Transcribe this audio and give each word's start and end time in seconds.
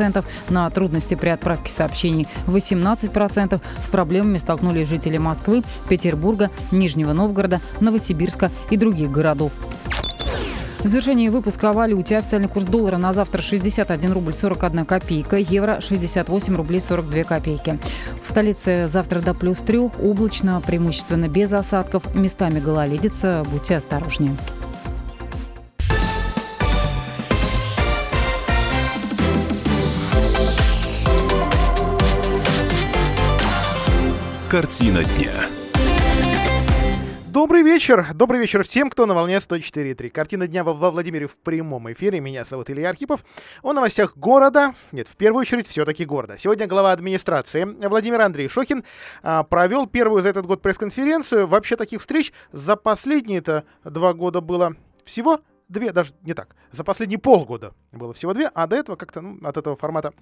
10%, 0.00 0.24
на 0.48 0.68
трудности 0.70 1.14
при 1.14 1.28
отправке 1.28 1.70
сообщений 1.70 2.26
18%. 2.46 3.60
С 3.80 3.88
проблемами 3.88 4.38
столкнулись 4.38 4.88
жители 4.88 5.18
Москвы, 5.18 5.62
Петербурга, 5.88 6.50
Нижнего 6.72 7.12
Новгорода, 7.12 7.60
Новосибирска 7.80 8.50
и 8.70 8.76
других 8.76 9.10
городов. 9.10 9.52
В 10.80 10.88
завершении 10.88 11.28
выпуска 11.28 11.70
о 11.70 11.72
валюте. 11.74 12.16
Официальный 12.16 12.48
курс 12.48 12.64
доллара 12.64 12.96
на 12.96 13.12
завтра 13.12 13.42
61 13.42 14.12
рубль 14.12 14.32
41 14.32 14.86
копейка, 14.86 15.36
евро 15.36 15.78
68 15.78 16.56
рублей 16.56 16.80
42 16.80 17.24
копейки. 17.24 17.78
В 18.24 18.30
столице 18.30 18.88
завтра 18.88 19.20
до 19.20 19.34
плюс 19.34 19.58
трех, 19.58 19.92
облачно, 20.02 20.58
преимущественно 20.62 21.28
без 21.28 21.52
осадков, 21.52 22.14
местами 22.14 22.60
гололедица. 22.60 23.44
Будьте 23.52 23.76
осторожнее. 23.76 24.38
Картина 34.50 35.04
дня. 35.04 35.30
Добрый 37.28 37.62
вечер. 37.62 38.04
Добрый 38.14 38.40
вечер 38.40 38.64
всем, 38.64 38.90
кто 38.90 39.06
на 39.06 39.14
волне 39.14 39.36
104.3. 39.36 40.10
Картина 40.10 40.48
дня 40.48 40.64
во, 40.64 40.90
Владимире 40.90 41.28
в 41.28 41.36
прямом 41.36 41.92
эфире. 41.92 42.18
Меня 42.18 42.42
зовут 42.42 42.68
Илья 42.68 42.90
Архипов. 42.90 43.24
О 43.62 43.72
новостях 43.72 44.16
города. 44.16 44.74
Нет, 44.90 45.06
в 45.06 45.14
первую 45.14 45.42
очередь, 45.42 45.68
все-таки 45.68 46.04
города. 46.04 46.36
Сегодня 46.36 46.66
глава 46.66 46.90
администрации 46.90 47.62
Владимир 47.62 48.22
Андрей 48.22 48.48
Шохин 48.48 48.82
а, 49.22 49.44
провел 49.44 49.86
первую 49.86 50.20
за 50.20 50.30
этот 50.30 50.46
год 50.46 50.62
пресс-конференцию. 50.62 51.46
Вообще 51.46 51.76
таких 51.76 52.00
встреч 52.00 52.32
за 52.50 52.74
последние-то 52.74 53.62
два 53.84 54.14
года 54.14 54.40
было 54.40 54.74
всего 55.04 55.42
две, 55.68 55.92
даже 55.92 56.10
не 56.22 56.34
так. 56.34 56.56
За 56.72 56.82
последние 56.82 57.20
полгода 57.20 57.72
было 57.92 58.12
всего 58.14 58.34
две, 58.34 58.50
а 58.52 58.66
до 58.66 58.74
этого 58.74 58.96
как-то 58.96 59.20
ну, 59.20 59.38
от 59.46 59.56
этого 59.56 59.76
формата 59.76 60.12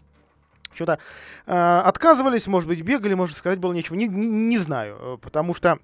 что-то 0.78 0.98
э, 1.46 1.80
отказывались, 1.84 2.46
может 2.46 2.68
быть, 2.68 2.82
бегали, 2.82 3.14
может 3.14 3.36
сказать 3.36 3.59
было 3.59 3.72
нечего. 3.72 3.97
Не, 3.97 4.06
не, 4.06 4.28
не 4.28 4.58
знаю, 4.58 4.97
э, 5.00 5.16
потому 5.20 5.55
что 5.55 5.78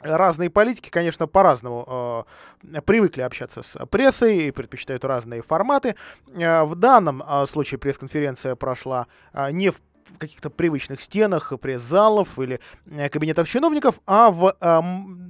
разные 0.00 0.50
политики, 0.50 0.90
конечно, 0.90 1.26
по-разному 1.26 2.26
э, 2.62 2.80
привыкли 2.82 3.22
общаться 3.22 3.62
с 3.62 3.86
прессой 3.86 4.48
и 4.48 4.50
предпочитают 4.50 5.04
разные 5.04 5.42
форматы. 5.42 5.96
Э, 6.34 6.64
в 6.64 6.74
данном 6.74 7.22
э, 7.22 7.46
случае 7.46 7.78
пресс-конференция 7.78 8.54
прошла 8.54 9.06
э, 9.32 9.50
не 9.50 9.70
в 9.70 9.80
каких-то 10.18 10.50
привычных 10.50 11.00
стенах 11.00 11.52
пресс-залов 11.60 12.38
или 12.38 12.60
э, 12.86 13.08
кабинетов 13.08 13.48
чиновников, 13.48 14.00
а 14.06 14.30
в 14.30 14.56
э, 14.60 14.80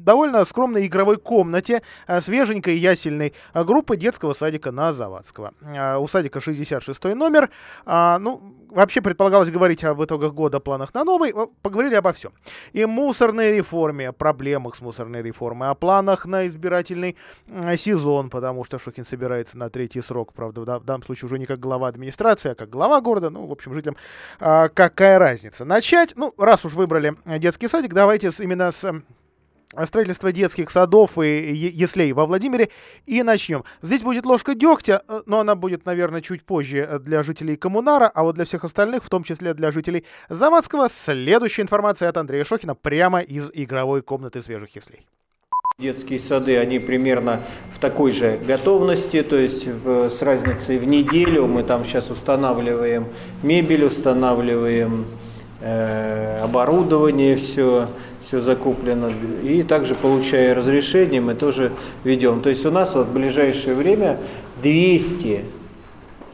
довольно 0.04 0.44
скромной 0.44 0.86
игровой 0.86 1.16
комнате 1.16 1.82
э, 2.06 2.20
свеженькой 2.20 2.76
ясельной 2.76 3.34
э, 3.52 3.64
группы 3.64 3.96
детского 3.96 4.32
садика 4.32 4.72
на 4.72 4.92
Завадского. 4.92 5.54
Э, 5.62 5.96
у 5.96 6.06
садика 6.06 6.40
66 6.40 7.04
номер. 7.14 7.50
Э, 7.86 8.18
ну, 8.18 8.54
вообще 8.74 9.00
предполагалось 9.00 9.50
говорить 9.50 9.84
об 9.84 10.02
итогах 10.02 10.34
года, 10.34 10.60
планах 10.60 10.92
на 10.94 11.04
новый. 11.04 11.34
Поговорили 11.62 11.94
обо 11.94 12.12
всем. 12.12 12.32
И 12.72 12.84
мусорной 12.84 13.56
реформе, 13.56 14.12
проблемах 14.12 14.76
с 14.76 14.80
мусорной 14.80 15.22
реформой, 15.22 15.68
о 15.68 15.74
планах 15.74 16.26
на 16.26 16.46
избирательный 16.46 17.16
сезон, 17.76 18.30
потому 18.30 18.64
что 18.64 18.78
Шухин 18.78 19.04
собирается 19.04 19.58
на 19.58 19.70
третий 19.70 20.02
срок, 20.02 20.32
правда, 20.32 20.60
в, 20.60 20.84
данном 20.84 21.02
случае 21.02 21.26
уже 21.26 21.38
не 21.38 21.46
как 21.46 21.60
глава 21.60 21.88
администрации, 21.88 22.52
а 22.52 22.54
как 22.54 22.70
глава 22.70 23.00
города. 23.00 23.30
Ну, 23.30 23.46
в 23.46 23.52
общем, 23.52 23.72
жителям 23.74 23.96
э, 24.40 24.68
какая 24.68 25.18
разница. 25.18 25.64
Начать, 25.64 26.14
ну, 26.16 26.34
раз 26.38 26.64
уж 26.64 26.74
выбрали 26.74 27.14
детский 27.38 27.68
садик, 27.68 27.94
давайте 27.94 28.30
именно 28.40 28.70
с 28.70 29.02
строительства 29.86 30.32
детских 30.32 30.70
садов 30.70 31.18
и 31.18 31.52
яслей 31.52 32.12
во 32.12 32.26
Владимире. 32.26 32.70
И 33.06 33.22
начнем. 33.22 33.64
Здесь 33.82 34.00
будет 34.00 34.26
ложка 34.26 34.54
дегтя, 34.54 35.02
э, 35.08 35.22
но 35.26 35.40
она 35.40 35.54
будет, 35.54 35.86
наверное, 35.86 36.20
чуть 36.20 36.44
позже 36.44 36.78
э, 36.78 36.98
для 36.98 37.22
жителей 37.22 37.56
Коммунара, 37.56 38.10
а 38.14 38.22
вот 38.22 38.34
для 38.34 38.44
всех 38.44 38.64
остальных, 38.64 39.04
в 39.04 39.08
том 39.08 39.24
числе 39.24 39.54
для 39.54 39.70
жителей 39.70 40.04
Завадского, 40.28 40.88
следующая 40.88 41.62
информация 41.62 42.08
от 42.08 42.16
Андрея 42.16 42.44
Шохина 42.44 42.74
прямо 42.74 43.20
из 43.20 43.50
игровой 43.52 44.02
комнаты 44.02 44.42
свежих 44.42 44.74
яслей. 44.74 45.06
Детские 45.76 46.20
сады, 46.20 46.56
они 46.56 46.78
примерно 46.78 47.40
в 47.74 47.80
такой 47.80 48.12
же 48.12 48.38
готовности, 48.46 49.24
то 49.24 49.36
есть 49.36 49.66
в, 49.66 50.08
с 50.08 50.22
разницей 50.22 50.78
в 50.78 50.86
неделю 50.86 51.48
мы 51.48 51.64
там 51.64 51.84
сейчас 51.84 52.10
устанавливаем 52.10 53.08
мебель, 53.42 53.84
устанавливаем 53.84 55.04
э, 55.60 56.36
оборудование, 56.40 57.36
все 57.36 57.88
все 58.26 58.40
закуплено. 58.40 59.10
И 59.42 59.62
также, 59.62 59.94
получая 59.94 60.54
разрешение, 60.54 61.20
мы 61.20 61.34
тоже 61.34 61.72
ведем. 62.04 62.40
То 62.40 62.50
есть 62.50 62.64
у 62.66 62.70
нас 62.70 62.94
вот 62.94 63.06
в 63.06 63.12
ближайшее 63.12 63.74
время 63.74 64.18
200 64.62 65.44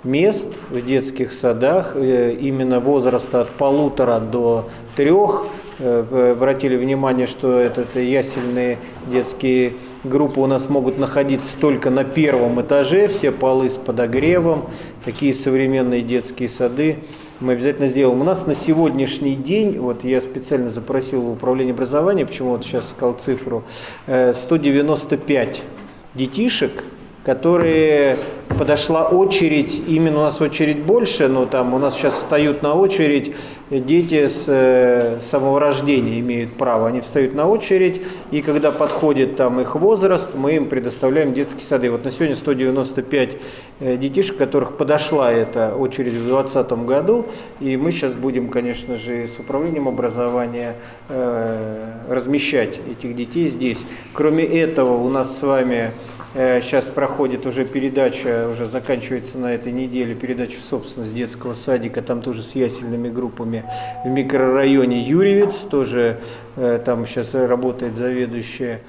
мест 0.04 0.48
в 0.70 0.80
детских 0.84 1.32
садах, 1.32 1.92
э, 1.94 2.36
именно 2.40 2.80
возраста 2.80 3.42
от 3.42 3.50
полутора 3.50 4.20
до 4.20 4.68
трех. 4.96 5.46
Э, 5.78 6.32
обратили 6.32 6.76
внимание, 6.76 7.26
что 7.26 7.58
этот 7.58 7.96
ясельные 7.96 8.78
детские 9.10 9.74
группы 10.04 10.40
у 10.40 10.46
нас 10.46 10.68
могут 10.68 10.98
находиться 10.98 11.58
только 11.58 11.90
на 11.90 12.04
первом 12.04 12.60
этаже, 12.60 13.08
все 13.08 13.30
полы 13.30 13.68
с 13.68 13.76
подогревом, 13.76 14.70
такие 15.04 15.34
современные 15.34 16.02
детские 16.02 16.48
сады 16.48 16.98
мы 17.40 17.54
обязательно 17.54 17.88
сделаем. 17.88 18.20
У 18.20 18.24
нас 18.24 18.46
на 18.46 18.54
сегодняшний 18.54 19.34
день, 19.34 19.78
вот 19.78 20.04
я 20.04 20.20
специально 20.20 20.70
запросил 20.70 21.22
в 21.22 21.32
управление 21.32 21.72
образования, 21.72 22.26
почему 22.26 22.50
вот 22.50 22.64
сейчас 22.64 22.90
сказал 22.90 23.14
цифру, 23.14 23.64
195 24.06 25.48
э, 25.48 25.60
детишек, 26.14 26.84
которые 27.24 28.16
подошла 28.58 29.04
очередь, 29.04 29.82
именно 29.86 30.20
у 30.20 30.22
нас 30.22 30.40
очередь 30.40 30.82
больше, 30.82 31.28
но 31.28 31.46
там 31.46 31.74
у 31.74 31.78
нас 31.78 31.94
сейчас 31.94 32.14
встают 32.14 32.62
на 32.62 32.74
очередь 32.74 33.34
дети 33.70 34.26
с 34.26 34.44
э, 34.48 35.18
самого 35.22 35.60
рождения 35.60 36.18
имеют 36.18 36.54
право, 36.54 36.88
они 36.88 37.00
встают 37.00 37.34
на 37.34 37.46
очередь, 37.48 38.02
и 38.32 38.42
когда 38.42 38.72
подходит 38.72 39.36
там 39.36 39.60
их 39.60 39.76
возраст, 39.76 40.34
мы 40.34 40.56
им 40.56 40.68
предоставляем 40.68 41.32
детские 41.32 41.62
сады. 41.62 41.90
Вот 41.90 42.04
на 42.04 42.10
сегодня 42.10 42.34
195 42.34 43.36
э, 43.78 43.96
детишек, 43.96 44.36
которых 44.36 44.76
подошла 44.76 45.30
эта 45.30 45.76
очередь 45.76 46.14
в 46.14 46.26
2020 46.26 46.72
году, 46.84 47.26
и 47.60 47.76
мы 47.76 47.92
сейчас 47.92 48.14
будем, 48.14 48.48
конечно 48.48 48.96
же, 48.96 49.28
с 49.28 49.38
управлением 49.38 49.86
образования 49.86 50.74
э, 51.08 51.92
размещать 52.08 52.80
этих 52.90 53.14
детей 53.14 53.46
здесь. 53.48 53.84
Кроме 54.12 54.44
этого, 54.44 54.96
у 54.96 55.08
нас 55.08 55.38
с 55.38 55.42
вами 55.42 55.92
Сейчас 56.32 56.88
э, 56.88 56.92
проходит 56.92 57.44
уже 57.46 57.64
передача, 57.64 58.48
уже 58.48 58.64
заканчивается 58.66 59.36
на 59.38 59.52
этой 59.52 59.72
неделе 59.72 60.14
передача 60.14 60.60
в 60.60 60.64
собственность 60.64 61.14
детского 61.14 61.54
садика, 61.54 62.02
там 62.02 62.22
тоже 62.22 62.42
с 62.42 62.54
ясельными 62.54 63.08
группами. 63.08 63.64
В 64.04 64.08
микрорайоне 64.08 65.02
Юрьевец, 65.02 65.56
тоже 65.56 66.20
э, 66.54 66.80
там 66.84 67.04
сейчас 67.06 67.34
работает 67.34 67.96
заведующая 67.96 68.80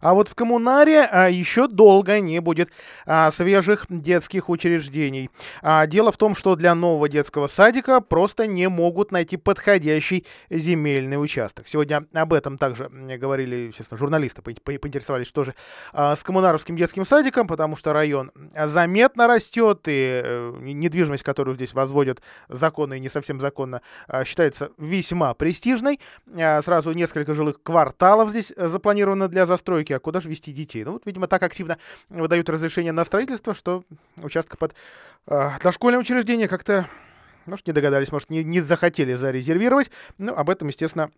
а 0.00 0.14
вот 0.14 0.28
в 0.28 0.34
коммунаре 0.34 1.02
а, 1.02 1.28
еще 1.28 1.68
долго 1.68 2.20
не 2.20 2.40
будет 2.40 2.70
а, 3.06 3.30
свежих 3.30 3.86
детских 3.88 4.48
учреждений. 4.48 5.30
А, 5.62 5.86
дело 5.86 6.12
в 6.12 6.16
том, 6.16 6.34
что 6.34 6.56
для 6.56 6.74
нового 6.74 7.08
детского 7.08 7.46
садика 7.46 8.00
просто 8.00 8.46
не 8.46 8.68
могут 8.68 9.12
найти 9.12 9.36
подходящий 9.36 10.26
земельный 10.50 11.22
участок. 11.22 11.68
Сегодня 11.68 12.06
об 12.14 12.32
этом 12.32 12.58
также 12.58 12.88
говорили, 12.88 13.68
естественно, 13.68 13.98
журналисты 13.98 14.42
по 14.42 14.52
по 14.52 14.72
поинтересовались, 14.72 15.26
что 15.26 15.44
же 15.44 15.54
а, 15.92 16.16
с 16.16 16.22
коммунаровским 16.22 16.76
детским 16.76 17.04
садиком, 17.04 17.46
потому 17.46 17.76
что 17.76 17.92
район 17.92 18.32
заметно 18.54 19.26
растет, 19.26 19.82
и 19.86 20.22
а, 20.24 20.56
недвижимость, 20.60 21.22
которую 21.22 21.54
здесь 21.54 21.74
возводят 21.74 22.22
законно 22.48 22.94
и 22.94 23.00
не 23.00 23.08
совсем 23.08 23.40
законно, 23.40 23.82
а, 24.08 24.24
считается 24.24 24.70
весьма 24.78 25.34
престижной. 25.34 26.00
А, 26.36 26.62
сразу 26.62 26.92
несколько 26.92 27.34
жилых 27.34 27.62
кварталов 27.62 28.30
здесь 28.30 28.52
запланировано 28.56 29.28
для 29.28 29.46
застройки 29.46 29.73
постройки, 29.74 29.92
а 29.92 29.98
куда 29.98 30.20
же 30.20 30.28
вести 30.28 30.52
детей? 30.52 30.84
Ну 30.84 30.92
вот, 30.92 31.02
видимо, 31.04 31.26
так 31.26 31.42
активно 31.42 31.78
выдают 32.08 32.48
разрешение 32.48 32.92
на 32.92 33.04
строительство, 33.04 33.54
что 33.54 33.82
участка 34.22 34.56
под 34.56 34.74
э, 35.26 35.50
дошкольное 35.62 36.00
учреждение 36.00 36.48
как-то, 36.48 36.88
может, 37.46 37.66
не 37.66 37.72
догадались, 37.72 38.12
может, 38.12 38.30
не, 38.30 38.44
не 38.44 38.60
захотели 38.60 39.14
зарезервировать. 39.14 39.90
Ну, 40.18 40.34
об 40.34 40.48
этом, 40.48 40.68
естественно, 40.68 41.10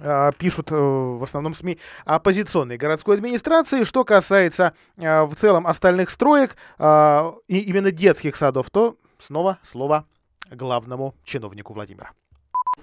а, 0.00 0.32
пишут 0.32 0.70
э, 0.70 0.74
в 0.74 1.22
основном 1.22 1.54
СМИ 1.54 1.78
оппозиционной 2.04 2.76
городской 2.76 3.16
администрации. 3.16 3.84
Что 3.84 4.04
касается 4.04 4.74
э, 4.98 5.22
в 5.22 5.34
целом 5.34 5.66
остальных 5.66 6.10
строек 6.10 6.56
и 6.78 7.58
именно 7.58 7.90
детских 7.90 8.36
садов, 8.36 8.70
то 8.70 8.96
снова 9.18 9.58
слово 9.62 10.04
главному 10.50 11.14
чиновнику 11.24 11.72
Владимира 11.72 12.10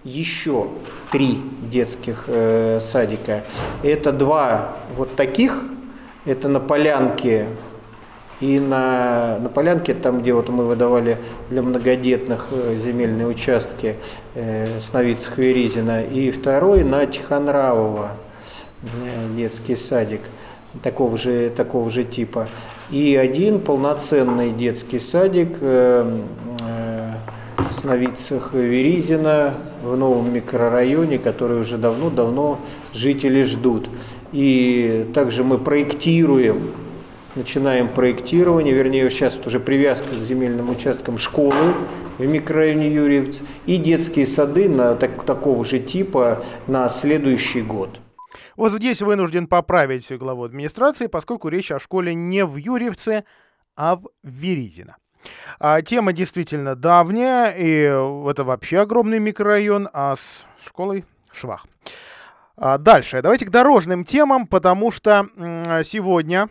еще 0.06 0.68
три 1.12 1.42
детских 1.72 2.26
э, 2.28 2.80
садика. 2.80 3.44
Это 3.84 4.12
два 4.12 4.76
вот 4.96 5.16
таких, 5.16 5.64
это 6.26 6.48
на 6.48 6.60
Полянке 6.60 7.48
и 8.40 8.60
на, 8.60 9.40
на 9.40 9.50
Полянке, 9.50 9.96
там, 9.96 10.22
где 10.22 10.34
вот 10.34 10.48
мы 10.50 10.66
выдавали 10.66 11.18
для 11.50 11.64
многодетных 11.64 12.50
э, 12.52 12.78
земельные 12.84 13.28
участки 13.28 13.96
э, 14.36 14.66
Сновицах 14.90 15.38
Веризина, 15.38 16.02
и 16.02 16.30
второй 16.30 16.84
на 16.84 17.08
Тихонравова 17.08 18.12
э, 18.84 19.36
детский 19.36 19.76
садик 19.76 20.22
такого 20.84 21.18
же, 21.18 21.50
такого 21.50 21.90
же 21.90 22.04
типа. 22.04 22.48
И 22.92 23.16
один 23.16 23.60
полноценный 23.60 24.52
детский 24.52 25.00
садик 25.00 25.58
э, 25.62 26.22
Сновицах 27.76 28.54
Веризина 28.54 29.54
в 29.84 29.96
новом 29.96 30.34
микрорайоне, 30.34 31.20
который 31.20 31.60
уже 31.60 31.78
давно-давно 31.78 32.60
жители 32.94 33.44
ждут. 33.44 33.90
И 34.32 35.06
также 35.14 35.44
мы 35.44 35.58
проектируем, 35.58 36.72
начинаем 37.36 37.88
проектирование, 37.88 38.74
вернее, 38.74 39.10
сейчас 39.10 39.38
уже 39.46 39.60
привязка 39.60 40.16
к 40.16 40.24
земельным 40.24 40.70
участкам 40.70 41.18
школы 41.18 41.74
в 42.18 42.26
микрорайоне 42.26 42.94
Юрьевц 42.94 43.40
и 43.66 43.78
детские 43.78 44.26
сады 44.26 44.70
на 44.70 44.96
так, 44.96 45.24
такого 45.24 45.64
же 45.66 45.80
типа 45.80 46.44
на 46.68 46.90
следующий 46.90 47.62
год. 47.62 48.00
Вот 48.56 48.72
здесь 48.72 49.02
вынужден 49.02 49.48
поправить 49.48 50.12
главу 50.18 50.44
администрации, 50.44 51.08
поскольку 51.08 51.50
речь 51.50 51.72
о 51.72 51.80
школе 51.80 52.14
не 52.14 52.46
в 52.46 52.56
Юрьевце, 52.56 53.26
а 53.76 53.98
в 53.98 54.08
Веридино. 54.24 54.96
А, 55.60 55.82
тема 55.82 56.14
действительно 56.14 56.76
давняя, 56.76 57.52
и 57.52 57.84
это 58.30 58.44
вообще 58.44 58.80
огромный 58.80 59.20
микрорайон, 59.20 59.90
а 59.94 60.16
с 60.16 60.46
школой 60.66 61.06
швах. 61.34 61.66
А 62.58 62.78
дальше. 62.78 63.22
Давайте 63.22 63.46
к 63.46 63.50
дорожным 63.50 64.06
темам, 64.06 64.48
потому 64.48 64.92
что 64.92 65.28
сегодня 65.84 66.50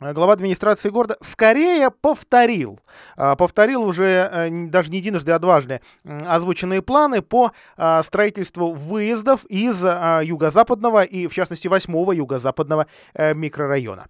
глава 0.00 0.32
администрации 0.32 0.90
города 0.90 1.16
скорее 1.20 1.90
повторил, 1.90 2.80
а, 3.16 3.36
повторил 3.36 3.82
уже 3.82 4.28
э, 4.30 4.50
даже 4.68 4.90
не 4.90 4.98
единожды, 4.98 5.32
а 5.32 5.38
дважды 5.38 5.80
озвученные 6.04 6.82
планы 6.82 7.22
по 7.22 7.52
а, 7.76 8.02
строительству 8.02 8.72
выездов 8.72 9.44
из 9.46 9.82
а, 9.84 10.20
юго-западного 10.22 11.02
и, 11.02 11.26
в 11.26 11.34
частности, 11.34 11.68
восьмого 11.68 12.12
юго-западного 12.12 12.86
э, 13.14 13.34
микрорайона. 13.34 14.06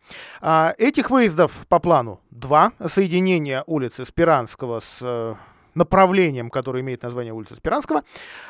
Этих 0.79 1.11
выездов 1.11 1.52
по 1.69 1.79
плану 1.79 2.20
два. 2.31 2.73
Соединение 2.87 3.64
улицы 3.67 4.05
Спиранского 4.05 4.81
с 4.81 5.37
направлением, 5.75 6.50
которое 6.50 6.81
имеет 6.81 7.03
название 7.03 7.32
улица 7.32 7.56
Спиранского, 7.56 8.03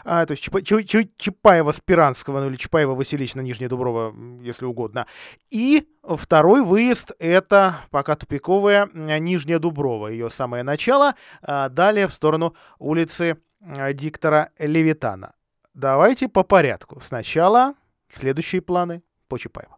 а, 0.04 0.26
то 0.26 0.32
есть 0.32 0.42
Чапа, 0.42 0.60
Чапаева-Спиранского, 0.60 2.40
ну 2.40 2.48
или 2.48 2.56
Чапаева-Василична, 2.56 3.42
Нижняя 3.42 3.68
Дуброва, 3.68 4.14
если 4.42 4.64
угодно. 4.64 5.06
И 5.50 5.88
второй 6.02 6.62
выезд— 6.62 7.12
это 7.18 7.76
пока 7.90 8.16
тупиковая 8.16 8.88
Нижняя 8.94 9.58
Дуброва, 9.58 10.08
ее 10.08 10.30
самое 10.30 10.62
начало, 10.62 11.14
а, 11.42 11.68
далее 11.68 12.06
в 12.06 12.12
сторону 12.12 12.54
улицы 12.78 13.38
а, 13.60 13.92
диктора 13.92 14.50
Левитана. 14.58 15.34
Давайте 15.74 16.28
по 16.28 16.42
порядку. 16.42 17.00
Сначала 17.00 17.74
следующие 18.12 18.62
планы 18.62 19.02
по 19.28 19.38
Чапаеву. 19.38 19.77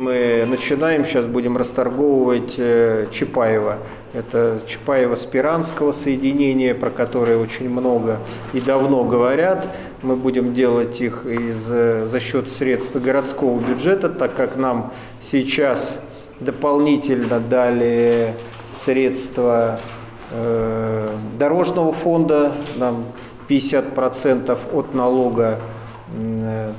Мы 0.00 0.44
начинаем, 0.48 1.04
сейчас 1.04 1.26
будем 1.26 1.56
расторговывать 1.56 2.56
э, 2.58 3.06
Чапаева. 3.12 3.78
Это 4.12 4.58
Чапаева-Спиранского 4.66 5.92
соединения, 5.92 6.74
про 6.74 6.90
которое 6.90 7.38
очень 7.38 7.70
много 7.70 8.18
и 8.52 8.60
давно 8.60 9.04
говорят. 9.04 9.68
Мы 10.02 10.16
будем 10.16 10.52
делать 10.52 11.00
их 11.00 11.26
из, 11.26 11.70
э, 11.70 12.06
за 12.06 12.18
счет 12.18 12.50
средств 12.50 12.96
городского 12.96 13.60
бюджета, 13.60 14.08
так 14.08 14.34
как 14.34 14.56
нам 14.56 14.92
сейчас 15.20 15.96
дополнительно 16.40 17.38
дали 17.38 18.34
средства 18.74 19.78
э, 20.32 21.06
дорожного 21.38 21.92
фонда, 21.92 22.50
нам 22.74 23.04
50% 23.48 24.58
от 24.72 24.92
налога 24.92 25.60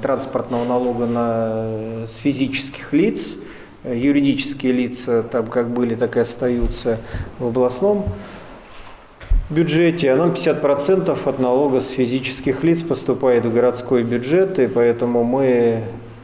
транспортного 0.02 0.66
налога 0.66 1.06
на, 1.06 2.08
с 2.08 2.16
физических 2.16 2.94
лиц. 2.94 3.36
Юридические 3.84 4.74
лица 4.74 5.24
там 5.24 5.48
как 5.48 5.70
были, 5.70 5.96
так 5.96 6.18
и 6.18 6.20
остаются 6.20 6.98
в 7.40 7.48
областном 7.48 8.06
бюджете, 9.50 10.12
а 10.12 10.16
нам 10.16 10.32
50% 10.32 11.18
от 11.24 11.40
налога 11.40 11.82
с 11.82 11.90
физических 11.90 12.64
лиц 12.64 12.82
поступает 12.82 13.46
в 13.46 13.54
городской 13.54 14.04
бюджет, 14.04 14.58
и 14.58 14.66
поэтому 14.66 15.24
мы 15.24 15.84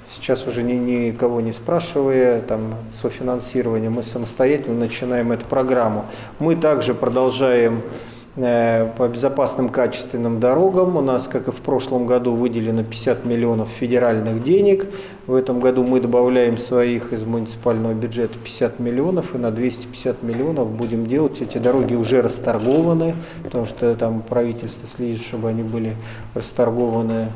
сейчас 0.10 0.48
уже 0.48 0.64
ни, 0.64 0.74
никого 0.74 1.40
не 1.40 1.54
спрашивая, 1.54 2.42
там, 2.42 2.74
софинансирование, 2.92 3.92
мы 3.92 4.02
самостоятельно 4.02 4.80
начинаем 4.80 5.32
эту 5.32 5.46
программу. 5.46 6.06
Мы 6.40 6.56
также 6.56 6.96
продолжаем 6.96 7.84
Э, 7.84 8.11
по 8.36 9.10
безопасным 9.12 9.68
качественным 9.68 10.40
дорогам. 10.40 10.96
У 10.96 11.02
нас, 11.02 11.28
как 11.28 11.50
и 11.50 11.52
в 11.52 11.58
прошлом 11.58 12.06
году, 12.06 12.34
выделено 12.34 12.84
50 12.84 13.26
миллионов 13.26 13.68
федеральных 13.70 14.44
денег. 14.44 14.86
В 15.28 15.36
этом 15.36 15.60
году 15.60 15.84
мы 15.84 16.00
добавляем 16.00 16.58
своих 16.58 17.12
из 17.12 17.24
муниципального 17.24 17.94
бюджета 17.94 18.38
50 18.42 18.80
миллионов, 18.80 19.36
и 19.36 19.38
на 19.38 19.52
250 19.52 20.24
миллионов 20.24 20.70
будем 20.70 21.08
делать. 21.08 21.42
Эти 21.42 21.58
дороги 21.58 21.94
уже 21.94 22.22
расторгованы, 22.22 23.16
потому 23.44 23.66
что 23.66 23.94
там 23.96 24.22
правительство 24.22 24.88
следит, 24.88 25.22
чтобы 25.22 25.50
они 25.50 25.64
были 25.64 25.96
расторгованы 26.34 27.28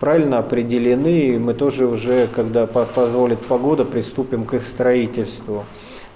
правильно 0.00 0.38
определены, 0.38 1.20
и 1.20 1.38
мы 1.38 1.52
тоже 1.52 1.86
уже, 1.86 2.26
когда 2.34 2.66
позволит 2.66 3.40
погода, 3.40 3.84
приступим 3.84 4.46
к 4.46 4.54
их 4.54 4.64
строительству. 4.64 5.64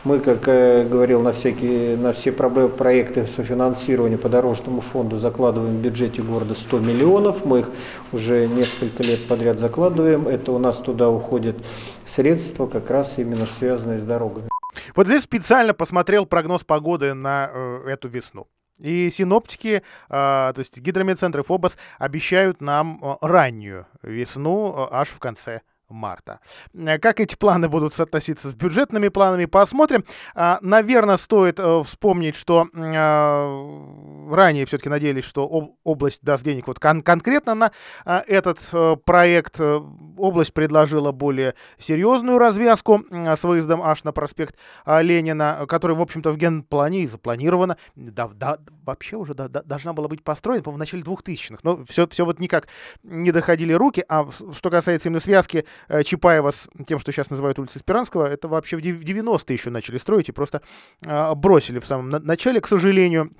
Мы, 0.05 0.21
как 0.21 0.47
э, 0.49 0.87
говорил, 0.87 1.23
на, 1.23 1.33
всякие, 1.33 1.97
на 1.97 2.12
все 2.12 2.31
проекты 2.31 3.27
софинансирования 3.27 4.19
по 4.19 4.29
дорожному 4.29 4.83
фонду 4.83 5.17
закладываем 5.17 5.79
в 5.79 5.81
бюджете 5.81 6.21
города 6.21 6.55
100 6.55 6.81
миллионов. 6.81 7.47
Мы 7.47 7.61
их 7.61 7.71
уже 8.12 8.47
несколько 8.47 9.03
лет 9.03 9.27
подряд 9.27 9.59
закладываем. 9.59 10.29
Это 10.29 10.53
у 10.53 10.59
нас 10.59 10.77
туда 10.77 11.09
уходят 11.09 11.56
средства, 12.05 12.67
как 12.67 12.91
раз 12.91 13.19
именно 13.19 13.47
связанные 13.47 13.99
с 13.99 14.03
дорогами. 14.03 14.51
Вот 14.95 15.06
здесь 15.06 15.23
специально 15.23 15.73
посмотрел 15.73 16.27
прогноз 16.27 16.65
погоды 16.65 17.15
на 17.15 17.51
э, 17.51 17.89
эту 17.89 18.09
весну. 18.09 18.47
И 18.81 19.09
синоптики, 19.09 19.77
э, 19.77 19.83
то 20.09 20.55
есть 20.59 20.77
гидрометцентры 20.77 21.43
ФОБОС 21.43 21.79
обещают 21.99 22.61
нам 22.61 23.01
э, 23.03 23.15
раннюю 23.23 23.87
весну 24.03 24.87
аж 24.91 25.09
в 25.09 25.19
конце 25.19 25.62
марта. 25.94 26.41
Э, 26.75 26.99
как 26.99 27.20
эти 27.20 27.37
планы 27.37 27.69
будут 27.69 27.94
соотноситься 27.94 28.50
с 28.50 28.55
бюджетными 28.55 29.08
планами, 29.08 29.46
посмотрим. 29.46 30.05
А, 30.35 30.58
наверное, 30.61 31.17
стоит 31.17 31.58
э, 31.58 31.82
вспомнить, 31.85 32.35
что 32.35 32.69
э, 32.75 34.35
ранее 34.35 34.67
все-таки 34.67 34.88
надеялись, 34.88 35.25
что 35.25 35.46
область 35.85 36.23
даст 36.23 36.44
денег 36.44 36.67
вот 36.67 36.79
кон 36.79 37.02
конкретно 37.02 37.55
на 37.55 37.73
этот 38.05 38.58
проект. 39.05 39.61
Область 39.61 40.52
предложила 40.52 41.12
более 41.12 41.55
серьезную 41.79 42.38
развязку 42.38 43.05
с 43.11 43.44
выездом 43.44 43.82
аж 43.82 44.05
на 44.05 44.12
проспект 44.12 44.56
Ленина, 44.87 45.67
который, 45.69 45.96
в 45.96 46.00
общем-то, 46.00 46.32
в 46.32 46.37
генплане 46.37 47.02
и 47.02 47.06
запланировано. 47.06 47.76
Да, 47.94 48.29
да, 48.29 48.58
вообще 48.85 49.17
уже 49.17 49.35
да, 49.35 49.49
да, 49.49 49.62
должна 49.62 49.93
была 49.93 50.08
быть 50.08 50.23
построена, 50.23 50.62
по-моему, 50.62 50.79
в 50.79 50.81
начале 50.81 51.02
2000-х. 51.02 51.60
Но 51.63 51.84
все, 51.86 52.06
все 52.08 52.24
вот 52.24 52.41
никак 52.41 52.69
не 53.03 53.31
доходили 53.32 53.72
руки. 53.72 54.05
А 54.08 54.29
что 54.31 54.70
касается 54.70 55.08
именно 55.08 55.20
связки 55.20 55.67
Чапаева 56.05 56.50
с 56.50 56.69
тем, 56.86 56.98
что 56.98 57.12
сейчас 57.12 57.31
называют 57.31 57.58
улицей 57.58 57.81
Спиранского, 57.81 58.26
это 58.26 58.48
вообще 58.48 58.76
в 58.76 58.81
90-е 58.81 59.55
еще 59.55 59.70
начали 59.70 59.98
строить 59.98 60.29
и 60.29 60.32
просто 60.32 60.62
а, 61.05 61.34
бросили 61.34 61.79
в 61.79 61.86
самом 61.86 62.08
начале, 62.08 62.60
к 62.60 62.67
сожалению 62.67 63.32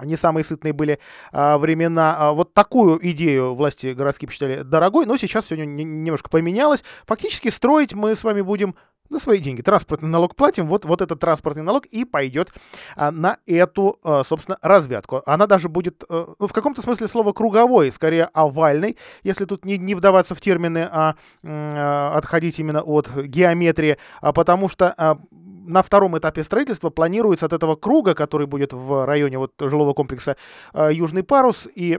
не 0.00 0.16
самые 0.16 0.44
сытные 0.44 0.72
были 0.72 0.98
а, 1.32 1.58
времена. 1.58 2.16
А, 2.18 2.32
вот 2.32 2.54
такую 2.54 2.98
идею 3.10 3.54
власти 3.54 3.88
городские 3.92 4.28
посчитали 4.28 4.62
дорогой, 4.62 5.06
но 5.06 5.16
сейчас 5.16 5.44
все 5.44 5.56
немножко 5.56 6.30
поменялось. 6.30 6.82
Фактически 7.06 7.48
строить 7.48 7.94
мы 7.94 8.16
с 8.16 8.24
вами 8.24 8.40
будем 8.40 8.74
на 9.12 9.18
свои 9.18 9.38
деньги. 9.38 9.62
Транспортный 9.62 10.08
налог 10.08 10.34
платим, 10.34 10.66
вот, 10.66 10.84
вот 10.84 11.02
этот 11.02 11.20
транспортный 11.20 11.62
налог 11.62 11.86
и 11.86 12.04
пойдет 12.04 12.52
а, 12.96 13.12
на 13.12 13.38
эту, 13.46 13.98
а, 14.02 14.22
собственно, 14.24 14.58
развязку. 14.62 15.22
Она 15.26 15.46
даже 15.46 15.68
будет, 15.68 16.02
а, 16.08 16.34
ну, 16.38 16.46
в 16.46 16.52
каком-то 16.52 16.82
смысле 16.82 17.06
слова 17.08 17.32
круговой, 17.32 17.92
скорее 17.92 18.24
овальной, 18.24 18.96
если 19.22 19.44
тут 19.44 19.64
не, 19.64 19.78
не 19.78 19.94
вдаваться 19.94 20.34
в 20.34 20.40
термины, 20.40 20.88
а, 20.90 21.14
а 21.44 22.16
отходить 22.16 22.58
именно 22.58 22.82
от 22.82 23.10
геометрии, 23.14 23.98
а, 24.20 24.32
потому 24.32 24.68
что 24.68 24.92
а, 24.96 25.18
на 25.66 25.82
втором 25.82 26.16
этапе 26.18 26.42
строительства 26.42 26.90
планируется 26.90 27.46
от 27.46 27.52
этого 27.52 27.76
круга, 27.76 28.14
который 28.14 28.46
будет 28.46 28.72
в 28.72 29.06
районе 29.06 29.38
вот 29.38 29.52
жилого 29.58 29.94
комплекса 29.94 30.36
э, 30.74 30.90
Южный 30.92 31.22
парус 31.22 31.68
и 31.74 31.98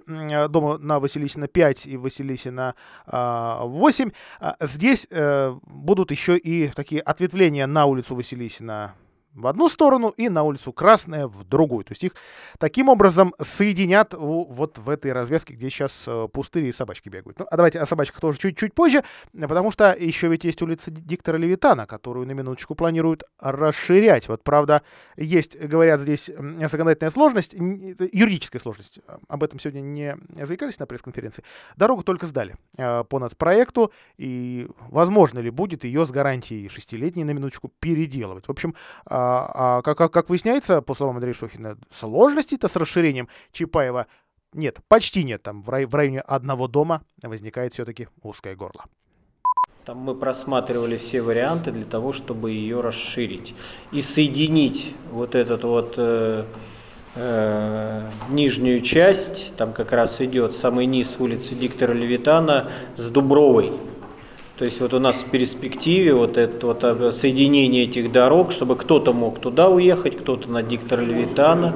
дома 0.50 0.78
на 0.78 1.00
Василисина 1.00 1.48
5 1.48 1.88
и 1.88 1.98
Василисина 1.98 2.76
э, 3.08 3.58
8, 3.62 4.12
здесь 4.62 5.08
э, 5.10 5.56
будут 5.66 6.12
еще 6.12 6.38
и 6.38 6.68
такие 6.68 7.02
ответвления 7.02 7.68
на 7.68 7.86
улицу 7.86 8.16
Василисина 8.16 8.94
в 9.34 9.48
одну 9.48 9.70
сторону 9.70 10.10
и 10.10 10.30
на 10.30 10.44
улицу 10.44 10.72
Красная 10.74 11.28
в 11.28 11.44
другую. 11.44 11.86
То 11.86 11.92
есть 11.92 12.04
их 12.04 12.14
таким 12.60 12.90
образом 12.90 13.34
соединят 13.42 14.14
вот 14.14 14.78
в 14.78 14.90
этой 14.90 15.12
развязке, 15.12 15.54
где 15.54 15.70
сейчас 15.70 16.04
э, 16.08 16.28
пустыри 16.32 16.70
и 16.70 16.72
собачки 16.72 17.10
бегают. 17.10 17.40
Ну, 17.40 17.46
а 17.50 17.58
давайте 17.58 17.80
о 17.80 17.86
собачках 17.86 18.22
тоже 18.22 18.38
чуть-чуть 18.38 18.74
позже, 18.74 19.04
потому 19.40 19.72
что 19.72 19.96
еще 19.98 20.28
ведь 20.28 20.44
есть 20.44 20.62
улица 20.62 20.92
диктора 20.92 21.38
Левитана, 21.38 21.86
которую 21.86 22.28
на 22.28 22.32
минуточку 22.32 22.76
планируют 22.76 23.24
расширять. 23.40 24.28
Вот, 24.28 24.44
правда, 24.44 24.84
есть, 25.18 25.60
говорят, 25.60 26.02
здесь 26.02 26.28
законодательная 26.28 27.12
сложность, 27.12 27.54
юридическая 27.54 28.62
сложность. 28.62 29.00
Об 29.28 29.44
этом 29.44 29.60
сегодня 29.60 29.82
не 29.82 30.18
заикались 30.36 30.80
на 30.80 30.86
пресс-конференции. 30.86 31.44
Дорогу 31.76 32.04
только 32.04 32.28
сдали 32.28 32.56
э, 32.78 33.04
по 33.04 33.20
нацпроекту, 33.20 33.92
и 34.18 34.68
возможно 34.90 35.40
ли 35.40 35.50
будет 35.50 35.84
ее 35.84 36.06
с 36.06 36.12
гарантией 36.12 36.70
шестилетней 36.70 37.24
на 37.24 37.32
минуточку 37.32 37.72
переделывать. 37.80 38.48
В 38.48 38.52
общем, 38.52 38.76
э, 39.10 39.23
А, 39.24 39.78
а 39.78 39.82
как, 39.82 39.98
как, 39.98 40.12
как 40.12 40.30
выясняется, 40.30 40.82
по 40.82 40.94
словам 40.96 41.16
Андрея 41.16 41.34
Шохина, 41.34 41.78
сложностей-то 41.92 42.68
с 42.68 42.76
расширением 42.76 43.30
Чапаева 43.52 44.08
нет, 44.54 44.80
почти 44.88 45.24
нет. 45.24 45.42
Там 45.42 45.64
в, 45.64 45.70
рай, 45.70 45.86
в 45.86 45.96
районе 45.96 46.20
одного 46.20 46.68
дома 46.68 47.02
возникает 47.24 47.74
все-таки 47.74 48.08
узкое 48.22 48.56
горло. 48.56 48.86
Там 49.86 49.98
мы 49.98 50.16
просматривали 50.16 50.98
все 50.98 51.22
варианты 51.22 51.72
для 51.72 51.86
того, 51.86 52.14
чтобы 52.14 52.52
ее 52.52 52.82
расширить 52.82 53.54
и 53.92 54.02
соединить 54.02 54.94
вот 55.12 55.36
этот 55.36 55.64
вот 55.64 55.96
э, 55.98 56.46
э, 57.16 58.08
нижнюю 58.30 58.82
часть, 58.82 59.56
там 59.58 59.74
как 59.74 59.92
раз 59.92 60.22
идет 60.22 60.56
самый 60.56 60.86
низ 60.86 61.18
улицы 61.20 61.56
Диктора 61.56 61.94
Левитана 61.94 62.70
с 62.96 63.10
Дубровой. 63.10 63.74
То 64.58 64.66
есть 64.66 64.80
вот 64.82 64.94
у 64.94 65.00
нас 65.00 65.24
в 65.28 65.32
перспективе 65.32 66.14
вот 66.14 66.38
это 66.38 66.68
вот 66.68 67.16
соединение 67.16 67.86
этих 67.86 68.12
дорог, 68.12 68.52
чтобы 68.52 68.76
кто-то 68.76 69.12
мог 69.12 69.40
туда 69.40 69.70
уехать, 69.70 70.16
кто-то 70.16 70.48
на 70.50 70.62
Диктора 70.62 71.02
Левитана. 71.02 71.74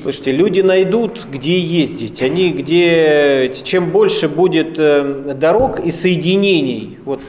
Слушайте, 0.00 0.32
люди 0.32 0.60
найдут, 0.60 1.26
где 1.30 1.58
ездить. 1.58 2.22
Они 2.22 2.50
где, 2.50 3.54
чем 3.64 3.90
больше 3.90 4.28
будет 4.28 4.78
э, 4.78 5.34
дорог 5.34 5.80
и 5.80 5.90
соединений, 5.90 6.98
вот 7.04 7.20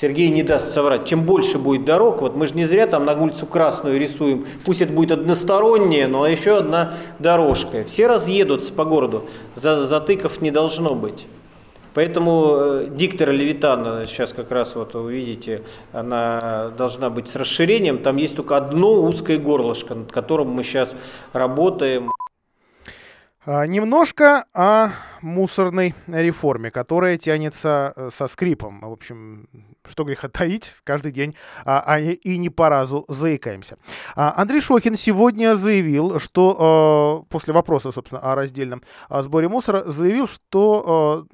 Сергей 0.00 0.30
не 0.30 0.42
даст 0.42 0.72
соврать, 0.72 1.04
чем 1.04 1.22
больше 1.22 1.58
будет 1.58 1.84
дорог, 1.84 2.22
вот 2.22 2.34
мы 2.34 2.46
же 2.46 2.54
не 2.54 2.64
зря 2.64 2.86
там 2.86 3.04
на 3.04 3.20
улицу 3.20 3.46
Красную 3.46 4.00
рисуем, 4.00 4.46
пусть 4.64 4.80
это 4.80 4.92
будет 4.92 5.12
односторонняя, 5.12 6.08
но 6.08 6.26
еще 6.26 6.56
одна 6.56 6.94
дорожка. 7.18 7.84
Все 7.84 8.06
разъедутся 8.06 8.72
по 8.72 8.84
городу, 8.84 9.24
затыков 9.54 10.40
не 10.40 10.50
должно 10.50 10.94
быть. 10.94 11.26
Поэтому 11.94 12.54
э, 12.56 12.86
диктора 12.90 13.30
Левитана, 13.30 14.04
сейчас 14.04 14.32
как 14.32 14.50
раз 14.50 14.74
вот 14.74 14.94
вы 14.94 15.12
видите, 15.12 15.62
она 15.92 16.70
должна 16.76 17.10
быть 17.10 17.28
с 17.28 17.36
расширением. 17.36 17.98
Там 17.98 18.16
есть 18.16 18.36
только 18.36 18.56
одно 18.56 19.02
узкое 19.02 19.38
горлышко, 19.38 19.94
над 19.94 20.10
которым 20.10 20.48
мы 20.48 20.64
сейчас 20.64 20.96
работаем. 21.32 22.10
А, 23.44 23.66
немножко 23.66 24.44
о 24.54 24.90
мусорной 25.20 25.96
реформе, 26.06 26.70
которая 26.70 27.18
тянется 27.18 27.92
э, 27.96 28.10
со 28.14 28.28
скрипом. 28.28 28.80
В 28.80 28.92
общем, 28.92 29.48
что 29.84 30.04
греха 30.04 30.28
таить, 30.28 30.76
каждый 30.84 31.10
день 31.10 31.34
а, 31.64 31.82
а 31.84 31.98
и 31.98 32.38
не 32.38 32.50
по 32.50 32.68
разу 32.68 33.04
заикаемся. 33.08 33.78
А, 34.14 34.32
Андрей 34.36 34.60
Шохин 34.60 34.94
сегодня 34.94 35.56
заявил, 35.56 36.20
что 36.20 37.24
э, 37.24 37.32
после 37.32 37.52
вопроса, 37.52 37.90
собственно, 37.90 38.20
о 38.20 38.36
раздельном 38.36 38.82
сборе 39.10 39.48
мусора, 39.48 39.90
заявил, 39.90 40.28
что 40.28 41.26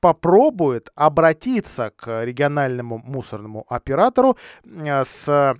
попробует 0.00 0.90
обратиться 0.94 1.92
к 1.96 2.24
региональному 2.24 2.98
мусорному 2.98 3.64
оператору 3.68 4.36
э, 4.64 5.04
с 5.04 5.54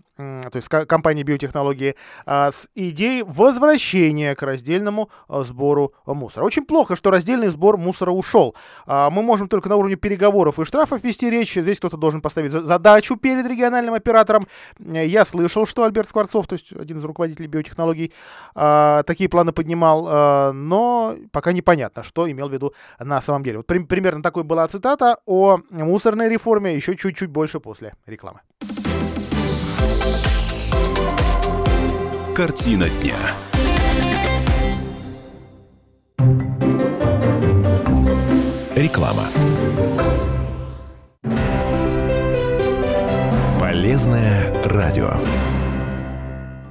то 0.51 0.57
есть 0.57 0.69
компании 0.69 1.23
биотехнологии, 1.23 1.97
а, 2.27 2.51
с 2.51 2.69
идеей 2.75 3.23
возвращения 3.23 4.35
к 4.35 4.43
раздельному 4.43 5.11
а, 5.29 5.45
сбору 5.45 5.95
мусора. 6.07 6.45
Очень 6.45 6.65
плохо, 6.65 6.97
что 6.97 7.11
раздельный 7.11 7.49
сбор 7.49 7.77
мусора 7.77 8.11
ушел. 8.11 8.55
А, 8.87 9.11
мы 9.11 9.23
можем 9.23 9.49
только 9.49 9.69
на 9.69 9.77
уровне 9.77 9.97
переговоров 9.97 10.59
и 10.59 10.65
штрафов 10.65 11.03
вести 11.05 11.31
речь. 11.31 11.55
Здесь 11.55 11.79
кто-то 11.79 11.97
должен 11.97 12.21
поставить 12.21 12.53
задачу 12.53 13.17
перед 13.17 13.47
региональным 13.47 13.95
оператором. 13.95 14.47
Я 14.79 15.25
слышал, 15.25 15.67
что 15.67 15.85
Альберт 15.85 16.09
Скворцов, 16.09 16.47
то 16.47 16.55
есть 16.55 16.73
один 16.73 16.99
из 16.99 17.05
руководителей 17.05 17.47
биотехнологий, 17.49 18.13
такие 18.55 19.29
планы 19.29 19.53
поднимал, 19.53 20.53
но 20.53 21.17
пока 21.33 21.53
непонятно, 21.53 22.03
что 22.03 22.31
имел 22.31 22.49
в 22.49 22.53
виду 22.53 22.75
на 22.99 23.21
самом 23.21 23.43
деле. 23.43 23.59
Вот 23.59 23.67
примерно 23.67 24.23
такой 24.23 24.45
была 24.45 24.67
цитата 24.69 25.19
о 25.27 25.59
мусорной 25.71 26.29
реформе 26.29 26.75
еще 26.75 26.97
чуть-чуть 26.97 27.31
больше 27.31 27.61
после 27.61 27.95
рекламы. 28.07 28.41
Картина 32.35 32.87
дня. 33.03 33.17
Реклама. 38.77 39.25
Полезное 43.59 44.55
радио. 44.65 45.13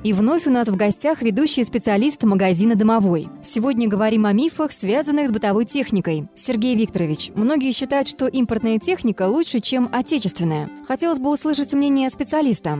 И 0.01 0.13
вновь 0.13 0.47
у 0.47 0.49
нас 0.49 0.69
в 0.69 0.77
гостях 0.77 1.21
ведущий 1.21 1.65
специалист 1.65 2.23
магазина 2.23 2.75
«Домовой». 2.75 3.27
Сегодня 3.43 3.89
говорим 3.89 4.25
о 4.25 4.31
мифах, 4.31 4.71
связанных 4.71 5.27
с 5.27 5.31
бытовой 5.31 5.65
техникой. 5.65 6.29
Сергей 6.35 6.75
Викторович, 6.77 7.31
многие 7.35 7.73
считают, 7.73 8.07
что 8.07 8.27
импортная 8.27 8.79
техника 8.79 9.27
лучше, 9.27 9.59
чем 9.59 9.89
отечественная. 9.91 10.69
Хотелось 10.87 11.19
бы 11.19 11.29
услышать 11.29 11.73
мнение 11.73 12.09
специалиста. 12.09 12.79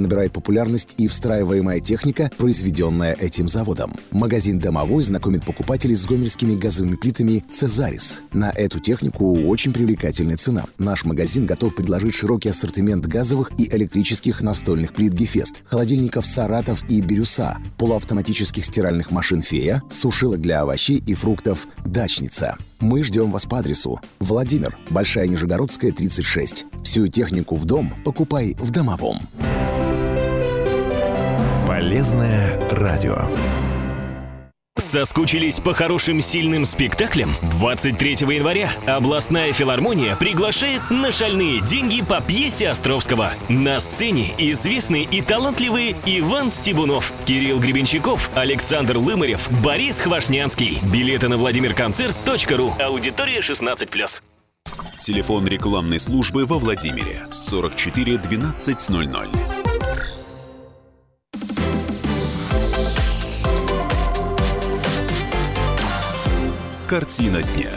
набирает 0.00 0.32
популярность 0.32 0.94
и 0.98 1.08
встраиваемая 1.08 1.80
техника, 1.80 2.30
произведенная 2.36 3.14
этим 3.14 3.48
заводом. 3.48 3.94
Магазин 4.10 4.58
«Домовой» 4.58 5.02
знакомит 5.02 5.44
покупателей 5.44 5.96
с 5.96 6.06
гомельскими 6.06 6.54
газовыми 6.54 6.96
плитами 6.96 7.44
«Цезарис». 7.50 8.22
На 8.32 8.50
эту 8.50 8.78
технику 8.78 9.40
очень 9.48 9.72
привлекательная 9.72 10.36
цена. 10.36 10.64
Наш 10.78 11.04
магазин 11.04 11.46
готов 11.46 11.74
предложить 11.74 12.14
широкий 12.14 12.48
ассортимент 12.48 13.06
газовых 13.06 13.50
и 13.58 13.68
электрических 13.74 14.40
настольных 14.40 14.92
плит 14.94 15.12
«Гефест», 15.12 15.62
холодильников 15.66 16.26
«Саратов» 16.26 16.82
и 16.88 17.00
«Бирюса», 17.00 17.58
полуавтоматических 17.78 18.64
стиральных 18.64 19.10
машин 19.10 19.42
«Фея», 19.42 19.82
сушилок 19.90 20.40
для 20.40 20.60
овощей 20.60 21.02
и 21.06 21.14
фруктов 21.14 21.66
«Дачница». 21.84 22.56
Мы 22.82 23.04
ждем 23.04 23.30
вас 23.30 23.46
по 23.46 23.60
адресу 23.60 24.00
Владимир, 24.18 24.76
Большая 24.90 25.28
Нижегородская, 25.28 25.92
36. 25.92 26.66
Всю 26.82 27.06
технику 27.06 27.54
в 27.54 27.64
дом 27.64 27.94
покупай 28.04 28.56
в 28.58 28.72
Домовом. 28.72 29.20
Полезное 31.66 32.58
радио. 32.72 33.16
Соскучились 34.76 35.60
по 35.60 35.74
хорошим 35.74 36.20
сильным 36.20 36.64
спектаклям? 36.64 37.36
23 37.52 38.12
января 38.34 38.72
областная 38.86 39.52
филармония 39.52 40.16
приглашает 40.16 40.82
на 40.90 41.12
шальные 41.12 41.60
деньги 41.60 42.02
по 42.02 42.20
пьесе 42.20 42.68
Островского. 42.68 43.32
На 43.48 43.78
сцене 43.80 44.34
известные 44.38 45.04
и 45.04 45.22
талантливые 45.22 45.94
Иван 46.04 46.50
Стебунов, 46.50 47.12
Кирилл 47.24 47.60
Гребенщиков, 47.60 48.28
Александр 48.34 48.98
Лымарев, 48.98 49.48
Борис 49.62 50.00
Хвашнянский. 50.00 50.78
Билеты 50.92 51.28
на 51.28 51.36
владимирконцерт.ру. 51.36 52.74
Аудитория 52.80 53.38
16+. 53.40 54.22
Телефон 54.98 55.46
рекламной 55.46 56.00
службы 56.00 56.44
во 56.44 56.58
Владимире 56.58 57.24
44 57.30 58.16
1200. 58.16 59.61
Картина 66.92 67.42
дня. 67.42 67.70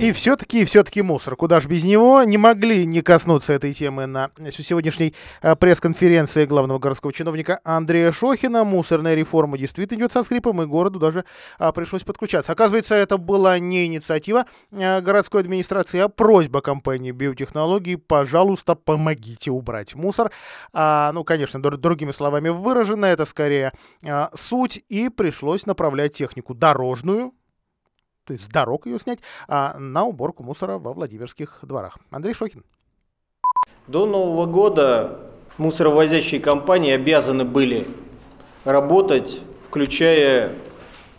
И 0.00 0.12
все-таки, 0.12 0.64
все-таки 0.64 1.02
мусор. 1.02 1.36
Куда 1.36 1.60
же 1.60 1.68
без 1.68 1.84
него? 1.84 2.22
Не 2.22 2.38
могли 2.38 2.86
не 2.86 3.02
коснуться 3.02 3.52
этой 3.52 3.74
темы 3.74 4.06
на 4.06 4.30
сегодняшней 4.50 5.14
э, 5.42 5.54
пресс-конференции 5.54 6.46
главного 6.46 6.78
городского 6.78 7.12
чиновника 7.12 7.60
Андрея 7.64 8.10
Шохина. 8.10 8.64
Мусорная 8.64 9.14
реформа 9.14 9.58
действительно 9.58 9.98
идет 9.98 10.12
со 10.12 10.22
скрипом, 10.22 10.62
и 10.62 10.64
городу 10.64 10.98
даже 10.98 11.26
а, 11.58 11.72
пришлось 11.72 12.02
подключаться. 12.02 12.52
Оказывается, 12.52 12.94
это 12.94 13.18
была 13.18 13.58
не 13.58 13.84
инициатива 13.84 14.46
а, 14.72 15.02
городской 15.02 15.42
администрации, 15.42 15.98
а 15.98 16.08
просьба 16.08 16.62
компании 16.62 17.10
биотехнологий, 17.10 17.98
пожалуйста, 17.98 18.76
помогите 18.76 19.50
убрать 19.50 19.94
мусор. 19.94 20.30
А, 20.72 21.12
ну, 21.12 21.24
конечно, 21.24 21.60
др- 21.60 21.76
другими 21.76 22.12
словами 22.12 22.48
выражено, 22.48 23.04
это 23.04 23.26
скорее 23.26 23.72
а, 24.02 24.30
суть, 24.34 24.82
и 24.88 25.10
пришлось 25.10 25.66
направлять 25.66 26.14
технику 26.14 26.54
дорожную, 26.54 27.34
то 28.30 28.34
есть 28.34 28.44
с 28.44 28.48
дорог 28.48 28.86
ее 28.86 29.00
снять, 29.00 29.18
а, 29.48 29.76
на 29.76 30.04
уборку 30.04 30.44
мусора 30.44 30.78
во 30.78 30.92
Владимирских 30.92 31.58
дворах. 31.62 31.98
Андрей 32.12 32.32
Шохин. 32.32 32.62
До 33.88 34.06
Нового 34.06 34.46
года 34.46 35.18
мусоровозящие 35.58 36.40
компании 36.40 36.92
обязаны 36.92 37.44
были 37.44 37.88
работать, 38.64 39.40
включая 39.68 40.52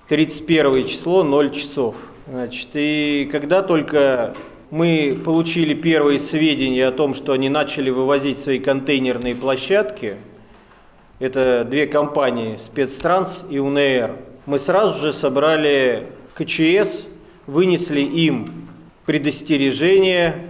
31 0.08 0.88
число 0.88 1.24
0 1.24 1.52
часов. 1.52 1.96
Значит, 2.28 2.70
и 2.76 3.28
когда 3.30 3.62
только 3.62 4.34
мы 4.70 5.20
получили 5.26 5.74
первые 5.74 6.18
сведения 6.18 6.88
о 6.88 6.94
том, 6.94 7.14
что 7.14 7.34
они 7.34 7.50
начали 7.50 7.90
вывозить 7.90 8.40
свои 8.40 8.60
контейнерные 8.60 9.36
площадки, 9.36 10.16
это 11.20 11.66
две 11.66 11.88
компании, 11.88 12.56
Спецтранс 12.56 13.44
и 13.50 13.60
УНР, 13.60 14.16
мы 14.46 14.58
сразу 14.58 14.98
же 14.98 15.12
собрали 15.12 16.08
КЧС 16.34 17.04
вынесли 17.48 18.02
им 18.02 18.68
предостережение 19.06 20.46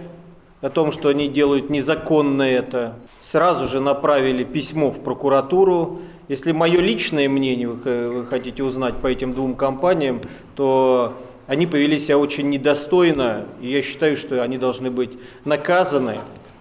о 0.60 0.70
том, 0.70 0.92
что 0.92 1.08
они 1.08 1.28
делают 1.28 1.70
незаконно 1.70 2.42
это. 2.42 2.96
Сразу 3.20 3.66
же 3.66 3.80
направили 3.80 4.44
письмо 4.44 4.90
в 4.90 5.00
прокуратуру. 5.00 6.00
Если 6.28 6.52
мое 6.52 6.76
личное 6.76 7.28
мнение 7.28 7.68
вы 7.68 8.24
хотите 8.26 8.62
узнать 8.62 8.96
по 8.96 9.08
этим 9.08 9.32
двум 9.32 9.54
компаниям, 9.54 10.20
то 10.54 11.14
они 11.48 11.66
повели 11.66 11.98
себя 11.98 12.18
очень 12.18 12.48
недостойно, 12.48 13.46
и 13.60 13.70
я 13.70 13.82
считаю, 13.82 14.16
что 14.16 14.42
они 14.42 14.58
должны 14.58 14.90
быть 14.90 15.10
наказаны 15.44 16.18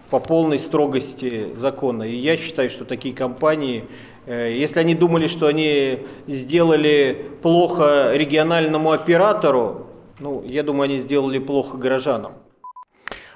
по 0.10 0.20
полной 0.20 0.60
строгости 0.60 1.48
закона. 1.56 2.04
И 2.04 2.16
я 2.16 2.36
считаю, 2.36 2.70
что 2.70 2.84
такие 2.84 3.16
компании 3.16 3.86
если 4.28 4.80
они 4.80 4.96
думали, 4.96 5.28
что 5.28 5.48
они 5.48 6.06
сделали 6.28 7.32
плохо 7.42 8.12
региональному 8.14 8.92
оператору, 8.92 9.88
ну, 10.20 10.44
я 10.48 10.64
думаю, 10.64 10.84
они 10.84 10.98
сделали 10.98 11.40
плохо 11.40 11.78
горожанам. 11.78 12.34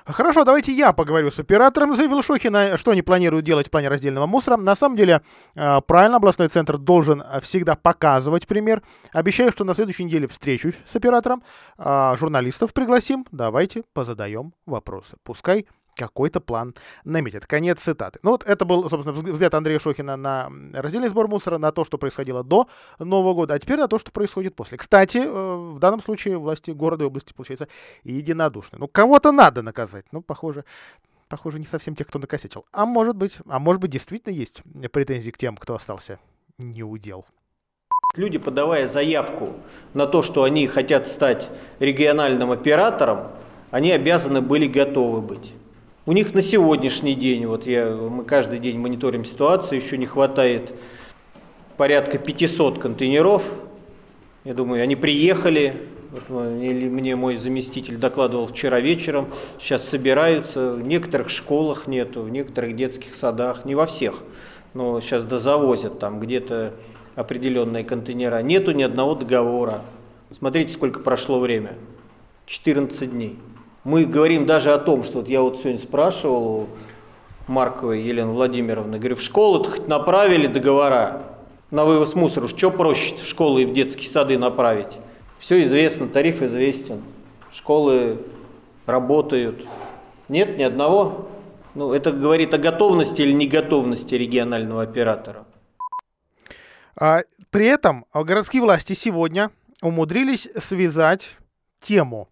Хорошо, 0.05 0.43
давайте 0.43 0.71
я 0.71 0.93
поговорю 0.93 1.31
с 1.31 1.39
оператором, 1.39 1.95
заявил 1.95 2.21
Шохина, 2.21 2.77
что 2.77 2.91
они 2.91 3.01
планируют 3.01 3.43
делать 3.43 3.67
в 3.67 3.71
плане 3.71 3.87
раздельного 3.87 4.27
мусора. 4.27 4.55
На 4.55 4.75
самом 4.75 4.95
деле, 4.95 5.23
э, 5.55 5.81
правильно, 5.81 6.17
областной 6.17 6.47
центр 6.47 6.77
должен 6.77 7.23
всегда 7.41 7.75
показывать 7.75 8.45
пример. 8.45 8.83
Обещаю, 9.13 9.51
что 9.51 9.63
на 9.63 9.73
следующей 9.73 10.03
неделе 10.03 10.27
встречусь 10.27 10.75
с 10.85 10.95
оператором, 10.95 11.41
а, 11.79 12.15
журналистов 12.17 12.71
пригласим, 12.71 13.25
давайте 13.31 13.81
позадаем 13.93 14.53
вопросы. 14.67 15.15
Пускай 15.23 15.65
какой-то 15.95 16.41
план 16.41 16.75
наметит. 17.03 17.45
Конец 17.47 17.79
цитаты. 17.79 18.19
Ну 18.21 18.31
вот 18.31 18.43
это 18.45 18.65
был, 18.65 18.89
собственно, 18.89 19.13
взгляд 19.13 19.53
Андрея 19.53 19.79
Шохина 19.79 20.15
на 20.15 20.51
раздельный 20.73 21.09
сбор 21.09 21.27
мусора, 21.27 21.57
на 21.57 21.71
то, 21.71 21.85
что 21.85 21.97
происходило 21.97 22.43
до 22.43 22.67
Нового 22.99 23.33
года, 23.33 23.53
а 23.53 23.59
теперь 23.59 23.77
на 23.77 23.87
то, 23.87 23.97
что 23.97 24.11
происходит 24.11 24.55
после. 24.55 24.77
Кстати, 24.77 25.19
э, 25.19 25.55
в 25.73 25.79
данном 25.79 26.01
случае 26.01 26.37
власти 26.37 26.71
города 26.71 27.03
и 27.03 27.07
области, 27.07 27.33
получается, 27.33 27.67
единодушны. 28.03 28.77
Ну, 28.79 28.87
кого-то 28.87 29.31
надо 29.31 29.61
наказать. 29.61 30.05
Ну, 30.11 30.21
похоже, 30.21 30.65
похоже, 31.29 31.59
не 31.59 31.65
совсем 31.65 31.95
тех, 31.95 32.07
кто 32.07 32.19
накосячил. 32.19 32.65
А 32.71 32.85
может 32.85 33.15
быть, 33.15 33.37
а 33.47 33.59
может 33.59 33.81
быть, 33.81 33.91
действительно 33.91 34.33
есть 34.33 34.61
претензии 34.91 35.31
к 35.31 35.37
тем, 35.37 35.57
кто 35.57 35.75
остался 35.75 36.19
не 36.57 36.83
удел. 36.83 37.25
Люди, 38.15 38.37
подавая 38.37 38.87
заявку 38.87 39.53
на 39.93 40.07
то, 40.07 40.21
что 40.21 40.43
они 40.43 40.67
хотят 40.67 41.05
стать 41.05 41.49
региональным 41.79 42.51
оператором, 42.51 43.31
они 43.71 43.91
обязаны 43.91 44.41
были 44.41 44.67
готовы 44.67 45.21
быть. 45.21 45.53
У 46.07 46.11
них 46.11 46.35
на 46.35 46.43
сегодняшний 46.43 47.15
день, 47.15 47.47
вот 47.47 47.65
я, 47.65 47.89
мы 47.89 48.25
каждый 48.25 48.59
день 48.59 48.77
мониторим 48.77 49.25
ситуацию, 49.25 49.81
еще 49.81 49.97
не 49.97 50.05
хватает 50.05 50.71
порядка 51.77 52.19
500 52.19 52.77
контейнеров. 52.77 53.43
Я 54.43 54.53
думаю, 54.53 54.83
они 54.83 54.95
приехали, 54.95 55.73
вот 56.11 56.29
мне 56.29 57.15
мой 57.15 57.37
заместитель 57.37 57.97
докладывал 57.97 58.45
вчера 58.45 58.81
вечером, 58.81 59.29
сейчас 59.59 59.89
собираются, 59.89 60.73
в 60.73 60.87
некоторых 60.87 61.29
школах 61.29 61.87
нету, 61.87 62.21
в 62.21 62.29
некоторых 62.29 62.75
детских 62.75 63.15
садах, 63.15 63.65
не 63.65 63.73
во 63.73 63.87
всех, 63.87 64.21
но 64.75 65.01
сейчас 65.01 65.25
дозавозят 65.25 65.97
там 65.97 66.19
где-то 66.19 66.73
определенные 67.15 67.83
контейнера. 67.83 68.43
Нету 68.43 68.73
ни 68.73 68.83
одного 68.83 69.15
договора. 69.15 69.81
Смотрите, 70.37 70.71
сколько 70.71 70.99
прошло 70.99 71.39
время. 71.39 71.73
14 72.45 73.09
дней. 73.09 73.39
Мы 73.85 74.05
говорим 74.05 74.47
даже 74.47 74.73
о 74.73 74.79
том, 74.79 75.03
что 75.03 75.19
вот 75.19 75.29
я 75.29 75.41
вот 75.41 75.59
сегодня 75.59 75.77
спрашивал 75.77 76.47
у 76.47 76.67
Марковой 77.47 78.01
Елены 78.01 78.33
Владимировны, 78.33 78.97
говорю, 78.97 79.15
в 79.15 79.21
школу 79.21 79.63
хоть 79.63 79.87
направили 79.87 80.47
договора 80.47 81.21
на 81.69 81.85
вывоз 81.85 82.15
мусора, 82.15 82.47
что 82.47 82.71
проще 82.71 83.15
в 83.15 83.23
школы 83.23 83.61
и 83.61 83.65
в 83.65 83.73
детские 83.73 84.09
сады 84.09 84.39
направить? 84.39 84.97
Все 85.37 85.61
известно, 85.61 86.07
тариф 86.07 86.41
известен, 86.41 86.99
школы 87.53 88.17
работают. 88.87 89.67
Нет 90.29 90.57
ни 90.57 90.63
одного? 90.63 91.27
Ну, 91.75 91.93
это 91.93 92.11
говорит 92.11 92.55
о 92.55 92.57
готовности 92.57 93.21
или 93.21 93.33
неготовности 93.33 94.15
регионального 94.15 94.81
оператора. 94.81 95.45
А, 96.95 97.21
при 97.51 97.67
этом 97.67 98.07
городские 98.15 98.63
власти 98.63 98.93
сегодня 98.93 99.51
умудрились 99.83 100.49
связать 100.57 101.37
тему 101.79 102.29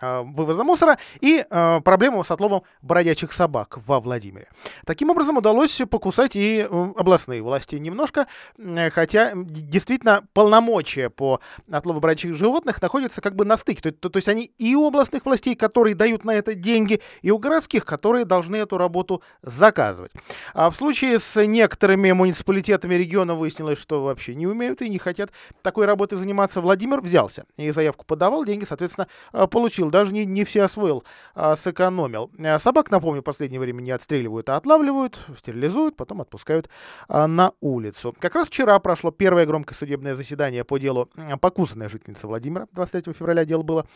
вывоза 0.00 0.64
мусора 0.64 0.98
и 1.20 1.44
э, 1.48 1.80
проблему 1.80 2.24
с 2.24 2.30
отловом 2.30 2.62
бродячих 2.82 3.32
собак 3.32 3.78
во 3.86 4.00
Владимире. 4.00 4.48
Таким 4.84 5.10
образом, 5.10 5.36
удалось 5.36 5.80
покусать 5.90 6.36
и 6.36 6.66
э, 6.68 6.92
областные 6.96 7.42
власти 7.42 7.76
немножко, 7.76 8.26
э, 8.58 8.90
хотя 8.90 9.32
действительно 9.34 10.26
полномочия 10.32 11.10
по 11.10 11.40
отлову 11.70 12.00
бродячих 12.00 12.34
животных 12.34 12.80
находятся 12.82 13.20
как 13.20 13.34
бы 13.34 13.44
на 13.44 13.56
стыке. 13.56 13.82
То, 13.82 13.92
то, 13.92 14.08
то 14.10 14.16
есть 14.18 14.28
они 14.28 14.50
и 14.58 14.74
у 14.74 14.86
областных 14.86 15.24
властей, 15.24 15.54
которые 15.54 15.94
дают 15.94 16.24
на 16.24 16.32
это 16.32 16.54
деньги, 16.54 17.00
и 17.22 17.30
у 17.30 17.38
городских, 17.38 17.84
которые 17.84 18.24
должны 18.24 18.56
эту 18.56 18.78
работу 18.78 19.22
заказывать. 19.42 20.12
А 20.54 20.70
в 20.70 20.76
случае 20.76 21.18
с 21.18 21.44
некоторыми 21.44 22.12
муниципалитетами 22.12 22.94
региона 22.94 23.34
выяснилось, 23.34 23.78
что 23.78 24.02
вообще 24.02 24.34
не 24.34 24.46
умеют 24.46 24.82
и 24.82 24.88
не 24.88 24.98
хотят 24.98 25.30
такой 25.62 25.86
работой 25.86 26.16
заниматься. 26.18 26.60
Владимир 26.60 27.00
взялся 27.00 27.44
и 27.56 27.70
заявку 27.70 28.04
подавал, 28.04 28.44
деньги, 28.44 28.64
соответственно, 28.64 29.08
э, 29.32 29.46
получил 29.46 29.85
получил, 29.86 29.90
даже 29.90 30.12
не, 30.12 30.24
не 30.24 30.44
все 30.44 30.62
освоил, 30.62 31.04
а 31.34 31.56
сэкономил. 31.56 32.30
А 32.38 32.58
собак, 32.58 32.90
напомню, 32.90 33.20
в 33.20 33.24
последнее 33.24 33.60
время 33.60 33.82
не 33.82 33.90
отстреливают, 33.90 34.48
а 34.48 34.56
отлавливают, 34.56 35.18
стерилизуют, 35.38 35.96
потом 35.96 36.20
отпускают 36.20 36.68
а, 37.08 37.26
на 37.26 37.52
улицу. 37.60 38.14
Как 38.18 38.34
раз 38.34 38.48
вчера 38.48 38.78
прошло 38.78 39.10
первое 39.10 39.46
громкое 39.46 39.74
судебное 39.74 40.14
заседание 40.14 40.64
по 40.64 40.78
делу 40.78 41.08
покусанной 41.40 41.88
жительницы 41.88 42.26
Владимира. 42.26 42.66
23 42.72 43.12
февраля 43.12 43.44
дело 43.44 43.62
было. 43.62 43.86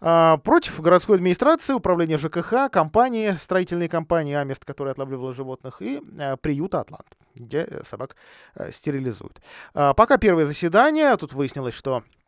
А, 0.00 0.38
против 0.38 0.80
городской 0.80 1.16
администрации, 1.16 1.74
управления 1.74 2.18
ЖКХ, 2.18 2.70
компании, 2.70 3.32
строительной 3.32 3.88
компании 3.88 4.34
Амест, 4.34 4.64
которая 4.64 4.92
отлавливала 4.92 5.34
животных, 5.34 5.82
и 5.82 6.00
а, 6.18 6.36
приюта 6.36 6.80
Атлант, 6.80 7.06
где 7.34 7.82
собак 7.84 8.16
а, 8.54 8.70
стерилизуют. 8.72 9.40
А, 9.74 9.94
пока 9.94 10.18
первое 10.18 10.46
заседание, 10.46 11.16
тут 11.16 11.32
выяснилось, 11.32 11.74
что 11.74 12.02
Э, 12.02 12.21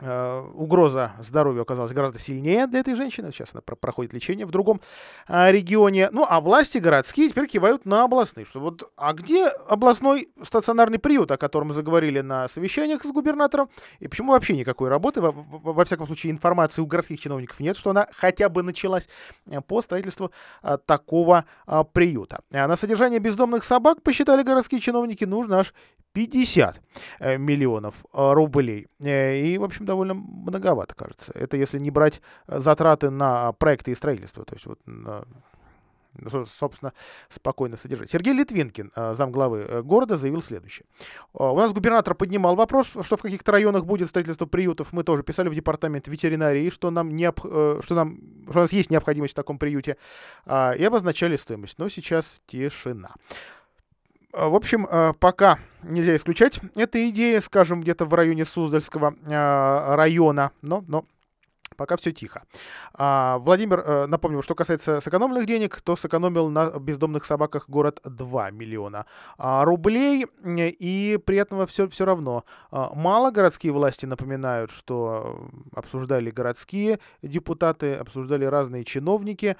угроза 0.00 1.12
здоровью 1.20 1.62
оказалась 1.62 1.92
гораздо 1.92 2.18
сильнее 2.18 2.66
для 2.66 2.80
этой 2.80 2.94
женщины. 2.94 3.32
Сейчас 3.32 3.48
она 3.52 3.60
проходит 3.62 4.12
лечение 4.12 4.46
в 4.46 4.50
другом 4.50 4.80
а, 5.28 5.50
регионе. 5.50 6.08
Ну, 6.10 6.24
а 6.28 6.40
власти 6.40 6.78
городские 6.78 7.28
теперь 7.28 7.46
кивают 7.46 7.86
на 7.86 8.04
областные. 8.04 8.46
Что 8.46 8.60
вот, 8.60 8.90
а 8.96 9.12
где 9.12 9.46
областной 9.46 10.28
стационарный 10.42 10.98
приют, 10.98 11.30
о 11.30 11.36
котором 11.36 11.72
заговорили 11.72 12.20
на 12.20 12.48
совещаниях 12.48 13.04
с 13.04 13.12
губернатором? 13.12 13.68
И 13.98 14.08
почему 14.08 14.32
вообще 14.32 14.56
никакой 14.56 14.88
работы, 14.88 15.20
во, 15.20 15.32
во 15.32 15.84
всяком 15.84 16.06
случае, 16.06 16.32
информации 16.32 16.82
у 16.82 16.86
городских 16.86 17.20
чиновников 17.20 17.60
нет, 17.60 17.76
что 17.76 17.90
она 17.90 18.06
хотя 18.12 18.48
бы 18.48 18.62
началась 18.62 19.08
э, 19.46 19.60
по 19.60 19.82
строительству 19.82 20.30
такого 20.86 21.44
приюта. 21.92 22.40
На 22.50 22.76
содержание 22.76 23.18
бездомных 23.18 23.64
собак, 23.64 24.02
посчитали 24.02 24.42
городские 24.42 24.80
чиновники, 24.80 25.24
нужно 25.24 25.60
аж 25.60 25.74
50 26.12 26.80
э, 27.20 27.38
миллионов 27.38 28.04
рублей. 28.12 28.88
И, 29.00 29.56
в 29.58 29.64
общем, 29.64 29.86
довольно 29.86 30.14
многовато, 30.14 30.94
кажется. 30.94 31.32
Это 31.34 31.56
если 31.56 31.78
не 31.78 31.90
брать 31.90 32.20
э, 32.46 32.58
затраты 32.60 33.10
на 33.10 33.52
проекты 33.52 33.92
и 33.92 33.94
строительство. 33.94 34.44
То 34.44 34.54
есть 34.54 34.66
вот 34.66 34.78
собственно, 36.46 36.92
спокойно 37.28 37.76
содержать. 37.76 38.10
Сергей 38.10 38.34
Литвинкин, 38.34 38.92
э, 38.94 39.14
замглавы 39.14 39.58
э, 39.60 39.82
города, 39.82 40.16
заявил 40.16 40.42
следующее. 40.42 40.84
У 41.32 41.56
нас 41.56 41.72
губернатор 41.72 42.14
поднимал 42.14 42.56
вопрос, 42.56 42.88
что 43.02 43.16
в 43.16 43.22
каких-то 43.22 43.52
районах 43.52 43.86
будет 43.86 44.08
строительство 44.08 44.46
приютов. 44.46 44.92
Мы 44.92 45.04
тоже 45.04 45.22
писали 45.22 45.48
в 45.48 45.54
департамент 45.54 46.08
ветеринарии, 46.08 46.70
что 46.70 46.90
нам, 46.90 47.14
необ... 47.14 47.38
что 47.40 47.94
нам 47.94 48.18
что 48.50 48.58
у 48.58 48.62
нас 48.62 48.72
есть 48.72 48.90
необходимость 48.90 49.34
в 49.34 49.36
таком 49.36 49.58
приюте, 49.58 49.96
а, 50.44 50.72
и 50.72 50.82
обозначали 50.82 51.36
стоимость. 51.36 51.78
Но 51.78 51.88
сейчас 51.88 52.42
тишина. 52.46 53.14
А, 54.32 54.48
в 54.48 54.54
общем, 54.54 54.88
пока 55.18 55.58
нельзя 55.82 56.14
исключать. 56.16 56.60
Эта 56.76 57.08
идея, 57.10 57.40
скажем, 57.40 57.80
где-то 57.80 58.04
в 58.04 58.14
районе 58.14 58.44
Суздальского 58.44 59.14
района, 59.96 60.52
но, 60.62 60.84
но 60.86 61.04
пока 61.76 61.96
все 61.96 62.12
тихо. 62.12 62.42
А, 62.94 63.38
Владимир, 63.38 63.80
э, 63.80 64.06
напомню, 64.06 64.42
что 64.42 64.54
касается 64.54 65.00
сэкономленных 65.00 65.46
денег, 65.46 65.80
то 65.80 65.96
сэкономил 65.96 66.50
на 66.50 66.78
бездомных 66.78 67.24
собаках 67.24 67.68
город 67.68 68.00
2 68.04 68.50
миллиона 68.50 69.06
а, 69.38 69.64
рублей, 69.64 70.26
и 70.44 71.18
при 71.24 71.38
этом 71.38 71.66
все, 71.66 71.88
все 71.88 72.04
равно 72.04 72.44
а, 72.70 72.92
мало 72.94 73.30
городские 73.30 73.72
власти 73.72 74.06
напоминают, 74.06 74.70
что 74.70 75.48
обсуждали 75.74 76.30
городские 76.30 77.00
депутаты, 77.22 77.94
обсуждали 77.94 78.44
разные 78.44 78.84
чиновники. 78.84 79.56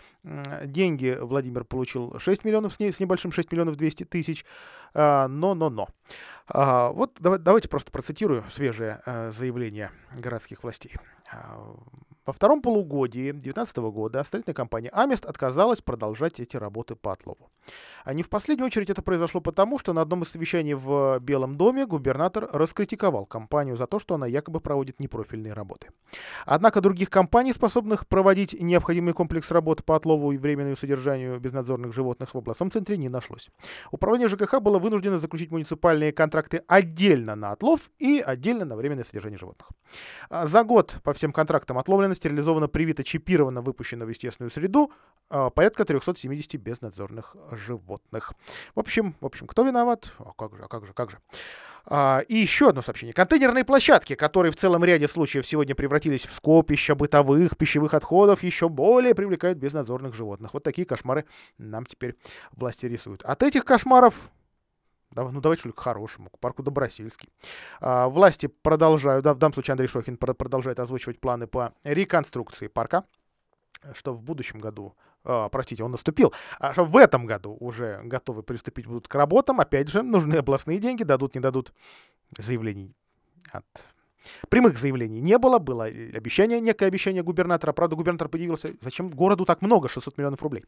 Деньги 0.64 1.16
Владимир 1.20 1.64
получил 1.64 2.18
6 2.18 2.44
миллионов, 2.44 2.74
с, 2.74 2.80
с 2.80 3.00
небольшим 3.00 3.32
6 3.32 3.52
миллионов 3.52 3.76
200 3.76 4.04
тысяч, 4.04 4.44
но-но-но. 4.94 5.88
Вот 6.52 7.12
давайте 7.20 7.68
просто 7.68 7.92
процитирую 7.92 8.44
свежее 8.50 9.00
э, 9.06 9.30
заявление 9.30 9.90
городских 10.16 10.64
властей. 10.64 10.96
how 11.30 11.78
Во 12.26 12.34
втором 12.34 12.60
полугодии 12.60 13.32
2019 13.32 13.76
года 13.78 14.22
строительная 14.24 14.54
компания 14.54 14.90
«Амест» 14.90 15.24
отказалась 15.24 15.80
продолжать 15.80 16.38
эти 16.38 16.54
работы 16.58 16.94
по 16.94 17.12
отлову. 17.12 17.50
А 18.04 18.12
не 18.12 18.22
в 18.22 18.28
последнюю 18.28 18.66
очередь 18.66 18.90
это 18.90 19.00
произошло 19.00 19.40
потому, 19.40 19.78
что 19.78 19.94
на 19.94 20.02
одном 20.02 20.22
из 20.22 20.28
совещаний 20.28 20.74
в 20.74 21.18
Белом 21.20 21.56
доме 21.56 21.86
губернатор 21.86 22.48
раскритиковал 22.52 23.24
компанию 23.24 23.76
за 23.76 23.86
то, 23.86 23.98
что 23.98 24.14
она 24.14 24.26
якобы 24.26 24.60
проводит 24.60 25.00
непрофильные 25.00 25.54
работы. 25.54 25.88
Однако 26.44 26.82
других 26.82 27.08
компаний, 27.08 27.54
способных 27.54 28.06
проводить 28.06 28.54
необходимый 28.60 29.14
комплекс 29.14 29.50
работ 29.50 29.82
по 29.84 29.96
отлову 29.96 30.32
и 30.32 30.36
временному 30.36 30.76
содержанию 30.76 31.40
безнадзорных 31.40 31.94
животных 31.94 32.34
в 32.34 32.38
областном 32.38 32.70
центре 32.70 32.98
не 32.98 33.08
нашлось. 33.08 33.48
Управление 33.92 34.28
ЖКХ 34.28 34.60
было 34.60 34.78
вынуждено 34.78 35.18
заключить 35.18 35.50
муниципальные 35.50 36.12
контракты 36.12 36.62
отдельно 36.66 37.34
на 37.34 37.52
отлов 37.52 37.90
и 37.98 38.22
отдельно 38.24 38.66
на 38.66 38.76
временное 38.76 39.04
содержание 39.04 39.38
животных. 39.38 39.68
А 40.28 40.46
за 40.46 40.64
год 40.64 40.98
по 41.02 41.14
всем 41.14 41.32
контрактам 41.32 41.78
отловлено 41.78 42.09
стерилизовано, 42.14 42.68
привито, 42.68 43.04
чипировано, 43.04 43.62
выпущено 43.62 44.04
в 44.04 44.08
естественную 44.08 44.50
среду 44.50 44.92
а, 45.28 45.50
порядка 45.50 45.84
370 45.84 46.56
безнадзорных 46.56 47.36
животных. 47.52 48.32
В 48.74 48.80
общем, 48.80 49.14
в 49.20 49.26
общем, 49.26 49.46
кто 49.46 49.62
виноват? 49.62 50.12
А 50.18 50.32
как 50.36 50.56
же, 50.56 50.64
а 50.64 50.68
как 50.68 50.86
же, 50.86 50.92
как 50.92 51.10
же. 51.10 51.18
А, 51.86 52.22
и 52.28 52.36
еще 52.36 52.68
одно 52.68 52.82
сообщение. 52.82 53.14
Контейнерные 53.14 53.64
площадки, 53.64 54.14
которые 54.14 54.52
в 54.52 54.56
целом 54.56 54.84
ряде 54.84 55.08
случаев 55.08 55.46
сегодня 55.46 55.74
превратились 55.74 56.26
в 56.26 56.32
скопища 56.32 56.94
бытовых 56.94 57.56
пищевых 57.56 57.94
отходов, 57.94 58.42
еще 58.42 58.68
более 58.68 59.14
привлекают 59.14 59.58
безнадзорных 59.58 60.14
животных. 60.14 60.54
Вот 60.54 60.62
такие 60.62 60.86
кошмары 60.86 61.24
нам 61.58 61.86
теперь 61.86 62.16
власти 62.52 62.86
рисуют. 62.86 63.22
От 63.22 63.42
этих 63.42 63.64
кошмаров 63.64 64.30
ну, 65.14 65.40
давайте, 65.40 65.62
что 65.62 65.72
к 65.72 65.80
хорошему, 65.80 66.30
к 66.30 66.38
парку 66.38 66.62
Добросельский. 66.62 67.28
А, 67.80 68.08
власти 68.08 68.46
продолжают, 68.46 69.24
в 69.26 69.38
данном 69.38 69.52
случае 69.52 69.72
Андрей 69.72 69.88
Шохин 69.88 70.16
продолжает 70.16 70.78
озвучивать 70.78 71.20
планы 71.20 71.46
по 71.46 71.72
реконструкции 71.84 72.68
парка, 72.68 73.04
что 73.94 74.12
в 74.14 74.22
будущем 74.22 74.58
году, 74.58 74.94
а, 75.24 75.48
простите, 75.48 75.82
он 75.82 75.92
наступил, 75.92 76.32
а 76.58 76.72
что 76.72 76.84
в 76.84 76.96
этом 76.96 77.26
году 77.26 77.56
уже 77.58 78.00
готовы 78.04 78.42
приступить 78.42 78.86
будут 78.86 79.08
к 79.08 79.14
работам. 79.14 79.60
Опять 79.60 79.88
же, 79.88 80.02
нужны 80.02 80.36
областные 80.36 80.78
деньги, 80.78 81.02
дадут, 81.02 81.34
не 81.34 81.40
дадут 81.40 81.72
заявлений 82.38 82.94
от 83.52 83.64
Прямых 84.48 84.78
заявлений 84.78 85.20
не 85.20 85.38
было, 85.38 85.58
было 85.58 85.84
обещание, 85.84 86.60
некое 86.60 86.86
обещание 86.86 87.22
губернатора. 87.22 87.72
Правда, 87.72 87.96
губернатор 87.96 88.28
подивился, 88.28 88.74
зачем 88.82 89.08
городу 89.08 89.44
так 89.44 89.62
много, 89.62 89.88
600 89.88 90.18
миллионов 90.18 90.42
рублей. 90.42 90.64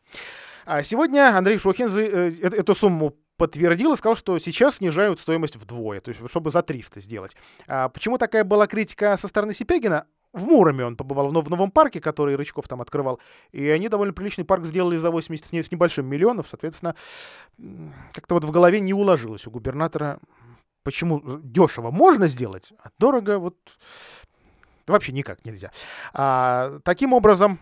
А 0.65 0.83
сегодня 0.83 1.37
Андрей 1.37 1.59
Шохин 1.59 1.89
э, 1.95 2.33
эту 2.41 2.75
сумму 2.75 3.15
подтвердил 3.43 3.93
и 3.93 3.97
сказал, 3.97 4.15
что 4.15 4.39
сейчас 4.39 4.77
снижают 4.77 5.19
стоимость 5.19 5.57
вдвое, 5.57 6.01
то 6.01 6.11
есть 6.13 6.31
чтобы 6.31 6.53
за 6.53 6.63
300 6.63 7.01
сделать. 7.01 7.37
А 7.67 7.89
почему 7.89 8.17
такая 8.17 8.45
была 8.45 8.69
критика 8.69 9.17
со 9.17 9.27
стороны 9.27 9.53
Сипягина? 9.53 10.07
В 10.33 10.45
Муроме 10.45 10.85
он 10.85 10.95
побывал, 10.95 11.29
в 11.29 11.51
новом 11.51 11.73
парке, 11.73 12.01
который 12.01 12.37
Рычков 12.37 12.69
там 12.69 12.81
открывал, 12.81 13.19
и 13.51 13.69
они 13.69 13.89
довольно 13.89 14.15
приличный 14.15 14.45
парк 14.45 14.65
сделали 14.65 14.97
за 14.97 15.11
80 15.11 15.67
с 15.67 15.73
небольшим 15.73 16.07
миллионов, 16.07 16.47
соответственно, 16.49 16.95
как-то 18.13 18.35
вот 18.35 18.45
в 18.45 18.53
голове 18.53 18.79
не 18.79 18.95
уложилось 18.95 19.49
у 19.49 19.51
губернатора, 19.51 20.21
почему 20.85 21.21
дешево 21.43 21.91
можно 21.91 22.29
сделать, 22.29 22.73
а 22.81 22.91
дорого 23.01 23.41
вот 23.41 23.57
вообще 24.87 25.11
никак 25.11 25.45
нельзя. 25.45 25.73
А, 26.15 26.79
таким 26.85 27.13
образом, 27.13 27.59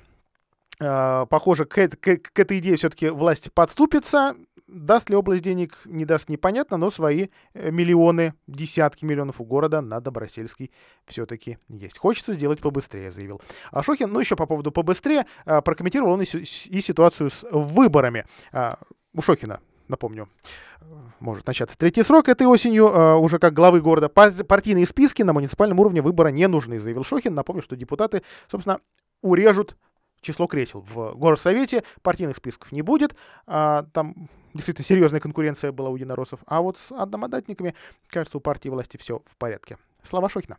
а, 0.82 1.26
похоже, 1.26 1.66
к, 1.66 1.88
к, 1.88 2.16
к 2.16 2.38
этой 2.38 2.58
идее 2.58 2.76
все-таки 2.76 3.10
власть 3.10 3.52
подступится, 3.52 4.34
Даст 4.72 5.10
ли 5.10 5.16
область 5.16 5.42
денег, 5.42 5.78
не 5.84 6.04
даст, 6.04 6.28
непонятно, 6.28 6.76
но 6.76 6.90
свои 6.90 7.28
э, 7.54 7.70
миллионы, 7.72 8.34
десятки 8.46 9.04
миллионов 9.04 9.40
у 9.40 9.44
города 9.44 9.80
на 9.80 10.00
Добросельский 10.00 10.70
все-таки 11.06 11.58
есть. 11.68 11.98
Хочется 11.98 12.34
сделать 12.34 12.60
побыстрее, 12.60 13.10
заявил 13.10 13.40
Ашохин. 13.72 14.12
Ну, 14.12 14.20
еще 14.20 14.36
по 14.36 14.46
поводу 14.46 14.70
побыстрее, 14.70 15.26
а, 15.44 15.60
прокомментировал 15.60 16.12
он 16.12 16.22
и, 16.22 16.24
и 16.24 16.80
ситуацию 16.80 17.30
с 17.30 17.44
выборами. 17.50 18.26
А, 18.52 18.78
у 19.12 19.22
Шохина, 19.22 19.58
напомню, 19.88 20.28
может 21.18 21.46
начаться 21.48 21.76
третий 21.76 22.04
срок 22.04 22.28
этой 22.28 22.46
осенью, 22.46 22.90
а, 22.94 23.16
уже 23.16 23.40
как 23.40 23.52
главы 23.52 23.80
города. 23.80 24.08
Партийные 24.08 24.86
списки 24.86 25.22
на 25.22 25.32
муниципальном 25.32 25.80
уровне 25.80 26.00
выбора 26.00 26.28
не 26.28 26.46
нужны, 26.46 26.78
заявил 26.78 27.02
Шохин. 27.02 27.34
Напомню, 27.34 27.62
что 27.62 27.74
депутаты, 27.74 28.22
собственно, 28.48 28.80
урежут 29.20 29.76
число 30.20 30.46
кресел 30.46 30.84
в 30.88 31.14
горсовете, 31.14 31.84
партийных 32.02 32.36
списков 32.36 32.72
не 32.72 32.82
будет, 32.82 33.14
а, 33.46 33.84
там 33.92 34.28
действительно 34.54 34.84
серьезная 34.84 35.20
конкуренция 35.20 35.72
была 35.72 35.90
у 35.90 35.96
единороссов, 35.96 36.40
а 36.46 36.60
вот 36.60 36.78
с 36.78 36.92
одномандатниками, 36.92 37.74
кажется, 38.08 38.38
у 38.38 38.40
партии 38.40 38.68
власти 38.68 38.96
все 38.96 39.22
в 39.26 39.36
порядке. 39.36 39.76
Слова 40.02 40.28
Шохина. 40.28 40.56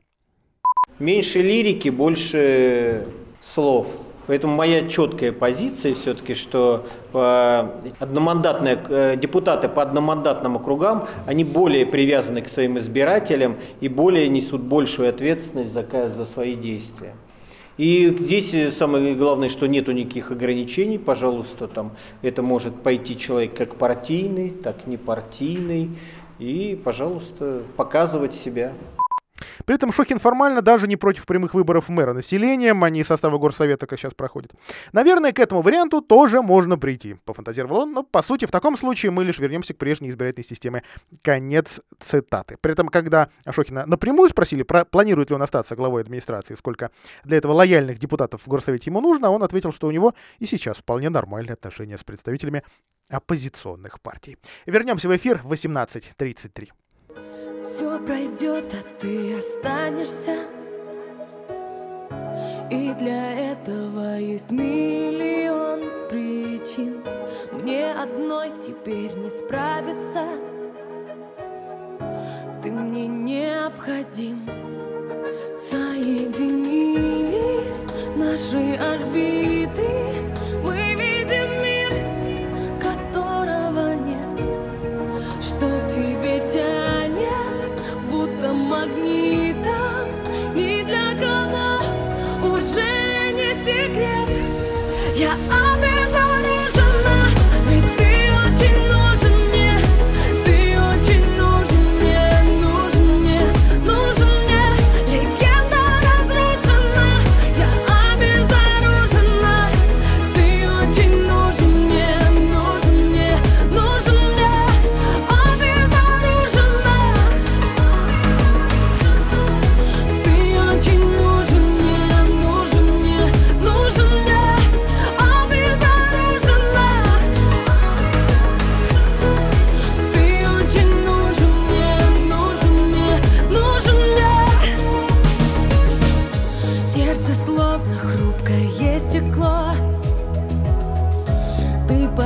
Меньше 1.00 1.42
лирики, 1.42 1.90
больше 1.90 3.08
слов. 3.42 3.88
Поэтому 4.28 4.56
моя 4.56 4.88
четкая 4.88 5.32
позиция 5.32 5.96
все-таки, 5.96 6.36
что 6.36 6.86
одномандатные 8.00 8.82
э, 8.88 9.16
депутаты 9.18 9.68
по 9.68 9.82
одномандатным 9.82 10.58
округам, 10.58 11.08
они 11.26 11.44
более 11.44 11.86
привязаны 11.86 12.42
к 12.42 12.48
своим 12.48 12.78
избирателям 12.78 13.58
и 13.82 13.90
более 13.90 14.30
несут 14.30 14.62
большую 14.62 15.10
ответственность 15.10 15.74
за, 15.74 16.08
за 16.08 16.26
свои 16.26 16.56
действия. 16.56 17.16
И 17.82 18.16
здесь 18.20 18.54
э, 18.54 18.70
самое 18.70 19.16
главное, 19.16 19.50
что 19.50 19.66
нету 19.66 19.92
никаких 19.92 20.30
ограничений, 20.30 21.00
пожалуйста, 21.00 21.68
там 21.68 21.94
это 22.22 22.44
может 22.44 22.76
пойти 22.76 23.18
человек 23.18 23.56
как 23.56 23.74
партийный, 23.74 24.52
так 24.52 24.86
не 24.86 24.98
партийный, 24.98 25.90
и, 26.38 26.80
пожалуйста, 26.84 27.64
показывать 27.78 28.36
себя. 28.36 28.74
При 29.66 29.76
этом 29.76 29.92
Шохин 29.92 30.20
формально 30.20 30.62
даже 30.62 30.88
не 30.88 30.96
против 30.96 31.26
прямых 31.26 31.54
выборов 31.54 31.90
мэра 31.90 32.14
населением, 32.14 32.84
они 32.84 33.04
состава 33.04 33.38
горсовета, 33.38 33.88
как 33.88 34.00
сейчас 34.00 34.14
проходят. 34.14 34.52
Наверное, 34.92 35.32
к 35.32 35.40
этому 35.40 35.62
варианту 35.62 36.02
тоже 36.02 36.42
можно 36.42 36.78
прийти, 36.78 37.16
пофантазировал 37.26 37.82
он, 37.82 37.94
но 37.94 38.04
по 38.04 38.22
сути 38.22 38.46
в 38.46 38.52
таком 38.52 38.78
случае 38.78 39.12
мы 39.12 39.24
лишь 39.24 39.40
вернемся 39.40 39.74
к 39.74 39.78
прежней 39.78 40.10
избирательной 40.10 40.46
системе. 40.46 40.84
Конец 41.22 41.82
цитаты. 42.00 42.58
При 42.60 42.74
этом, 42.74 42.88
когда 42.88 43.30
Шохина 43.50 43.86
напрямую 43.86 44.30
спросили, 44.30 44.64
про, 44.64 44.86
планирует 44.86 45.30
ли 45.30 45.36
он 45.36 45.42
остаться 45.42 45.76
главой 45.76 46.02
администрации, 46.02 46.56
сколько 46.56 46.92
для 47.24 47.38
этого 47.38 47.54
лояльных 47.54 48.00
депутатов 48.00 48.42
в 48.44 48.48
горсовете 48.48 48.90
ему 48.90 49.02
нужно, 49.02 49.30
он 49.30 49.44
ответил, 49.44 49.72
что 49.72 49.88
у 49.88 49.92
него 49.92 50.14
и 50.40 50.46
сейчас 50.46 50.78
вполне 50.78 51.10
нормальные 51.10 51.54
отношения 51.54 51.98
с 51.98 52.04
представителями 52.04 52.64
оппозиционных 53.10 54.02
партий. 54.02 54.38
Вернемся 54.66 55.08
в 55.10 55.16
эфир 55.16 55.42
в 55.44 55.52
18.33. 55.52 56.70
Все 57.64 58.00
пройдет, 58.00 58.74
а 58.74 58.84
ты 59.00 59.38
останешься. 59.38 60.36
И 62.72 62.94
для 62.98 63.52
этого 63.52 64.18
есть 64.18 64.50
миллион 64.50 65.82
причин. 66.10 67.04
Мне 67.52 67.92
одной 67.92 68.52
теперь 68.52 69.14
не 69.16 69.30
справиться. 69.30 70.24
Ты 72.64 72.72
мне 72.72 73.08
необходим. 73.08 74.40
Соединились 75.58 76.74
наши 78.16 78.76
орбиты. 78.76 79.90
Мы 80.64 80.96
видим 80.96 81.62
мир, 81.62 81.92
которого 82.80 83.94
нет. 83.96 84.42
Что 85.40 85.68
тебе 85.90 86.11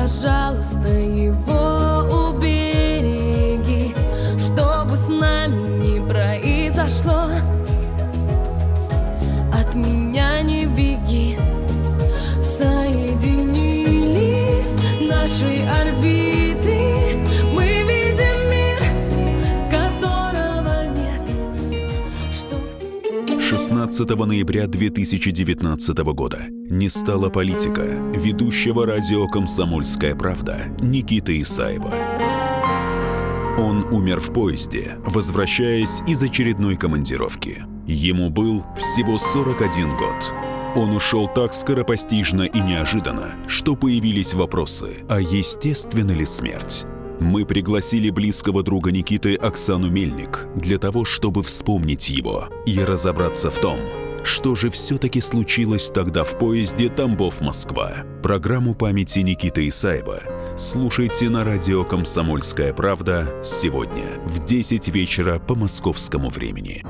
урожай. 0.06 0.45
16 23.96 24.28
ноября 24.28 24.68
2019 24.68 25.98
года 26.14 26.48
не 26.50 26.90
стало 26.90 27.30
политика, 27.30 27.84
ведущего 28.14 28.86
радио 28.86 29.26
«Комсомольская 29.26 30.16
правда» 30.16 30.64
Никиты 30.82 31.40
Исаева. 31.40 31.94
Он 33.58 33.86
умер 33.94 34.20
в 34.20 34.34
поезде, 34.34 34.98
возвращаясь 35.06 36.02
из 36.10 36.22
очередной 36.22 36.76
командировки. 36.76 37.64
Ему 37.88 38.30
был 38.30 38.66
всего 38.78 39.18
41 39.18 39.92
год. 39.92 40.34
Он 40.76 40.94
ушел 40.94 41.30
так 41.30 41.54
скоропостижно 41.54 42.44
и 42.44 42.60
неожиданно, 42.60 43.36
что 43.48 43.78
появились 43.78 44.34
вопросы, 44.34 45.06
а 45.08 45.22
естественна 45.22 46.12
ли 46.12 46.26
смерть? 46.26 46.86
Мы 47.20 47.46
пригласили 47.46 48.10
близкого 48.10 48.62
друга 48.62 48.92
Никиты 48.92 49.36
Оксану 49.36 49.90
Мельник 49.90 50.48
для 50.56 50.78
того, 50.78 51.06
чтобы 51.06 51.44
вспомнить 51.44 52.10
его 52.10 52.50
и 52.66 52.78
разобраться 52.80 53.50
в 53.50 53.58
том, 53.58 53.80
что 54.24 54.56
же 54.56 54.70
все-таки 54.70 55.22
случилось 55.22 55.90
тогда 55.90 56.24
в 56.24 56.38
поезде 56.38 56.90
Тамбов-Москва. 56.90 58.06
Программу 58.22 58.76
памяти 58.76 59.20
Никиты 59.20 59.68
Исаева 59.70 60.22
слушайте 60.58 61.30
на 61.30 61.46
радио 61.46 61.86
«Комсомольская 61.86 62.74
правда» 62.74 63.34
сегодня 63.44 64.06
в 64.26 64.44
10 64.44 64.90
вечера 64.90 65.40
по 65.40 65.56
московскому 65.56 66.30
времени. 66.30 66.84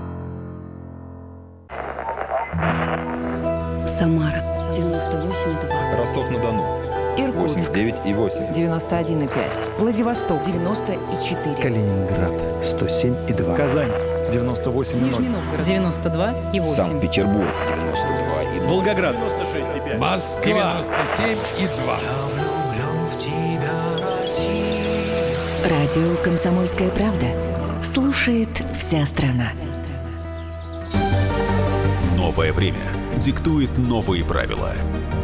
Самара 3.88 4.44
98,2. 4.72 5.98
Ростов-на-Дону. 6.00 6.95
Иркутск 7.18 7.70
89 7.70 7.96
и 8.06 8.14
8. 8.14 8.40
91,5. 8.54 9.80
Владивосток 9.80 10.46
94. 10.46 11.56
Калининград. 11.62 12.34
107 12.64 13.16
и 13.30 13.34
2. 13.34 13.56
Казань. 13.56 13.92
98 14.32 15.02
Нижний 15.02 15.30
Новгород 15.30 15.66
92 15.66 16.52
и 16.54 16.60
8. 16.60 16.74
Санкт-Петербург. 16.74 17.48
92 17.68 18.44
и 18.44 18.60
2. 18.60 18.68
Волгоград 18.70 19.16
96 19.16 19.76
и 19.76 19.80
5. 19.90 20.00
Москва. 20.00 20.84
97 21.18 21.38
и 21.60 21.68
2. 21.84 21.98
Радио 25.70 26.16
«Комсомольская 26.24 26.90
правда». 26.90 27.28
Слушает 27.82 28.50
вся 28.78 29.06
страна. 29.06 29.50
Новое 32.18 32.52
время 32.52 32.82
диктует 33.18 33.78
новые 33.78 34.26
правила. 34.26 34.74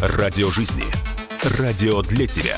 Радио 0.00 0.48
жизни. 0.48 0.84
Радио 1.58 2.02
для 2.02 2.28
тебя. 2.28 2.56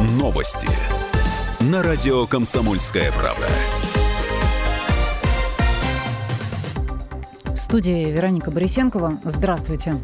Новости. 0.00 0.68
На 1.60 1.84
радио 1.84 2.26
«Комсомольская 2.26 3.12
правда». 3.12 3.46
В 7.46 7.58
студии 7.58 8.10
Вероника 8.10 8.50
Борисенкова. 8.50 9.20
Здравствуйте. 9.24 10.02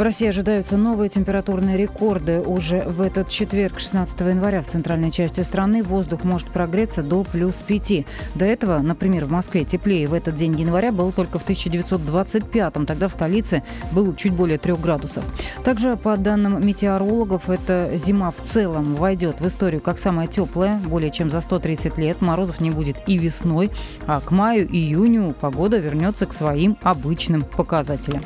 В 0.00 0.02
России 0.02 0.28
ожидаются 0.28 0.78
новые 0.78 1.10
температурные 1.10 1.76
рекорды. 1.76 2.40
Уже 2.40 2.80
в 2.86 3.02
этот 3.02 3.28
четверг, 3.28 3.78
16 3.78 4.18
января, 4.20 4.62
в 4.62 4.64
центральной 4.64 5.10
части 5.10 5.42
страны 5.42 5.82
воздух 5.82 6.24
может 6.24 6.48
прогреться 6.48 7.02
до 7.02 7.22
плюс 7.22 7.56
5. 7.56 8.06
До 8.34 8.46
этого, 8.46 8.78
например, 8.78 9.26
в 9.26 9.30
Москве 9.30 9.62
теплее 9.66 10.08
в 10.08 10.14
этот 10.14 10.36
день 10.36 10.58
января 10.58 10.90
было 10.90 11.12
только 11.12 11.38
в 11.38 11.46
1925-м. 11.46 12.86
Тогда 12.86 13.08
в 13.08 13.12
столице 13.12 13.62
было 13.92 14.16
чуть 14.16 14.32
более 14.32 14.56
3 14.56 14.72
градусов. 14.76 15.22
Также, 15.64 15.98
по 15.98 16.16
данным 16.16 16.66
метеорологов, 16.66 17.50
эта 17.50 17.90
зима 17.96 18.30
в 18.30 18.42
целом 18.42 18.94
войдет 18.94 19.42
в 19.42 19.46
историю 19.46 19.82
как 19.82 19.98
самая 19.98 20.28
теплая, 20.28 20.78
более 20.78 21.10
чем 21.10 21.28
за 21.28 21.42
130 21.42 21.98
лет. 21.98 22.22
Морозов 22.22 22.62
не 22.62 22.70
будет 22.70 22.96
и 23.06 23.18
весной, 23.18 23.70
а 24.06 24.22
к 24.22 24.30
маю-июню 24.30 25.34
погода 25.38 25.76
вернется 25.76 26.24
к 26.24 26.32
своим 26.32 26.78
обычным 26.80 27.42
показателям. 27.42 28.22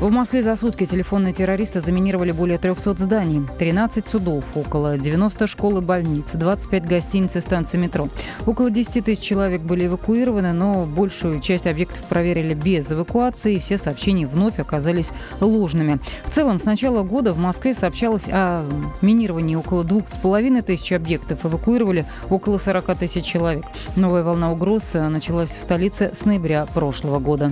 В 0.00 0.12
Москве 0.12 0.42
за 0.42 0.54
сутки 0.54 0.86
телефонные 0.86 1.34
террористы 1.34 1.80
заминировали 1.80 2.30
более 2.30 2.56
300 2.58 2.94
зданий, 3.02 3.44
13 3.58 4.06
судов, 4.06 4.44
около 4.54 4.96
90 4.96 5.48
школ 5.48 5.78
и 5.78 5.80
больниц, 5.80 6.30
25 6.34 6.86
гостиниц 6.86 7.34
и 7.34 7.40
станций 7.40 7.80
метро. 7.80 8.08
Около 8.46 8.70
10 8.70 9.04
тысяч 9.04 9.20
человек 9.20 9.60
были 9.60 9.86
эвакуированы, 9.86 10.52
но 10.52 10.86
большую 10.86 11.40
часть 11.40 11.66
объектов 11.66 12.04
проверили 12.04 12.54
без 12.54 12.92
эвакуации, 12.92 13.56
и 13.56 13.58
все 13.58 13.76
сообщения 13.76 14.28
вновь 14.28 14.60
оказались 14.60 15.10
ложными. 15.40 15.98
В 16.26 16.30
целом, 16.30 16.60
с 16.60 16.64
начала 16.64 17.02
года 17.02 17.32
в 17.32 17.38
Москве 17.38 17.74
сообщалось 17.74 18.28
о 18.28 18.64
минировании 19.02 19.56
около 19.56 19.82
2,5 19.82 20.62
тысяч 20.62 20.92
объектов, 20.92 21.44
эвакуировали 21.44 22.06
около 22.30 22.58
40 22.58 22.96
тысяч 22.98 23.24
человек. 23.24 23.64
Новая 23.96 24.22
волна 24.22 24.52
угроз 24.52 24.94
началась 24.94 25.56
в 25.56 25.60
столице 25.60 26.12
с 26.14 26.24
ноября 26.24 26.66
прошлого 26.66 27.18
года. 27.18 27.50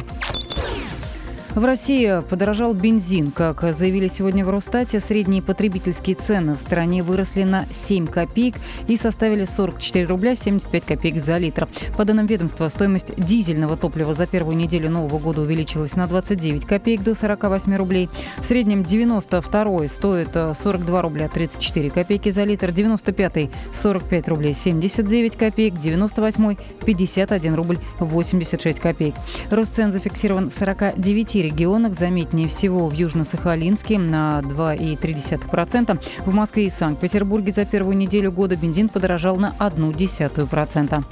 В 1.56 1.64
России 1.64 2.22
подорожал 2.28 2.74
бензин. 2.74 3.30
Как 3.30 3.62
заявили 3.72 4.08
сегодня 4.08 4.44
в 4.44 4.50
Росстате, 4.50 5.00
средние 5.00 5.40
потребительские 5.40 6.14
цены 6.14 6.54
в 6.54 6.58
стране 6.58 7.02
выросли 7.02 7.44
на 7.44 7.64
7 7.72 8.06
копеек 8.06 8.56
и 8.88 8.96
составили 8.96 9.44
44 9.44 10.04
рубля 10.04 10.34
75 10.34 10.84
копеек 10.84 11.18
за 11.18 11.38
литр. 11.38 11.66
По 11.96 12.04
данным 12.04 12.26
ведомства, 12.26 12.68
стоимость 12.68 13.16
дизельного 13.16 13.78
топлива 13.78 14.12
за 14.12 14.26
первую 14.26 14.54
неделю 14.54 14.90
Нового 14.90 15.18
года 15.18 15.40
увеличилась 15.40 15.96
на 15.96 16.06
29 16.06 16.66
копеек 16.66 17.02
до 17.02 17.14
48 17.14 17.74
рублей. 17.76 18.10
В 18.36 18.44
среднем 18.44 18.82
92 18.82 19.88
стоит 19.88 20.36
42 20.62 21.00
рубля 21.00 21.26
34 21.28 21.88
копейки 21.88 22.28
за 22.28 22.44
литр, 22.44 22.70
95 22.70 23.48
45 23.72 24.28
рублей 24.28 24.52
79 24.52 25.36
копеек, 25.36 25.78
98 25.78 26.56
51 26.84 27.54
рубль 27.54 27.78
86 27.98 28.78
копеек. 28.78 29.14
Рост 29.50 29.74
цен 29.74 29.90
зафиксирован 29.90 30.50
в 30.50 30.52
49 30.52 31.45
регионах, 31.46 31.94
заметнее 31.94 32.48
всего 32.48 32.88
в 32.88 32.92
Южно-Сахалинске 32.92 33.98
на 33.98 34.40
2,3%. 34.42 35.98
В 36.24 36.34
Москве 36.34 36.66
и 36.66 36.70
Санкт-Петербурге 36.70 37.52
за 37.52 37.64
первую 37.64 37.96
неделю 37.96 38.32
года 38.32 38.56
бензин 38.56 38.88
подорожал 38.88 39.36
на 39.36 39.54
0,1%. 39.58 41.04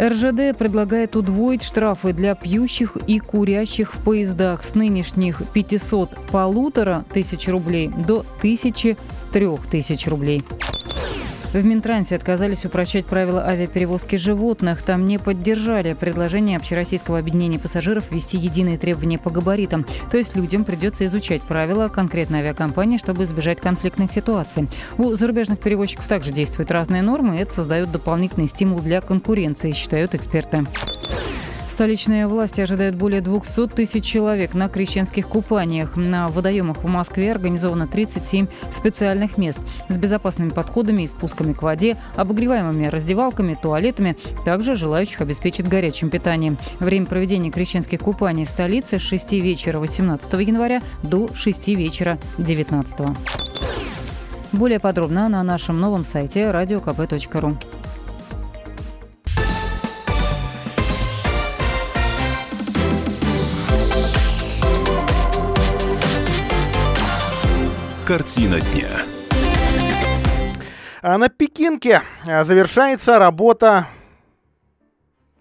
РЖД 0.00 0.56
предлагает 0.56 1.14
удвоить 1.14 1.62
штрафы 1.62 2.14
для 2.14 2.34
пьющих 2.34 2.96
и 3.06 3.18
курящих 3.18 3.92
в 3.92 3.98
поездах 3.98 4.64
с 4.64 4.74
нынешних 4.74 5.42
500 5.52 6.14
полутора 6.30 7.04
тысяч 7.12 7.48
рублей 7.48 7.88
до 7.88 8.20
1003 8.38 8.96
тысяч 9.70 10.06
рублей. 10.06 10.42
В 11.52 11.64
Минтрансе 11.64 12.14
отказались 12.14 12.64
упрощать 12.64 13.06
правила 13.06 13.44
авиаперевозки 13.44 14.14
животных. 14.14 14.82
Там 14.82 15.04
не 15.04 15.18
поддержали 15.18 15.94
предложение 15.94 16.56
Общероссийского 16.56 17.18
объединения 17.18 17.58
пассажиров 17.58 18.12
ввести 18.12 18.38
единые 18.38 18.78
требования 18.78 19.18
по 19.18 19.30
габаритам. 19.30 19.84
То 20.12 20.16
есть 20.16 20.36
людям 20.36 20.62
придется 20.64 21.06
изучать 21.06 21.42
правила 21.42 21.88
конкретной 21.88 22.38
авиакомпании, 22.38 22.98
чтобы 22.98 23.24
избежать 23.24 23.60
конфликтных 23.60 24.12
ситуаций. 24.12 24.68
У 24.96 25.12
зарубежных 25.16 25.58
перевозчиков 25.58 26.06
также 26.06 26.30
действуют 26.30 26.70
разные 26.70 27.02
нормы, 27.02 27.36
и 27.36 27.40
это 27.40 27.52
создает 27.52 27.90
дополнительный 27.90 28.46
стимул 28.46 28.78
для 28.78 29.00
конкуренции, 29.00 29.72
считают 29.72 30.14
эксперты. 30.14 30.64
Столичные 31.80 32.26
власти 32.26 32.60
ожидают 32.60 32.94
более 32.94 33.22
200 33.22 33.68
тысяч 33.68 34.04
человек 34.04 34.52
на 34.52 34.68
крещенских 34.68 35.26
купаниях. 35.26 35.96
На 35.96 36.28
водоемах 36.28 36.84
в 36.84 36.86
Москве 36.86 37.32
организовано 37.32 37.88
37 37.88 38.48
специальных 38.70 39.38
мест 39.38 39.58
с 39.88 39.96
безопасными 39.96 40.50
подходами 40.50 41.04
и 41.04 41.06
спусками 41.06 41.54
к 41.54 41.62
воде, 41.62 41.96
обогреваемыми 42.16 42.88
раздевалками, 42.88 43.58
туалетами. 43.62 44.14
Также 44.44 44.76
желающих 44.76 45.22
обеспечат 45.22 45.68
горячим 45.68 46.10
питанием. 46.10 46.58
Время 46.80 47.06
проведения 47.06 47.50
крещенских 47.50 48.00
купаний 48.00 48.44
в 48.44 48.50
столице 48.50 48.98
с 48.98 49.02
6 49.02 49.32
вечера 49.32 49.78
18 49.78 50.30
января 50.34 50.82
до 51.02 51.34
6 51.34 51.68
вечера 51.68 52.18
19. 52.36 53.06
Более 54.52 54.80
подробно 54.80 55.30
на 55.30 55.42
нашем 55.42 55.80
новом 55.80 56.04
сайте 56.04 56.40
radiokp.ru. 56.40 57.79
Картина 68.10 68.60
дня. 68.60 68.88
А 71.00 71.16
на 71.16 71.28
Пекинке 71.28 72.02
а, 72.26 72.42
завершается 72.42 73.20
работа 73.20 73.86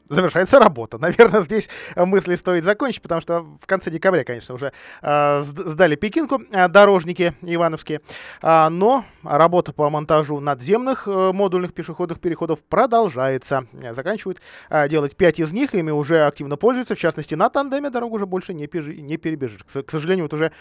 завершается 0.10 0.60
работа. 0.60 0.98
Наверное, 0.98 1.42
здесь 1.42 1.70
мысли 1.96 2.36
стоит 2.36 2.64
закончить, 2.64 3.02
потому 3.02 3.22
что 3.22 3.42
в 3.62 3.66
конце 3.66 3.90
декабря, 3.92 4.24
конечно, 4.24 4.56
уже 4.56 4.74
э, 5.02 5.40
сдали 5.42 5.96
Пекинку 5.96 6.42
э, 6.52 6.68
дорожники 6.68 7.34
ивановские. 7.42 8.02
А, 8.42 8.70
но 8.70 9.06
работа 9.24 9.74
по 9.74 9.90
монтажу 9.90 10.40
надземных 10.40 11.08
э, 11.08 11.32
модульных 11.34 11.74
пешеходных 11.74 12.20
переходов 12.20 12.60
продолжается. 12.68 13.68
Заканчивают 13.92 14.42
делать 14.90 15.16
пять 15.16 15.40
из 15.40 15.52
них, 15.52 15.74
ими 15.74 15.92
уже 15.92 16.26
активно 16.26 16.58
пользуются. 16.58 16.96
В 16.96 17.00
частности, 17.00 17.36
на 17.36 17.50
тандеме 17.50 17.90
дорогу 17.90 18.16
уже 18.16 18.26
больше 18.26 18.54
не, 18.54 18.66
пежи- 18.66 19.18
перебежишь. 19.18 19.64
К, 19.64 19.90
сожалению, 19.90 20.26
вот 20.26 20.34
уже 20.34 20.52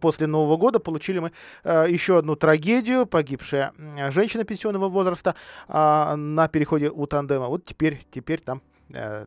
после 0.00 0.26
Нового 0.26 0.56
года 0.56 0.78
получили 0.78 1.18
мы 1.18 1.32
э, 1.64 1.86
еще 1.88 2.18
одну 2.18 2.36
трагедию. 2.36 3.06
Погибшая 3.06 3.72
женщина 4.10 4.44
пенсионного 4.44 4.88
возраста 4.88 5.34
а, 5.68 6.16
на 6.16 6.48
переходе 6.48 6.90
у 6.90 7.06
тандема. 7.06 7.46
Вот 7.46 7.64
теперь, 7.64 8.00
теперь 8.10 8.40
там 8.40 8.62
э, 8.92 9.26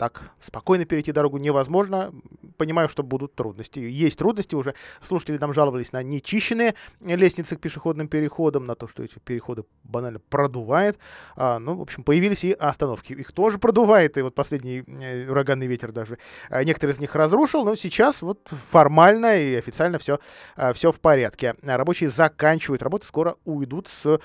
так 0.00 0.30
спокойно 0.40 0.86
перейти 0.86 1.12
дорогу 1.12 1.36
невозможно. 1.36 2.10
Понимаю, 2.56 2.88
что 2.88 3.02
будут 3.02 3.34
трудности. 3.34 3.80
Есть 3.80 4.18
трудности 4.18 4.54
уже. 4.54 4.74
Слушатели 5.02 5.36
нам 5.36 5.52
жаловались 5.52 5.92
на 5.92 6.02
нечищенные 6.02 6.74
лестницы 7.00 7.54
к 7.56 7.60
пешеходным 7.60 8.08
переходам, 8.08 8.64
на 8.64 8.76
то, 8.76 8.88
что 8.88 9.02
эти 9.02 9.18
переходы 9.18 9.64
банально 9.84 10.18
продувает. 10.18 10.98
А, 11.36 11.58
ну, 11.58 11.74
в 11.74 11.82
общем, 11.82 12.02
появились 12.02 12.44
и 12.44 12.52
остановки. 12.52 13.12
Их 13.12 13.32
тоже 13.32 13.58
продувает. 13.58 14.16
И 14.16 14.22
вот 14.22 14.34
последний 14.34 14.84
э, 14.86 15.28
ураганный 15.30 15.66
ветер 15.66 15.92
даже 15.92 16.16
а, 16.48 16.64
некоторые 16.64 16.94
из 16.94 16.98
них 16.98 17.14
разрушил. 17.14 17.66
Но 17.66 17.74
сейчас 17.74 18.22
вот 18.22 18.48
формально 18.70 19.36
и 19.36 19.54
официально 19.54 19.98
все, 19.98 20.18
а, 20.56 20.72
все 20.72 20.92
в 20.92 21.00
порядке. 21.00 21.56
Рабочие 21.60 22.08
заканчивают 22.08 22.82
работу. 22.82 23.06
Скоро 23.06 23.36
уйдут 23.44 23.88
с 23.88 24.18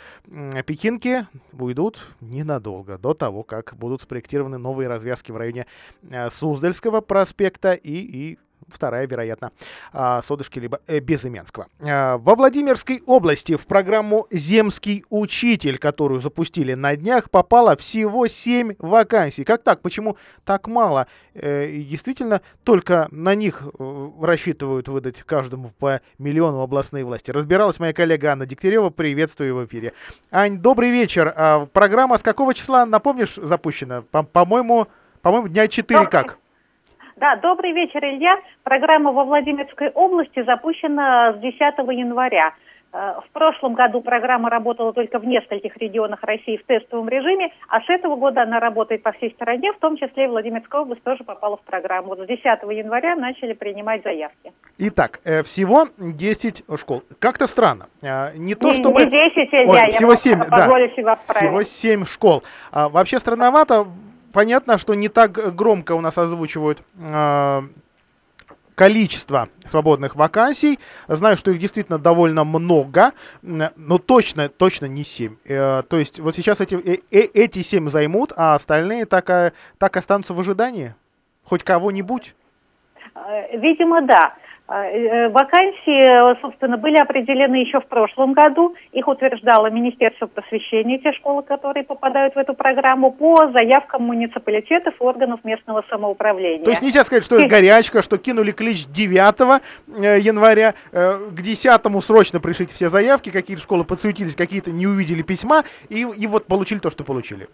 Пекинки. 0.66 1.28
Уйдут 1.52 2.00
ненадолго. 2.22 2.98
До 2.98 3.14
того, 3.14 3.44
как 3.44 3.76
будут 3.76 4.02
спроектированы 4.02 4.58
новые 4.58 4.88
развязки 4.88 5.34
в 5.34 5.36
районе 5.36 5.65
э, 6.12 6.30
Суздальского 6.30 7.02
проспекта 7.02 7.74
и, 7.74 7.92
и 7.92 8.40
вторая, 8.68 9.06
вероятно, 9.06 9.52
а, 9.94 10.24
Содышки 10.24 10.58
либо 10.58 10.80
э, 10.88 10.98
Безыменского. 11.00 11.68
А, 11.88 12.18
Во 12.18 12.34
Владимирской 12.34 13.04
области 13.06 13.56
в 13.56 13.68
программу 13.68 14.26
«Земский 14.32 15.06
учитель», 15.12 15.78
которую 15.78 16.20
запустили 16.20 16.74
на 16.74 16.96
днях, 16.96 17.30
попало 17.30 17.76
всего 17.78 18.26
7 18.26 18.74
вакансий. 18.80 19.44
Как 19.44 19.62
так? 19.62 19.82
Почему 19.82 20.18
так 20.46 20.68
мало? 20.68 21.06
Э, 21.36 21.68
И 21.70 21.84
действительно, 21.84 22.42
только 22.64 23.08
на 23.12 23.36
них 23.36 23.62
э, 23.78 24.10
рассчитывают 24.20 24.88
выдать 24.88 25.22
каждому 25.22 25.70
по 25.78 26.02
миллиону 26.18 26.62
областные 26.62 27.06
власти. 27.06 27.30
Разбиралась 27.30 27.80
моя 27.80 27.94
коллега 27.94 28.32
Анна 28.32 28.48
Дегтярева. 28.48 28.90
Приветствую 28.90 29.56
в 29.58 29.66
эфире. 29.66 29.94
Ань, 30.32 30.58
добрый 30.58 30.90
вечер. 30.90 31.32
А, 31.38 31.68
Программа 31.68 32.18
с 32.18 32.24
какого 32.24 32.56
числа, 32.56 32.88
напомнишь, 32.88 33.36
запущена? 33.36 34.02
По- 34.02 34.24
По-моему, 34.24 34.88
по-моему, 35.26 35.48
дня 35.48 35.68
4 35.68 36.06
как? 36.06 36.38
Да, 37.16 37.36
добрый 37.38 37.72
вечер, 37.72 37.98
Илья. 38.06 38.38
Программа 38.64 39.12
во 39.12 39.24
Владимирской 39.24 39.90
области 39.90 40.44
запущена 40.44 41.34
с 41.34 41.40
10 41.40 41.60
января. 41.98 42.54
Э, 42.94 43.16
В 43.28 43.32
прошлом 43.34 43.74
году 43.74 44.02
программа 44.02 44.52
работала 44.52 44.94
только 44.94 45.18
в 45.18 45.26
нескольких 45.26 45.76
регионах 45.78 46.20
России 46.22 46.58
в 46.58 46.66
тестовом 46.68 47.10
режиме, 47.10 47.52
а 47.70 47.82
с 47.82 47.90
этого 47.90 48.18
года 48.18 48.44
она 48.44 48.60
работает 48.60 49.02
по 49.02 49.14
всей 49.14 49.32
стране, 49.32 49.74
в 49.74 49.80
том 49.80 49.98
числе 49.98 50.26
и 50.26 50.28
Владимирская 50.28 50.82
область 50.82 51.02
тоже 51.02 51.24
попала 51.24 51.58
в 51.58 51.62
программу. 51.62 52.10
Вот 52.10 52.20
с 52.20 52.28
10 52.28 52.44
января 52.78 53.16
начали 53.16 53.54
принимать 53.54 54.04
заявки. 54.04 54.54
Итак, 54.78 55.22
э, 55.26 55.42
всего 55.42 55.88
10 55.98 56.64
школ. 56.78 57.02
Как-то 57.18 57.48
странно. 57.48 57.88
Э, 58.04 58.38
Не 58.38 58.54
то, 58.54 58.68
Не- 58.68 58.76
чтобы... 58.76 59.06
не 59.06 59.10
10, 59.10 59.50
Илья, 59.54 59.72
Ой, 59.72 59.78
я 59.86 59.90
всего 59.90 60.10
вам 60.10 60.18
7, 60.18 60.38
да. 60.52 60.68
Всего 60.90 61.16
поправить. 61.16 61.68
7 61.68 62.06
школ. 62.06 62.44
А, 62.72 62.90
вообще 62.90 63.18
странновато. 63.18 63.88
Понятно, 64.36 64.78
что 64.78 64.96
не 64.96 65.08
так 65.08 65.56
громко 65.56 65.94
у 65.94 66.02
нас 66.02 66.18
озвучивают 66.18 66.84
э, 67.00 67.62
количество 68.76 69.48
свободных 69.64 70.18
вакансий. 70.18 70.78
Знаю, 71.08 71.38
что 71.38 71.52
их 71.52 71.60
действительно 71.60 71.98
довольно 71.98 72.44
много, 72.44 73.14
но 73.42 73.98
точно, 73.98 74.50
точно 74.50 74.88
не 74.88 75.06
7. 75.06 75.38
Э, 75.46 75.84
то 75.84 75.98
есть 75.98 76.20
вот 76.20 76.36
сейчас 76.36 76.60
эти, 76.60 76.76
э- 76.76 77.00
э- 77.12 77.30
эти 77.34 77.62
7 77.62 77.88
займут, 77.90 78.34
а 78.36 78.56
остальные 78.56 79.06
так, 79.06 79.30
э, 79.30 79.54
так 79.78 79.96
останутся 79.96 80.34
в 80.34 80.40
ожидании? 80.42 80.96
Хоть 81.46 81.64
кого-нибудь? 81.64 82.36
Видимо, 83.54 84.02
да. 84.02 84.36
Э, 84.68 84.74
э, 84.74 85.30
Вакансии, 85.30 86.32
э, 86.34 86.42
собственно, 86.42 86.78
были 86.78 86.98
определены 86.98 87.58
еще 87.58 87.80
в 87.80 87.86
прошлом 87.86 88.34
году. 88.34 88.74
Их 88.94 89.08
утверждало 89.08 89.70
Министерство 89.70 90.26
просвещения, 90.26 90.98
те 90.98 91.14
школы, 91.14 91.44
которые 91.44 91.84
попадают 91.84 92.34
в 92.34 92.38
эту 92.38 92.56
программу, 92.56 93.12
по 93.12 93.52
заявкам 93.52 94.04
муниципалитетов 94.04 94.96
и 95.00 95.04
органов 95.04 95.42
местного 95.44 95.84
самоуправления. 95.88 96.66
То 96.66 96.72
есть 96.72 96.82
нельзя 96.82 97.04
сказать, 97.04 97.24
что 97.24 97.38
это 97.38 97.48
горячка, 97.48 98.02
что 98.02 98.18
кинули 98.18 98.52
клич 98.52 98.88
9 98.88 99.62
э, 100.00 100.20
января, 100.20 100.74
к 100.92 101.42
10 101.42 102.04
срочно 102.04 102.40
пришлите 102.40 102.74
все 102.74 102.90
заявки, 102.90 103.30
какие-то 103.30 103.62
школы 103.62 103.84
подсуетились, 103.84 104.36
какие-то 104.36 104.72
не 104.72 104.88
увидели 104.88 105.22
письма, 105.22 105.64
и, 105.90 106.00
и 106.02 106.28
вот 106.28 106.48
получили 106.48 106.80
то, 106.80 106.90
что 106.90 107.04
получили. 107.04 107.48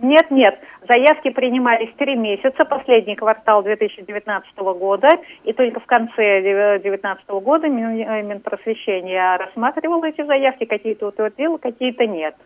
Нет, 0.00 0.30
нет. 0.30 0.60
Заявки 0.88 1.30
принимались 1.30 1.92
три 1.96 2.14
месяца, 2.14 2.64
последний 2.64 3.16
квартал 3.16 3.64
2019 3.64 4.56
года, 4.56 5.08
и 5.42 5.52
только 5.52 5.80
в 5.80 5.86
конце 5.86 6.40
2019 6.40 7.28
года 7.28 7.66
э, 7.66 8.22
Минпросвещение 8.22 9.36
рассматривало 9.36 10.04
эти 10.06 10.24
заявки, 10.24 10.66
какие-то 10.66 11.08
утвердило, 11.08 11.58
какие-то 11.58 12.06
нет. 12.06 12.36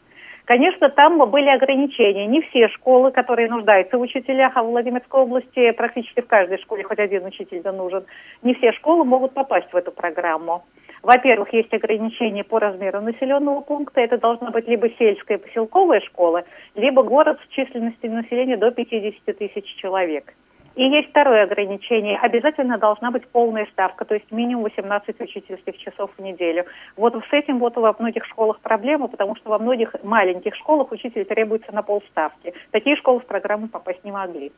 Конечно, 0.45 0.89
там 0.89 1.19
были 1.31 1.49
ограничения. 1.49 2.27
Не 2.27 2.43
все 2.43 2.69
школы, 2.69 3.13
которые 3.13 3.49
нуждаются 3.49 3.97
в 3.97 4.01
учителях, 4.01 4.57
а 4.57 4.63
в 4.63 4.67
Владимирской 4.67 5.21
области 5.21 5.71
практически 5.73 6.21
в 6.21 6.27
каждой 6.27 6.59
школе 6.59 6.83
хоть 6.83 6.99
один 6.99 7.25
учитель 7.25 7.63
да 7.63 7.73
нужен, 7.73 8.05
не 8.43 8.55
все 8.55 8.73
школы 8.73 9.05
могут 9.05 9.35
попасть 9.35 9.73
в 9.73 9.77
эту 9.77 9.93
программу. 9.93 10.65
Во-первых, 11.03 11.53
есть 11.53 11.73
ограничения 11.73 12.45
по 12.45 12.61
размеру 12.61 13.01
населенного 13.01 13.61
пункта. 13.61 14.01
Это 14.01 14.19
должна 14.19 14.51
быть 14.51 14.69
либо 14.69 14.89
сельская 14.99 15.39
поселковая 15.39 16.01
школа, 16.01 16.45
либо 16.75 17.03
город 17.03 17.41
с 17.45 17.53
численностью 17.53 18.13
населения 18.13 18.57
до 18.57 18.71
50 18.71 19.37
тысяч 19.37 19.65
человек. 19.77 20.33
И 20.75 20.85
есть 20.85 21.11
второе 21.11 21.45
ограничение. 21.45 22.19
Обязательно 22.19 22.79
должна 22.79 23.11
быть 23.11 23.29
полная 23.29 23.67
ставка, 23.67 24.05
то 24.05 24.15
есть 24.15 24.31
минимум 24.31 24.65
18 24.65 25.21
учительских 25.21 25.77
часов 25.79 26.11
в 26.17 26.23
неделю. 26.23 26.65
Вот 26.97 27.15
с 27.15 27.33
этим 27.33 27.59
вот 27.59 27.77
во 27.77 27.95
многих 27.99 28.25
школах 28.27 28.61
проблема, 28.61 29.09
потому 29.09 29.37
что 29.37 29.51
во 29.51 29.59
многих 29.59 29.95
маленьких 30.03 30.55
школах 30.57 30.91
учитель 30.93 31.25
требуется 31.25 31.73
на 31.73 31.83
полставки. 31.83 32.55
Такие 32.71 32.97
школы 32.97 33.21
в 33.21 33.27
программу 33.27 33.69
попасть 33.69 34.03
не 34.05 34.13
могли. 34.13 34.53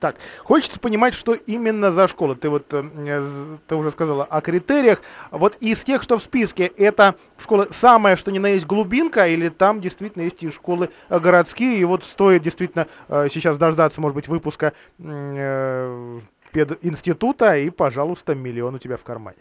Так, 0.00 0.16
хочется 0.42 0.78
понимать, 0.80 1.14
что 1.14 1.34
именно 1.34 1.92
за 1.92 2.08
школа. 2.08 2.34
Ты 2.34 2.50
вот, 2.50 2.72
э, 2.72 2.84
э, 3.06 3.56
ты 3.66 3.74
уже 3.74 3.90
сказала 3.90 4.24
о 4.24 4.40
критериях. 4.40 5.00
Вот 5.30 5.56
из 5.60 5.82
тех, 5.82 6.02
что 6.02 6.18
в 6.18 6.22
списке, 6.22 6.66
это 6.76 7.14
школы 7.38 7.68
самое, 7.70 8.16
что 8.16 8.30
ни 8.30 8.38
на 8.38 8.48
есть 8.48 8.66
глубинка, 8.66 9.26
или 9.26 9.48
там 9.48 9.80
действительно 9.80 10.22
есть 10.22 10.42
и 10.42 10.50
школы 10.50 10.90
э, 11.08 11.18
городские, 11.18 11.78
и 11.78 11.84
вот 11.84 12.04
стоит 12.04 12.42
действительно 12.42 12.86
сейчас 13.08 13.56
дождаться, 13.56 14.00
может 14.00 14.14
быть, 14.14 14.28
выпуска 14.28 14.72
м, 14.98 16.22
пединститута, 16.52 17.56
и, 17.56 17.70
пожалуйста, 17.70 18.34
миллион 18.34 18.74
у 18.74 18.78
тебя 18.78 18.96
в 18.96 19.02
кармане. 19.02 19.38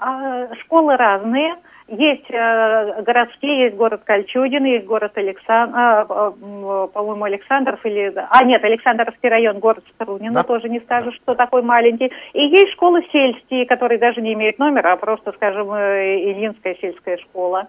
А, 0.00 0.54
школы 0.56 0.96
разные. 0.96 1.56
Есть 1.88 2.30
э, 2.30 3.02
городские, 3.02 3.64
есть 3.64 3.76
город 3.76 4.02
Кольчугин, 4.04 4.64
есть 4.64 4.86
город 4.86 5.12
Александр, 5.16 6.06
по-моему, 6.06 7.24
Александров 7.24 7.84
или... 7.84 8.14
А, 8.14 8.44
нет, 8.44 8.62
Александровский 8.62 9.28
район, 9.28 9.58
город 9.58 9.84
Струнино, 9.94 10.34
Да. 10.34 10.42
тоже 10.44 10.68
не 10.68 10.78
скажешь, 10.80 11.16
что 11.16 11.34
такой 11.34 11.62
маленький. 11.62 12.12
И 12.32 12.46
есть 12.46 12.72
школы 12.74 13.02
сельские, 13.10 13.66
которые 13.66 13.98
даже 13.98 14.20
не 14.20 14.34
имеют 14.34 14.58
номера, 14.60 14.92
а 14.92 14.96
просто, 14.96 15.32
скажем, 15.32 15.72
э, 15.72 16.30
Ильинская 16.30 16.76
сельская 16.76 17.18
школа. 17.18 17.66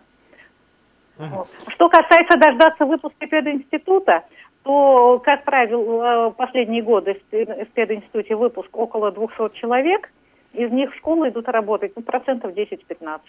Вот. 1.17 1.47
Что 1.69 1.89
касается 1.89 2.37
дождаться 2.37 2.85
выпуска 2.85 3.27
пединститута, 3.27 4.23
то, 4.63 5.19
как 5.25 5.43
правило, 5.43 6.29
э, 6.29 6.31
последние 6.37 6.83
годы 6.83 7.19
в 7.31 7.65
пединституте 7.73 8.35
выпуск 8.35 8.69
около 8.77 9.11
200 9.11 9.57
человек, 9.57 10.11
из 10.53 10.71
них 10.71 10.91
в 10.91 10.97
школу 10.97 11.27
идут 11.27 11.47
работать 11.47 11.93
ну, 11.95 12.01
процентов 12.01 12.53
10-15. 12.53 13.19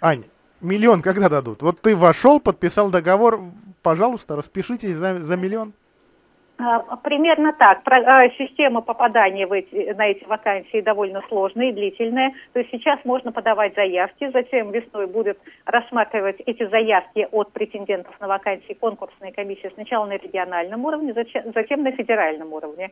Ань, 0.00 0.24
миллион 0.60 1.02
когда 1.02 1.28
дадут? 1.28 1.62
Вот 1.62 1.80
ты 1.80 1.94
вошел, 1.94 2.40
подписал 2.40 2.90
договор, 2.90 3.40
пожалуйста, 3.82 4.36
распишитесь 4.36 4.96
за, 4.96 5.22
за 5.22 5.36
миллион. 5.36 5.72
А, 6.58 6.96
Примерно 6.96 7.52
так. 7.52 7.82
А, 7.84 8.28
Система 8.38 8.80
попадания 8.80 9.46
в 9.46 9.52
эти, 9.52 9.92
на 9.92 10.08
эти 10.08 10.24
вакансии 10.24 10.80
довольно 10.80 11.22
сложная 11.28 11.68
и 11.68 11.72
длительная. 11.72 12.32
То 12.52 12.60
есть 12.60 12.70
сейчас 12.70 12.98
можно 13.04 13.30
подавать 13.30 13.74
заявки, 13.74 14.30
затем 14.32 14.70
весной 14.70 15.06
будет 15.06 15.38
рассматривать 15.66 16.40
эти 16.46 16.66
заявки 16.66 17.28
от 17.30 17.52
претендентов 17.52 18.18
на 18.20 18.28
вакансии 18.28 18.72
конкурсная 18.72 19.32
комиссия 19.32 19.70
сначала 19.74 20.06
на 20.06 20.16
региональном 20.16 20.84
уровне, 20.84 21.12
затем 21.12 21.82
на 21.82 21.92
федеральном 21.92 22.52
уровне. 22.52 22.90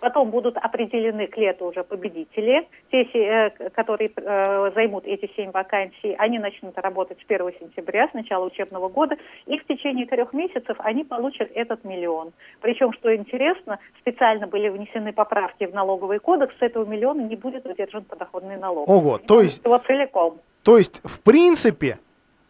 Потом 0.00 0.30
будут 0.30 0.56
определены 0.56 1.26
к 1.26 1.36
лету 1.36 1.66
уже 1.66 1.82
победители, 1.82 2.68
те, 2.90 3.02
э, 3.04 3.70
которые 3.70 4.10
э, 4.14 4.70
займут 4.74 5.06
эти 5.06 5.30
семь 5.34 5.50
вакансий. 5.50 6.14
Они 6.18 6.38
начнут 6.38 6.76
работать 6.78 7.18
с 7.20 7.24
1 7.26 7.52
сентября, 7.60 8.08
с 8.08 8.12
начала 8.12 8.44
учебного 8.44 8.88
года, 8.88 9.16
и 9.46 9.58
в 9.58 9.66
течение 9.66 10.06
трех 10.06 10.32
месяцев 10.32 10.76
они 10.80 11.04
получат 11.04 11.50
этот 11.54 11.84
миллион. 11.84 12.32
Причем, 12.60 12.92
что 12.92 13.03
интересно, 13.12 13.78
специально 14.00 14.46
были 14.46 14.68
внесены 14.68 15.12
поправки 15.12 15.64
в 15.64 15.74
налоговый 15.74 16.20
кодекс, 16.20 16.54
с 16.58 16.62
этого 16.62 16.84
миллиона 16.84 17.22
не 17.22 17.34
будет 17.34 17.66
удержан 17.66 18.04
подоходный 18.04 18.56
налог. 18.56 18.88
Ого, 18.88 19.18
то 19.18 19.40
есть, 19.40 19.66
Вот 19.66 19.84
целиком. 19.86 20.38
то 20.62 20.78
есть, 20.78 21.00
в 21.02 21.20
принципе, 21.20 21.98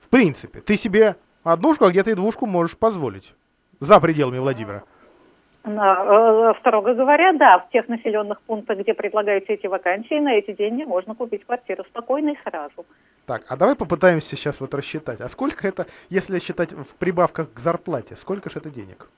в 0.01 0.09
принципе, 0.09 0.61
ты 0.61 0.77
себе 0.77 1.17
однушку, 1.43 1.87
а 1.87 1.91
где-то 1.91 2.11
и 2.11 2.15
двушку 2.15 2.47
можешь 2.47 2.77
позволить. 2.77 3.35
За 3.81 4.01
пределами 4.01 4.39
Владимира. 4.39 4.83
Э, 5.65 6.53
Строго 6.61 6.93
говоря, 6.95 7.33
да, 7.33 7.65
в 7.67 7.71
тех 7.73 7.89
населенных 7.89 8.43
пунктах, 8.43 8.79
где 8.79 8.93
предлагаются 8.93 9.53
эти 9.55 9.67
вакансии, 9.67 10.21
на 10.21 10.35
эти 10.35 10.53
деньги 10.53 10.85
можно 10.85 11.15
купить 11.15 11.47
квартиру 11.47 11.85
спокойно 11.85 12.31
и 12.31 12.39
сразу. 12.45 12.85
Так, 13.25 13.45
а 13.49 13.57
давай 13.57 13.75
попытаемся 13.75 14.37
сейчас 14.37 14.61
вот 14.61 14.75
рассчитать. 14.75 15.23
А 15.23 15.29
сколько 15.31 15.67
это, 15.67 15.87
если 16.11 16.39
считать 16.39 16.73
в 16.73 16.95
прибавках 16.97 17.53
к 17.53 17.59
зарплате, 17.59 18.15
сколько 18.15 18.51
же 18.51 18.59
это 18.59 18.69
денег? 18.69 19.09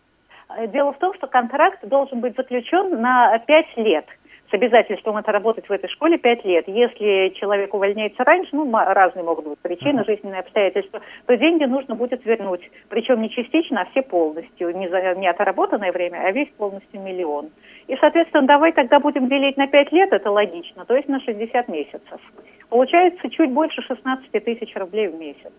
Э, 0.56 0.66
Дело 0.68 0.92
в 0.92 0.98
том, 0.98 1.14
что 1.14 1.26
контракт 1.26 1.86
должен 1.86 2.20
быть 2.20 2.36
заключен 2.36 3.00
на 3.00 3.38
5 3.38 3.76
лет 3.76 4.06
с 4.50 4.54
обязательством 4.54 5.16
это 5.16 5.32
работать 5.32 5.68
в 5.68 5.72
этой 5.72 5.88
школе 5.90 6.18
5 6.18 6.44
лет. 6.44 6.68
Если 6.68 7.34
человек 7.34 7.74
увольняется 7.74 8.22
раньше, 8.24 8.50
ну, 8.54 8.70
разные 8.72 9.24
могут 9.24 9.46
быть 9.46 9.58
причины, 9.58 10.04
жизненные 10.04 10.40
обстоятельства, 10.40 11.00
то 11.26 11.36
деньги 11.36 11.64
нужно 11.64 11.94
будет 11.94 12.24
вернуть. 12.24 12.60
Причем 12.88 13.22
не 13.22 13.30
частично, 13.30 13.82
а 13.82 13.84
все 13.86 14.02
полностью. 14.02 14.76
Не, 14.76 14.88
за, 14.88 15.14
не 15.14 15.26
отработанное 15.28 15.92
время, 15.92 16.22
а 16.24 16.30
весь 16.30 16.50
полностью 16.50 17.00
миллион. 17.00 17.50
И, 17.88 17.96
соответственно, 17.96 18.46
давай 18.46 18.72
тогда 18.72 19.00
будем 19.00 19.28
делить 19.28 19.56
на 19.56 19.66
5 19.66 19.92
лет, 19.92 20.12
это 20.12 20.30
логично, 20.30 20.84
то 20.84 20.94
есть 20.94 21.08
на 21.08 21.20
60 21.20 21.68
месяцев. 21.68 22.20
Получается 22.68 23.28
чуть 23.30 23.50
больше 23.50 23.82
16 23.82 24.30
тысяч 24.30 24.74
рублей 24.76 25.08
в 25.08 25.18
месяц. 25.18 25.52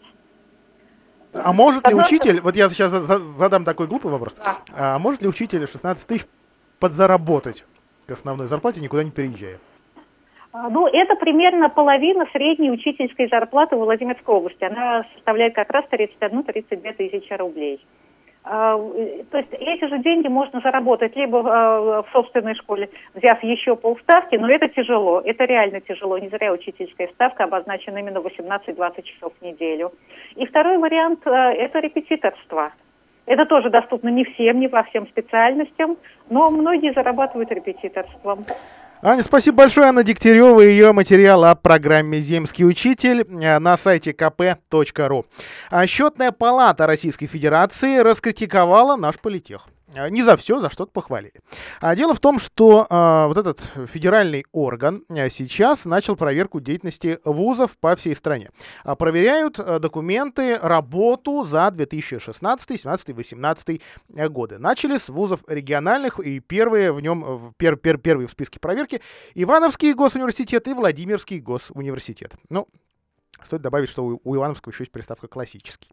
А 1.33 1.53
может 1.53 1.87
ли 1.87 1.93
учитель, 1.93 2.41
вот 2.41 2.55
я 2.55 2.69
сейчас 2.69 2.91
за- 2.91 2.99
за- 3.01 3.17
задам 3.17 3.63
такой 3.63 3.87
глупый 3.87 4.11
вопрос, 4.11 4.35
а 4.75 4.97
может 4.99 5.21
ли 5.21 5.27
учитель 5.27 5.67
16 5.67 6.07
тысяч 6.07 6.25
подзаработать 6.79 7.65
к 8.07 8.11
основной 8.11 8.47
зарплате, 8.47 8.81
никуда 8.81 9.03
не 9.03 9.11
переезжая? 9.11 9.57
А, 10.53 10.69
Ну, 10.69 10.87
это 10.87 11.15
примерно 11.15 11.69
половина 11.69 12.25
средней 12.31 12.71
учительской 12.71 13.27
зарплаты 13.29 13.75
в 13.75 13.79
Владимирской 13.79 14.33
области. 14.33 14.63
Она 14.63 15.05
составляет 15.15 15.53
как 15.53 15.69
раз 15.69 15.85
31-32 15.91 16.93
тысячи 16.93 17.33
рублей. 17.33 17.85
А, 18.49 18.77
э, 18.77 19.23
То 19.29 19.39
есть 19.39 19.49
эти 19.51 19.85
же 19.87 19.99
деньги 19.99 20.27
можно 20.27 20.61
заработать 20.61 21.15
либо 21.17 21.39
э, 21.39 21.41
в 21.41 22.05
собственной 22.13 22.55
школе, 22.55 22.89
взяв 23.13 23.43
еще 23.43 23.75
полставки, 23.75 24.35
но 24.35 24.49
это 24.49 24.69
тяжело, 24.69 25.21
это 25.23 25.43
реально 25.43 25.81
тяжело. 25.81 26.17
Не 26.17 26.29
зря 26.29 26.53
учительская 26.53 27.09
ставка 27.09 27.43
обозначена 27.43 27.97
именно 27.97 28.19
18-20 28.19 29.03
часов 29.03 29.33
в 29.39 29.43
неделю. 29.43 29.91
И 30.35 30.45
второй 30.45 30.77
вариант 30.77 31.27
э,– 31.27 31.29
это 31.31 31.79
репетиторство. 31.79 32.71
Это 33.25 33.45
тоже 33.45 33.69
доступно 33.69 34.07
не 34.07 34.23
всем, 34.23 34.61
не 34.61 34.69
по 34.69 34.83
всем 34.83 35.07
специальностям, 35.07 35.97
но 36.29 36.49
многие 36.49 36.93
зарабатывают 36.93 37.51
репетиторством. 37.51 38.45
Аня, 39.03 39.21
спасибо 39.21 39.57
большое. 39.57 39.87
Анна 39.87 40.03
Дегтярева 40.03 40.59
и 40.59 40.69
ее 40.69 40.91
материал 40.91 41.43
о 41.45 41.53
программе 41.53 42.19
«Земский 42.19 42.65
учитель» 42.65 43.21
э, 43.21 43.59
на 43.59 43.77
сайте 43.77 44.11
kp.ru. 44.11 45.25
А 45.69 45.85
Счетная 45.85 46.31
палата 46.31 46.87
Российской 46.87 47.27
Федерации 47.27 47.99
раскритиковала 47.99 48.95
наш 48.95 49.19
политех. 49.19 49.67
Э, 49.93 50.09
Не 50.09 50.23
за 50.23 50.35
все, 50.37 50.59
за 50.59 50.69
что-то 50.69 50.91
похвалили. 50.91 51.33
А 51.79 51.95
дело 51.95 52.13
в 52.13 52.19
том, 52.19 52.39
что 52.39 52.85
э, 52.89 53.27
вот 53.27 53.37
этот 53.37 53.61
федеральный 53.87 54.45
орган 54.51 55.03
э, 55.09 55.29
сейчас 55.29 55.85
начал 55.85 56.15
проверку 56.15 56.59
деятельности 56.59 57.19
вузов 57.23 57.77
по 57.77 57.95
всей 57.95 58.15
стране. 58.15 58.51
А 58.83 58.95
проверяют 58.95 59.57
документы, 59.81 60.57
работу 60.61 61.43
за 61.43 61.71
2016, 61.71 62.81
17, 62.81 63.09
18 63.09 63.81
э, 64.15 64.29
годы. 64.29 64.57
Начали 64.57 64.97
с 64.97 65.09
вузов 65.09 65.39
региональных, 65.47 66.19
и 66.19 66.39
первые 66.39 66.91
в 66.91 66.99
нем, 67.01 67.53
пер- 67.57 67.77
пер- 67.77 67.97
первые 67.97 68.27
в 68.27 68.31
списке 68.31 68.59
проверки 68.59 69.01
Ивановский 69.35 69.93
госуниверситет 69.93 70.67
и 70.67 70.73
Владимирский 70.73 71.39
госуниверситет. 71.39 72.33
Ну, 72.49 72.67
Стоит 73.43 73.61
добавить, 73.61 73.89
что 73.89 74.19
у, 74.23 74.35
Ивановского 74.35 74.71
еще 74.71 74.83
есть 74.83 74.91
приставка 74.91 75.27
классический, 75.27 75.89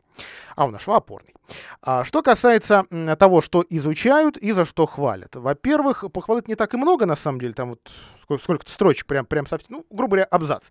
а 0.56 0.64
у 0.64 0.70
нашего 0.70 0.96
опорный. 0.96 1.34
А, 1.82 2.04
что 2.04 2.22
касается 2.22 2.84
того, 3.18 3.40
что 3.40 3.64
изучают 3.68 4.36
и 4.36 4.52
за 4.52 4.64
что 4.64 4.86
хвалят. 4.86 5.36
Во-первых, 5.36 6.04
похвалы 6.12 6.42
не 6.46 6.54
так 6.54 6.74
и 6.74 6.76
много, 6.76 7.06
на 7.06 7.16
самом 7.16 7.40
деле, 7.40 7.52
там 7.52 7.70
вот 7.70 7.90
сколько- 8.22 8.42
сколько-то 8.42 8.72
строчек, 8.72 9.06
прям, 9.06 9.26
прям 9.26 9.46
совсем, 9.46 9.68
ну, 9.70 9.86
грубо 9.90 10.12
говоря, 10.12 10.24
абзац. 10.30 10.70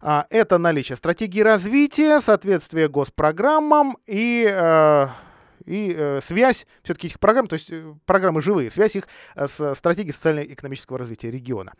А, 0.00 0.26
это 0.30 0.58
наличие 0.58 0.96
стратегии 0.96 1.40
развития, 1.40 2.20
соответствие 2.20 2.88
госпрограммам 2.88 3.96
и... 4.06 4.46
э, 4.48 5.08
и 5.66 5.94
э, 5.96 6.20
связь 6.20 6.66
все-таки 6.82 7.08
этих 7.08 7.20
программ, 7.20 7.46
то 7.46 7.54
есть 7.54 7.70
э, 7.70 7.94
программы 8.06 8.40
живые, 8.40 8.70
связь 8.70 8.96
их 8.96 9.08
э, 9.34 9.46
с 9.46 9.74
стратегией 9.74 10.12
социально-экономического 10.12 10.98
развития 10.98 11.30
региона. 11.30 11.72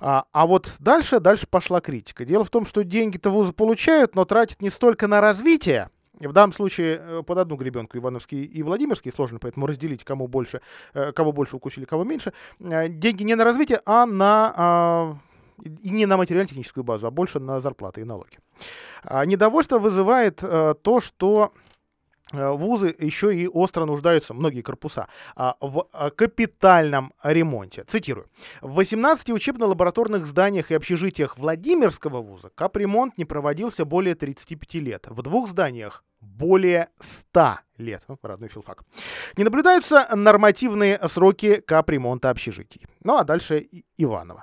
А, 0.00 0.24
а 0.32 0.46
вот 0.46 0.74
дальше, 0.78 1.20
дальше 1.20 1.46
пошла 1.46 1.80
критика. 1.80 2.24
Дело 2.24 2.44
в 2.44 2.50
том, 2.50 2.66
что 2.66 2.84
деньги-то 2.84 3.30
вузы 3.30 3.52
получают, 3.52 4.14
но 4.14 4.24
тратят 4.24 4.62
не 4.62 4.70
столько 4.70 5.06
на 5.06 5.20
развитие, 5.20 5.90
в 6.20 6.32
данном 6.32 6.52
случае 6.52 7.00
э, 7.00 7.22
под 7.24 7.38
одну 7.38 7.56
гребенку 7.56 7.96
Ивановский 7.96 8.42
и 8.42 8.62
Владимирский 8.62 9.12
сложно, 9.12 9.38
поэтому 9.38 9.66
разделить, 9.66 10.04
кому 10.04 10.26
больше, 10.26 10.60
кого 10.92 11.32
больше 11.32 11.56
укусили, 11.56 11.84
кого 11.84 12.04
меньше. 12.04 12.32
Деньги 12.58 13.22
не 13.22 13.36
на 13.36 13.44
развитие, 13.44 13.80
а 13.86 14.04
на 14.04 14.52
а, 14.56 15.16
и 15.62 15.90
не 15.90 16.06
на 16.06 16.16
материально-техническую 16.16 16.82
базу, 16.82 17.06
а 17.06 17.10
больше 17.10 17.38
на 17.38 17.60
зарплаты 17.60 18.00
и 18.00 18.04
налоги. 18.04 18.38
А 19.04 19.24
Недовольство 19.24 19.78
вызывает 19.78 20.36
то, 20.36 21.00
что 21.00 21.52
вузы 22.32 22.94
еще 22.98 23.34
и 23.34 23.46
остро 23.46 23.84
нуждаются, 23.84 24.34
многие 24.34 24.62
корпуса, 24.62 25.08
а, 25.36 25.56
в 25.60 25.88
а, 25.92 26.10
капитальном 26.10 27.12
ремонте. 27.22 27.84
Цитирую. 27.84 28.28
В 28.60 28.74
18 28.74 29.30
учебно-лабораторных 29.30 30.26
зданиях 30.26 30.70
и 30.70 30.74
общежитиях 30.74 31.38
Владимирского 31.38 32.20
вуза 32.20 32.50
капремонт 32.54 33.18
не 33.18 33.24
проводился 33.24 33.84
более 33.84 34.14
35 34.14 34.74
лет. 34.74 35.06
В 35.08 35.22
двух 35.22 35.48
зданиях 35.48 36.04
более 36.20 36.88
100 36.98 37.58
лет. 37.78 38.04
Родной 38.22 38.48
филфак. 38.48 38.82
Не 39.36 39.44
наблюдаются 39.44 40.08
нормативные 40.14 40.98
сроки 41.08 41.60
капремонта 41.60 42.30
общежитий. 42.30 42.86
Ну, 43.04 43.16
а 43.16 43.24
дальше 43.24 43.68
Иванова. 43.96 44.42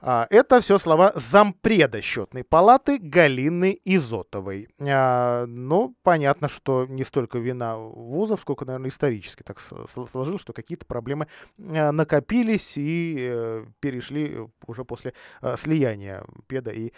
А, 0.00 0.26
Это 0.30 0.60
все 0.60 0.78
слова 0.78 1.12
зампреда 1.14 2.02
счетной 2.02 2.42
палаты 2.42 2.98
Галины 2.98 3.78
Изотовой. 3.84 4.68
А, 4.80 5.46
Ну, 5.46 5.94
понятно, 6.02 6.48
что 6.48 6.86
не 6.86 7.04
столько 7.04 7.38
вина 7.38 7.76
вузов, 7.78 8.40
сколько, 8.40 8.64
наверное, 8.64 8.90
исторически 8.90 9.42
так 9.42 9.60
сложилось, 9.60 10.40
что 10.40 10.52
какие-то 10.52 10.86
проблемы 10.86 11.28
а, 11.58 11.92
накопились 11.92 12.76
и 12.76 13.16
э, 13.30 13.66
перешли 13.80 14.40
уже 14.66 14.84
после 14.84 15.14
слияния 15.56 16.24
педа 16.46 16.72
и 16.72 16.92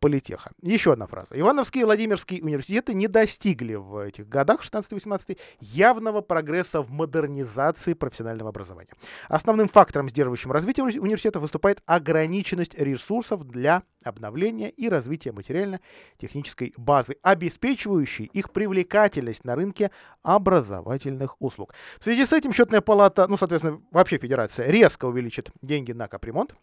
политеха. 0.00 0.52
Еще 0.60 0.92
одна 0.92 1.06
фраза. 1.06 1.28
Ивановский 1.38 1.80
и 1.80 1.84
Владимирский 1.84 2.40
университеты 2.42 2.94
не 2.94 3.08
достигли 3.08 3.61
в 3.74 3.98
этих 3.98 4.28
годах, 4.28 4.62
16-18, 4.62 5.38
явного 5.60 6.20
прогресса 6.20 6.82
в 6.82 6.90
модернизации 6.90 7.94
профессионального 7.94 8.50
образования. 8.50 8.92
Основным 9.28 9.68
фактором, 9.68 10.08
сдерживающим 10.08 10.52
развитие 10.52 10.84
уни- 10.84 10.98
университета, 10.98 11.40
выступает 11.40 11.82
ограниченность 11.86 12.74
ресурсов 12.74 13.44
для 13.44 13.82
обновления 14.04 14.70
и 14.70 14.88
развития 14.88 15.32
материально-технической 15.32 16.74
базы, 16.76 17.16
обеспечивающей 17.22 18.24
их 18.24 18.50
привлекательность 18.50 19.44
на 19.44 19.54
рынке 19.54 19.90
образовательных 20.22 21.36
услуг. 21.40 21.74
В 22.00 22.04
связи 22.04 22.26
с 22.26 22.32
этим 22.32 22.52
счетная 22.52 22.80
палата, 22.80 23.26
ну, 23.28 23.36
соответственно, 23.36 23.80
вообще 23.90 24.18
федерация 24.18 24.68
резко 24.70 25.06
увеличит 25.06 25.50
деньги 25.62 25.92
на 25.92 26.08
капремонт. 26.08 26.54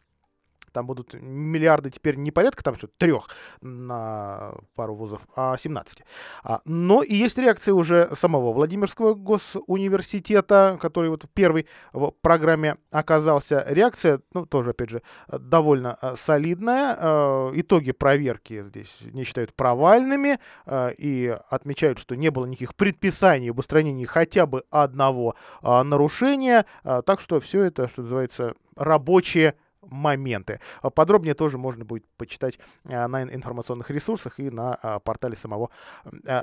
Там 0.72 0.86
будут 0.86 1.14
миллиарды 1.14 1.90
теперь 1.90 2.16
не 2.16 2.32
порядка 2.32 2.64
там 2.64 2.76
что 2.76 2.88
трех 2.88 3.30
на 3.62 4.54
пару 4.76 4.96
вузов, 4.96 5.28
а 5.36 5.58
17. 5.58 6.04
А, 6.44 6.62
но 6.66 7.04
и 7.04 7.16
есть 7.16 7.38
реакция 7.38 7.74
уже 7.74 8.10
самого 8.16 8.54
Владимирского 8.54 9.14
госуниверситета, 9.14 10.78
который 10.82 11.10
вот 11.10 11.26
первый 11.34 11.68
в 11.94 12.12
программе 12.22 12.78
оказался. 12.92 13.66
Реакция, 13.68 14.22
ну, 14.34 14.46
тоже, 14.46 14.72
опять 14.72 14.90
же, 14.90 15.02
довольно 15.28 15.98
э, 16.02 16.16
солидная. 16.16 16.98
Э, 17.00 17.52
итоги 17.56 17.92
проверки 17.92 18.64
здесь 18.64 18.96
не 19.02 19.24
считают 19.24 19.54
провальными 19.54 20.40
э, 20.66 20.94
и 20.98 21.38
отмечают, 21.50 22.00
что 22.00 22.16
не 22.16 22.30
было 22.32 22.46
никаких 22.46 22.76
предписаний 22.76 23.52
об 23.52 23.60
устранении 23.60 24.06
хотя 24.06 24.46
бы 24.46 24.64
одного 24.70 25.36
нарушения. 25.62 26.66
Так 26.84 27.20
что 27.20 27.40
все 27.40 27.64
это, 27.64 27.88
что 27.88 28.02
называется, 28.02 28.54
рабочие 28.76 29.56
моменты. 29.90 30.60
А 30.82 30.90
Подробнее 30.90 31.34
тоже 31.34 31.58
можно 31.58 31.86
будет 31.86 32.06
почитать 32.18 32.60
а, 32.86 33.08
на 33.08 33.24
информационных 33.24 33.90
ресурсах 33.90 34.40
и 34.40 34.50
на 34.50 34.76
а, 34.76 35.00
портале 35.00 35.36
самого 35.36 35.70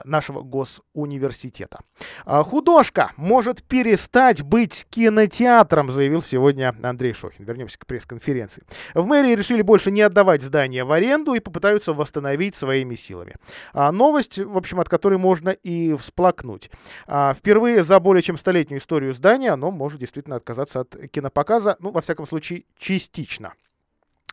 нашего 0.05 0.42
госуниверситета. 0.42 1.80
Художка 2.24 3.12
может 3.16 3.62
перестать 3.62 4.42
быть 4.42 4.86
кинотеатром, 4.90 5.90
заявил 5.90 6.22
сегодня 6.22 6.74
Андрей 6.82 7.12
Шохин. 7.12 7.44
Вернемся 7.44 7.78
к 7.78 7.86
пресс-конференции. 7.86 8.64
В 8.94 9.07
мэрии 9.07 9.34
решили 9.34 9.62
больше 9.62 9.90
не 9.90 10.03
отдавать 10.03 10.42
здание 10.42 10.84
в 10.84 10.92
аренду 10.92 11.34
и 11.34 11.40
попытаются 11.40 11.92
восстановить 11.92 12.57
своими 12.57 12.94
силами. 12.94 13.34
Новость, 13.74 14.38
в 14.38 14.57
общем, 14.57 14.80
от 14.80 14.88
которой 14.88 15.18
можно 15.18 15.51
и 15.51 15.94
всплакнуть. 15.94 16.70
Впервые 17.07 17.82
за 17.82 18.01
более 18.01 18.22
чем 18.22 18.36
столетнюю 18.36 18.80
историю 18.80 19.12
здания 19.12 19.51
оно 19.51 19.70
может 19.70 20.01
действительно 20.01 20.36
отказаться 20.36 20.80
от 20.80 20.97
кинопоказа, 21.11 21.76
ну, 21.80 21.90
во 21.90 22.01
всяком 22.01 22.26
случае, 22.26 22.64
частично. 22.78 23.36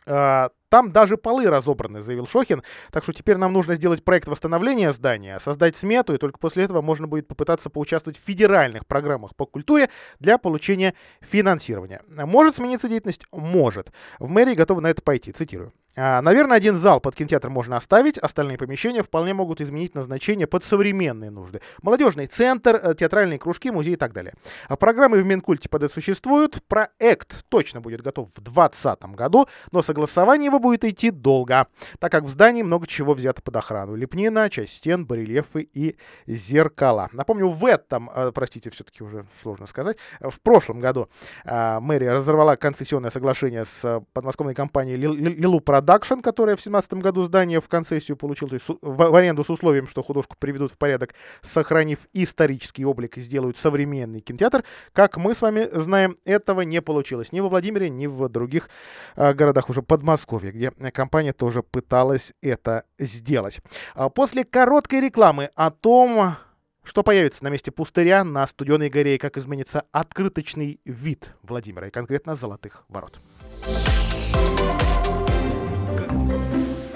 А, 0.06 0.50
Там 0.68 0.90
даже 0.90 1.16
полы 1.16 1.46
разобраны, 1.46 2.00
заявил 2.00 2.26
Шохин. 2.26 2.62
Так 2.90 3.02
что 3.02 3.12
теперь 3.12 3.36
нам 3.36 3.52
нужно 3.52 3.74
сделать 3.74 4.04
проект 4.04 4.28
восстановления 4.28 4.92
здания, 4.92 5.38
создать 5.38 5.76
смету, 5.76 6.14
и 6.14 6.18
только 6.18 6.38
после 6.38 6.64
этого 6.64 6.82
можно 6.82 7.06
будет 7.06 7.28
попытаться 7.28 7.70
поучаствовать 7.70 8.18
в 8.18 8.24
федеральных 8.24 8.86
программах 8.86 9.34
по 9.36 9.46
культуре 9.46 9.90
для 10.18 10.38
получения 10.38 10.94
финансирования. 11.20 12.02
Может 12.08 12.56
смениться 12.56 12.88
деятельность? 12.88 13.26
Может. 13.32 13.92
В 14.18 14.28
мэрии 14.28 14.54
готовы 14.54 14.80
на 14.80 14.88
это 14.88 15.02
пойти. 15.02 15.32
Цитирую. 15.32 15.72
А, 15.96 16.20
Наверное, 16.22 16.56
один 16.56 16.74
зал 16.74 17.00
под 17.00 17.14
кинотеатр 17.14 17.50
можно 17.50 17.76
оставить, 17.76 18.18
остальные 18.18 18.58
помещения 18.58 19.02
вполне 19.02 19.34
могут 19.34 19.60
изменить 19.60 19.94
назначение 19.94 20.46
под 20.46 20.64
современные 20.64 21.30
нужды. 21.30 21.60
Молодежный 21.82 22.26
центр, 22.26 22.80
э, 22.82 22.94
театральные 22.98 23.38
кружки, 23.38 23.70
музеи 23.70 23.92
и 23.92 23.96
так 23.96 24.12
далее. 24.12 24.34
А 24.68 24.76
Программы 24.76 25.20
в 25.20 25.26
Минкульте 25.26 25.68
под 25.68 25.84
это 25.84 25.94
существуют. 25.94 26.62
Проект 26.66 27.44
точно 27.48 27.80
будет 27.80 28.02
готов 28.02 28.28
в 28.34 28.40
2020 28.40 29.14
году, 29.14 29.48
но 29.70 29.82
согласование 29.82 30.46
его 30.46 30.58
будет 30.64 30.84
идти 30.84 31.10
долго, 31.10 31.66
так 31.98 32.10
как 32.10 32.24
в 32.24 32.28
здании 32.28 32.62
много 32.62 32.86
чего 32.86 33.12
взято 33.12 33.42
под 33.42 33.56
охрану. 33.56 33.94
Лепнина, 33.94 34.48
часть 34.48 34.72
стен, 34.72 35.04
барельефы 35.04 35.68
и 35.74 35.96
зеркала. 36.26 37.10
Напомню, 37.12 37.48
в 37.48 37.66
этом, 37.66 38.10
э, 38.14 38.32
простите, 38.34 38.70
все-таки 38.70 39.04
уже 39.04 39.26
сложно 39.42 39.66
сказать, 39.66 39.98
э, 40.20 40.30
в 40.30 40.40
прошлом 40.40 40.80
году 40.80 41.08
э, 41.44 41.80
мэрия 41.80 42.12
разорвала 42.12 42.56
концессионное 42.56 43.10
соглашение 43.10 43.66
с 43.66 44.02
подмосковной 44.14 44.54
компанией 44.54 44.96
Лил- 44.96 45.12
Лил- 45.12 45.34
Лилу 45.34 45.60
Production, 45.60 46.20
которая 46.20 46.56
в 46.56 46.60
2017 46.60 46.94
году 46.94 47.22
здание 47.24 47.60
в 47.60 47.68
концессию 47.68 48.16
получила, 48.16 48.48
то 48.48 48.54
есть 48.54 48.66
в, 48.80 49.14
аренду 49.14 49.44
с 49.44 49.50
условием, 49.50 49.86
что 49.86 50.02
художку 50.02 50.34
приведут 50.38 50.72
в 50.72 50.78
порядок, 50.78 51.14
сохранив 51.42 51.98
исторический 52.14 52.86
облик 52.86 53.18
и 53.18 53.20
сделают 53.20 53.58
современный 53.58 54.20
кинотеатр. 54.20 54.64
Как 54.94 55.18
мы 55.18 55.34
с 55.34 55.42
вами 55.42 55.68
знаем, 55.72 56.16
этого 56.24 56.62
не 56.62 56.80
получилось 56.80 57.32
ни 57.32 57.40
во 57.40 57.50
Владимире, 57.50 57.90
ни 57.90 58.06
в 58.06 58.30
других 58.30 58.70
городах 59.16 59.68
уже 59.68 59.82
Подмосковья, 59.82 60.43
где 60.50 60.70
компания 60.92 61.32
тоже 61.32 61.62
пыталась 61.62 62.32
это 62.40 62.84
сделать. 62.98 63.60
А 63.94 64.08
После 64.08 64.44
короткой 64.44 65.00
рекламы 65.00 65.50
о 65.54 65.70
том, 65.70 66.36
что 66.82 67.02
появится 67.02 67.42
на 67.44 67.48
месте 67.48 67.70
пустыря 67.70 68.24
на 68.24 68.46
Студеной 68.46 68.90
горе 68.90 69.16
и 69.16 69.18
как 69.18 69.36
изменится 69.36 69.84
открыточный 69.92 70.80
вид 70.84 71.34
Владимира, 71.42 71.88
и 71.88 71.90
конкретно 71.90 72.34
Золотых 72.34 72.84
ворот. 72.88 73.18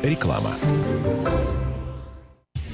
Реклама. 0.02 0.52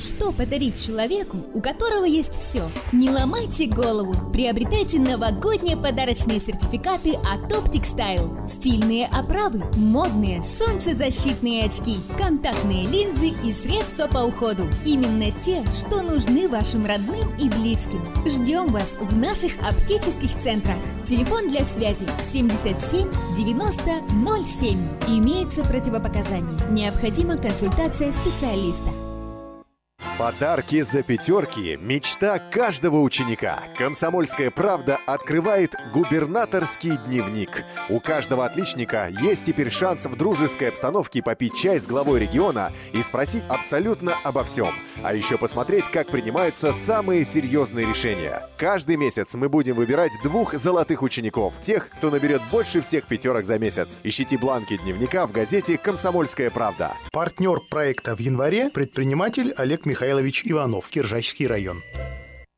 Что 0.07 0.33
подарить 0.33 0.85
человеку, 0.85 1.39
у 1.55 1.63
которого 1.63 2.05
есть 2.05 2.39
все? 2.39 2.71
Не 2.93 3.09
ломайте 3.09 3.67
голову! 3.67 4.15
Приобретайте 4.33 5.01
новогодние 5.01 5.79
подарочные 5.79 6.41
сертификаты 6.41 7.15
от 7.15 7.51
Optic 7.51 7.85
Style. 7.85 8.47
Стильные 8.47 9.07
оправы, 9.07 9.65
модные, 9.77 10.43
солнцезащитные 10.59 11.65
очки, 11.65 11.97
контактные 12.19 12.87
линзы 12.87 13.29
и 13.29 13.53
средства 13.55 14.07
по 14.07 14.19
уходу. 14.19 14.69
Именно 14.85 15.33
те, 15.43 15.65
что 15.75 16.03
нужны 16.03 16.49
вашим 16.51 16.85
родным 16.85 17.35
и 17.39 17.49
близким. 17.49 18.05
Ждем 18.27 18.73
вас 18.73 18.97
в 19.01 19.17
наших 19.17 19.53
оптических 19.67 20.39
центрах. 20.39 20.77
Телефон 21.07 21.49
для 21.49 21.65
связи 21.65 22.07
77 22.31 23.09
90 23.39 23.83
07. 24.61 24.79
Имеется 25.09 25.65
противопоказание. 25.65 26.59
Необходима 26.71 27.39
консультация 27.39 28.13
специалиста. 28.13 29.04
Подарки 30.19 30.81
за 30.83 31.03
пятерки– 31.03 31.77
мечта 31.83 32.39
каждого 32.39 33.01
ученика. 33.01 33.65
Комсомольская 33.77 34.53
правда 34.53 35.01
открывает 35.07 35.75
губернаторский 35.93 36.97
дневник. 37.07 37.65
У 37.89 37.99
каждого 37.99 38.47
отличника 38.47 39.09
есть 39.09 39.45
теперь 39.45 39.73
шанс 39.73 40.07
в 40.07 40.15
дружеской 40.15 40.69
обстановке 40.69 41.21
попить 41.21 41.57
чай 41.57 41.81
с 41.81 41.89
главой 41.89 42.21
региона 42.21 42.71
и 42.93 43.03
спросить 43.03 43.47
абсолютно 43.47 44.15
обо 44.23 44.45
всем. 44.45 44.73
А 45.03 45.13
еще 45.13 45.37
посмотреть, 45.37 45.89
как 45.89 46.07
принимаются 46.07 46.71
самые 46.71 47.25
серьезные 47.25 47.85
решения. 47.85 48.49
Каждый 48.57 48.97
месяц 48.97 49.35
мы 49.35 49.49
будем 49.49 49.75
выбирать 49.75 50.13
двух 50.23 50.55
золотых 50.55 51.03
учеников. 51.03 51.55
Тех, 51.61 51.89
кто 51.89 52.11
наберет 52.11 52.41
больше 52.53 52.83
всех 52.83 53.07
пятерок 53.07 53.45
за 53.45 53.59
месяц. 53.59 54.01
Ищите 54.05 54.39
бланки 54.39 54.77
дневника 54.77 55.27
в 55.27 55.33
газете 55.33 55.77
«Комсомольская 55.77 56.51
правда». 56.51 56.93
Партнер 57.11 57.59
проекта 57.69 58.15
в 58.15 58.21
январе– 58.21 58.71
предприниматель 58.73 59.53
Олег 59.57 59.85
Михайлович 59.87 59.94
Иванов, 60.45 60.89
Киржачский 60.91 61.47
район. 61.47 61.79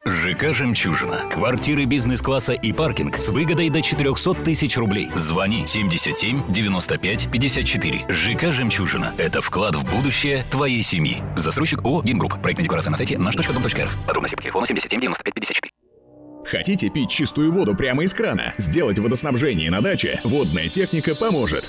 ЖК 0.07 0.55
«Жемчужина». 0.55 1.29
Квартиры 1.33 1.85
бизнес-класса 1.85 2.53
и 2.53 2.73
паркинг 2.73 3.19
с 3.19 3.29
выгодой 3.29 3.71
до 3.71 3.83
400 3.83 4.35
тысяч 4.35 4.77
рублей. 4.77 5.09
Звони 5.17 5.67
77 5.67 6.43
95 6.49 7.29
54. 7.33 8.07
ЖК 8.09 8.53
«Жемчужина». 8.53 9.13
Это 9.19 9.41
вклад 9.41 9.75
в 9.75 9.85
будущее 9.85 10.45
твоей 10.49 10.85
семьи. 10.85 11.17
Застройщик 11.37 11.83
ООО 11.83 12.03
«Гимгрупп». 12.03 12.41
Проектная 12.41 12.65
декларация 12.65 12.93
на 12.93 12.97
сайте 12.97 13.19
наш.дом.рф. 13.19 13.97
Подробности 14.07 14.37
по 14.37 14.43
телефону 14.43 14.67
77 14.67 15.01
95 15.01 15.35
54. 15.35 15.71
Хотите 16.45 16.89
пить 16.89 17.11
чистую 17.11 17.51
воду 17.51 17.75
прямо 17.75 18.05
из 18.05 18.15
крана? 18.15 18.55
Сделать 18.59 19.01
водоснабжение 19.01 19.71
на 19.73 19.81
даче? 19.81 20.21
Водная 20.23 20.69
техника 20.69 21.17
поможет. 21.17 21.69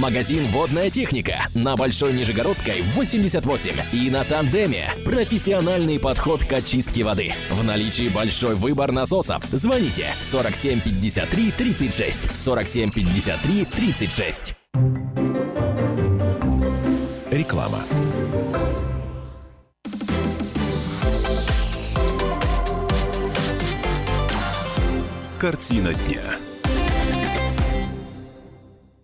Магазин 0.00 0.46
«Водная 0.48 0.90
техника» 0.90 1.48
на 1.54 1.76
Большой 1.76 2.12
Нижегородской 2.12 2.82
88 2.94 3.72
и 3.92 4.10
на 4.10 4.24
Тандеме. 4.24 4.92
Профессиональный 5.04 5.98
подход 5.98 6.44
к 6.44 6.52
очистке 6.52 7.04
воды. 7.04 7.32
В 7.50 7.62
наличии 7.64 8.08
большой 8.08 8.54
выбор 8.54 8.92
насосов. 8.92 9.42
Звоните 9.52 10.14
47 10.20 10.80
53 10.80 11.52
36 11.52 12.36
47 12.36 12.90
53 12.90 13.64
36. 13.64 14.54
Реклама. 17.30 17.82
Картина 25.38 25.94
дня. 25.94 26.47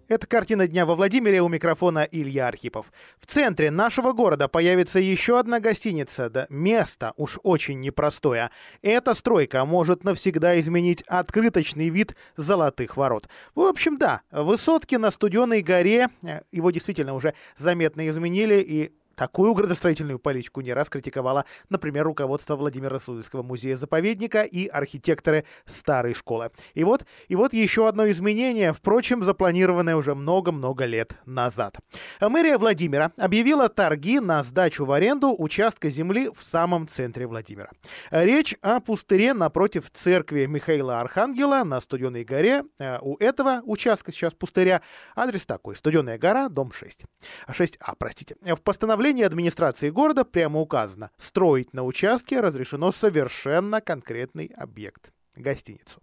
Это 0.07 0.27
картина 0.27 0.67
дня 0.67 0.85
во 0.85 0.97
Владимире. 0.97 1.41
У 1.41 1.49
микрофона 1.49 2.07
Илья 2.11 2.49
Архипов. 2.49 2.93
В 3.19 3.27
центре 3.27 3.71
нашего 3.71 4.13
города 4.13 4.49
появится 4.49 4.99
еще 4.99 5.39
одна 5.39 5.61
гостиница. 5.61 6.29
Да 6.29 6.47
место 6.51 7.15
уж 7.17 7.39
очень 7.43 7.81
непростое. 7.81 8.51
Эта 8.83 9.15
стройка 9.15 9.65
может 9.65 10.05
навсегда 10.05 10.61
изменить 10.61 11.03
открыточный 11.03 11.89
вид 11.89 12.17
золотых 12.37 12.99
ворот. 12.99 13.29
В 13.55 13.61
общем, 13.61 13.97
да, 13.97 14.21
высотки 14.31 14.97
на 14.97 15.11
Студеной 15.11 15.63
горе, 15.63 16.09
э, 16.23 16.43
его 16.53 16.71
действительно 16.71 17.15
уже 17.15 17.33
заметно 17.57 18.07
изменили 18.07 18.61
и 18.61 18.93
Такую 19.17 19.55
градостроительную 19.55 20.19
политику 20.19 20.61
не 20.61 20.73
раз 20.73 20.89
критиковала, 20.89 21.45
например, 21.69 22.05
руководство 22.05 22.57
Владимира 22.57 22.99
Суздальского 22.99 23.43
музея-заповедника 23.43 24.43
и 24.43 24.67
архитекторы 24.67 25.45
старой 25.67 26.15
школы. 26.15 26.51
И 26.75 26.85
вот, 26.85 27.07
и 27.29 27.37
вот 27.37 27.53
еще 27.53 27.89
одно 27.89 28.11
изменение, 28.11 28.73
впрочем, 28.73 29.23
запланированное 29.23 29.97
уже 29.97 30.15
много-много 30.15 30.85
лет 30.85 31.17
назад. 31.27 31.77
Мэрия 32.21 32.59
Владимира 32.59 33.13
объявила 33.17 33.69
торги 33.69 34.19
на 34.21 34.43
сдачу 34.43 34.85
в 34.85 34.93
аренду 34.93 35.35
участка 35.37 35.91
земли 35.91 36.31
в 36.35 36.43
самом 36.43 36.89
центре 36.89 37.27
Владимира. 37.27 37.71
Речь 38.11 38.57
о 38.63 38.81
пустыре 38.81 39.35
напротив 39.35 39.91
церкви 39.93 40.47
Михаила 40.47 41.01
Архангела 41.01 41.63
на 41.65 41.81
Студенной 41.81 42.25
горе. 42.25 42.65
Э, 42.81 42.99
У 43.01 43.17
этого 43.19 43.63
участка 43.65 44.13
сейчас 44.13 44.35
пустыря 44.35 44.83
адрес 45.15 45.47
такой. 45.47 45.77
Студенная 45.77 46.19
гора, 46.19 46.49
дом 46.49 46.73
6. 46.73 47.03
6А, 47.49 47.95
простите. 47.99 48.37
В 48.43 48.61
постановлении 48.61 49.04
администрации 49.11 49.91
города 49.91 50.25
прямо 50.25 50.61
указано, 50.61 51.11
строить 51.17 51.73
на 51.73 51.85
участке 51.85 52.41
разрешено 52.41 52.93
совершенно 52.93 53.81
конкретный 53.81 54.53
объект 54.57 55.13
гостиницу. 55.37 56.01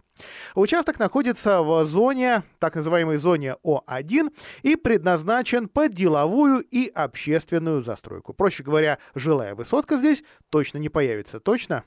Участок 0.54 0.98
находится 0.98 1.62
в 1.62 1.84
зоне, 1.84 2.42
так 2.58 2.74
называемой 2.74 3.16
зоне 3.16 3.56
О1 3.64 4.30
и 4.62 4.76
предназначен 4.76 5.68
под 5.68 5.92
деловую 5.92 6.60
и 6.60 6.88
общественную 6.88 7.82
застройку. 7.82 8.34
Проще 8.34 8.62
говоря, 8.62 8.98
жилая 9.14 9.54
высотка 9.54 9.96
здесь 9.96 10.22
точно 10.50 10.78
не 10.78 10.88
появится. 10.88 11.40
Точно? 11.40 11.84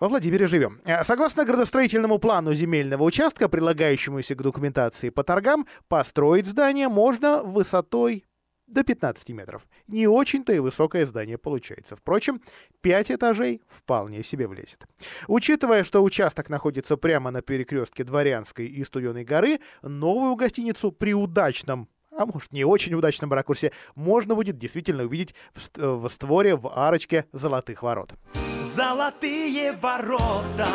Во 0.00 0.08
Владимире 0.08 0.46
живем. 0.46 0.80
Э, 0.84 1.04
Согласно 1.04 1.44
градостроительному 1.44 2.18
плану 2.18 2.52
земельного 2.54 3.04
участка, 3.04 3.48
прилагающемуся 3.48 4.34
к 4.34 4.42
документации 4.42 5.10
по 5.10 5.22
торгам, 5.22 5.66
построить 5.88 6.46
здание 6.46 6.88
можно 6.88 7.42
высотой 7.42 8.24
до 8.66 8.82
15 8.82 9.28
метров. 9.30 9.66
Не 9.86 10.06
очень-то 10.06 10.52
и 10.52 10.58
высокое 10.58 11.04
здание 11.06 11.38
получается. 11.38 11.96
Впрочем, 11.96 12.40
5 12.80 13.12
этажей 13.12 13.62
вполне 13.68 14.22
себе 14.22 14.46
влезет. 14.46 14.86
Учитывая, 15.28 15.84
что 15.84 16.02
участок 16.02 16.48
находится 16.50 16.96
прямо 16.96 17.30
на 17.30 17.42
перекрестке 17.42 18.04
Дворянской 18.04 18.66
и 18.66 18.84
Студеной 18.84 19.24
горы, 19.24 19.60
новую 19.82 20.34
гостиницу 20.36 20.92
при 20.92 21.14
удачном 21.14 21.88
а 22.16 22.26
может 22.26 22.52
не 22.52 22.64
очень 22.64 22.94
удачном 22.94 23.32
ракурсе, 23.32 23.72
можно 23.96 24.36
будет 24.36 24.56
действительно 24.56 25.02
увидеть 25.02 25.34
в, 25.52 25.76
в 25.76 26.08
створе 26.08 26.54
в 26.54 26.68
арочке 26.68 27.26
золотых 27.32 27.82
ворот. 27.82 28.14
Золотые 28.62 29.72
ворота 29.72 30.68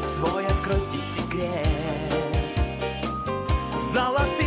Свой 0.00 0.46
откройте 0.46 0.98
секрет 0.98 2.14
Золотые 3.92 4.39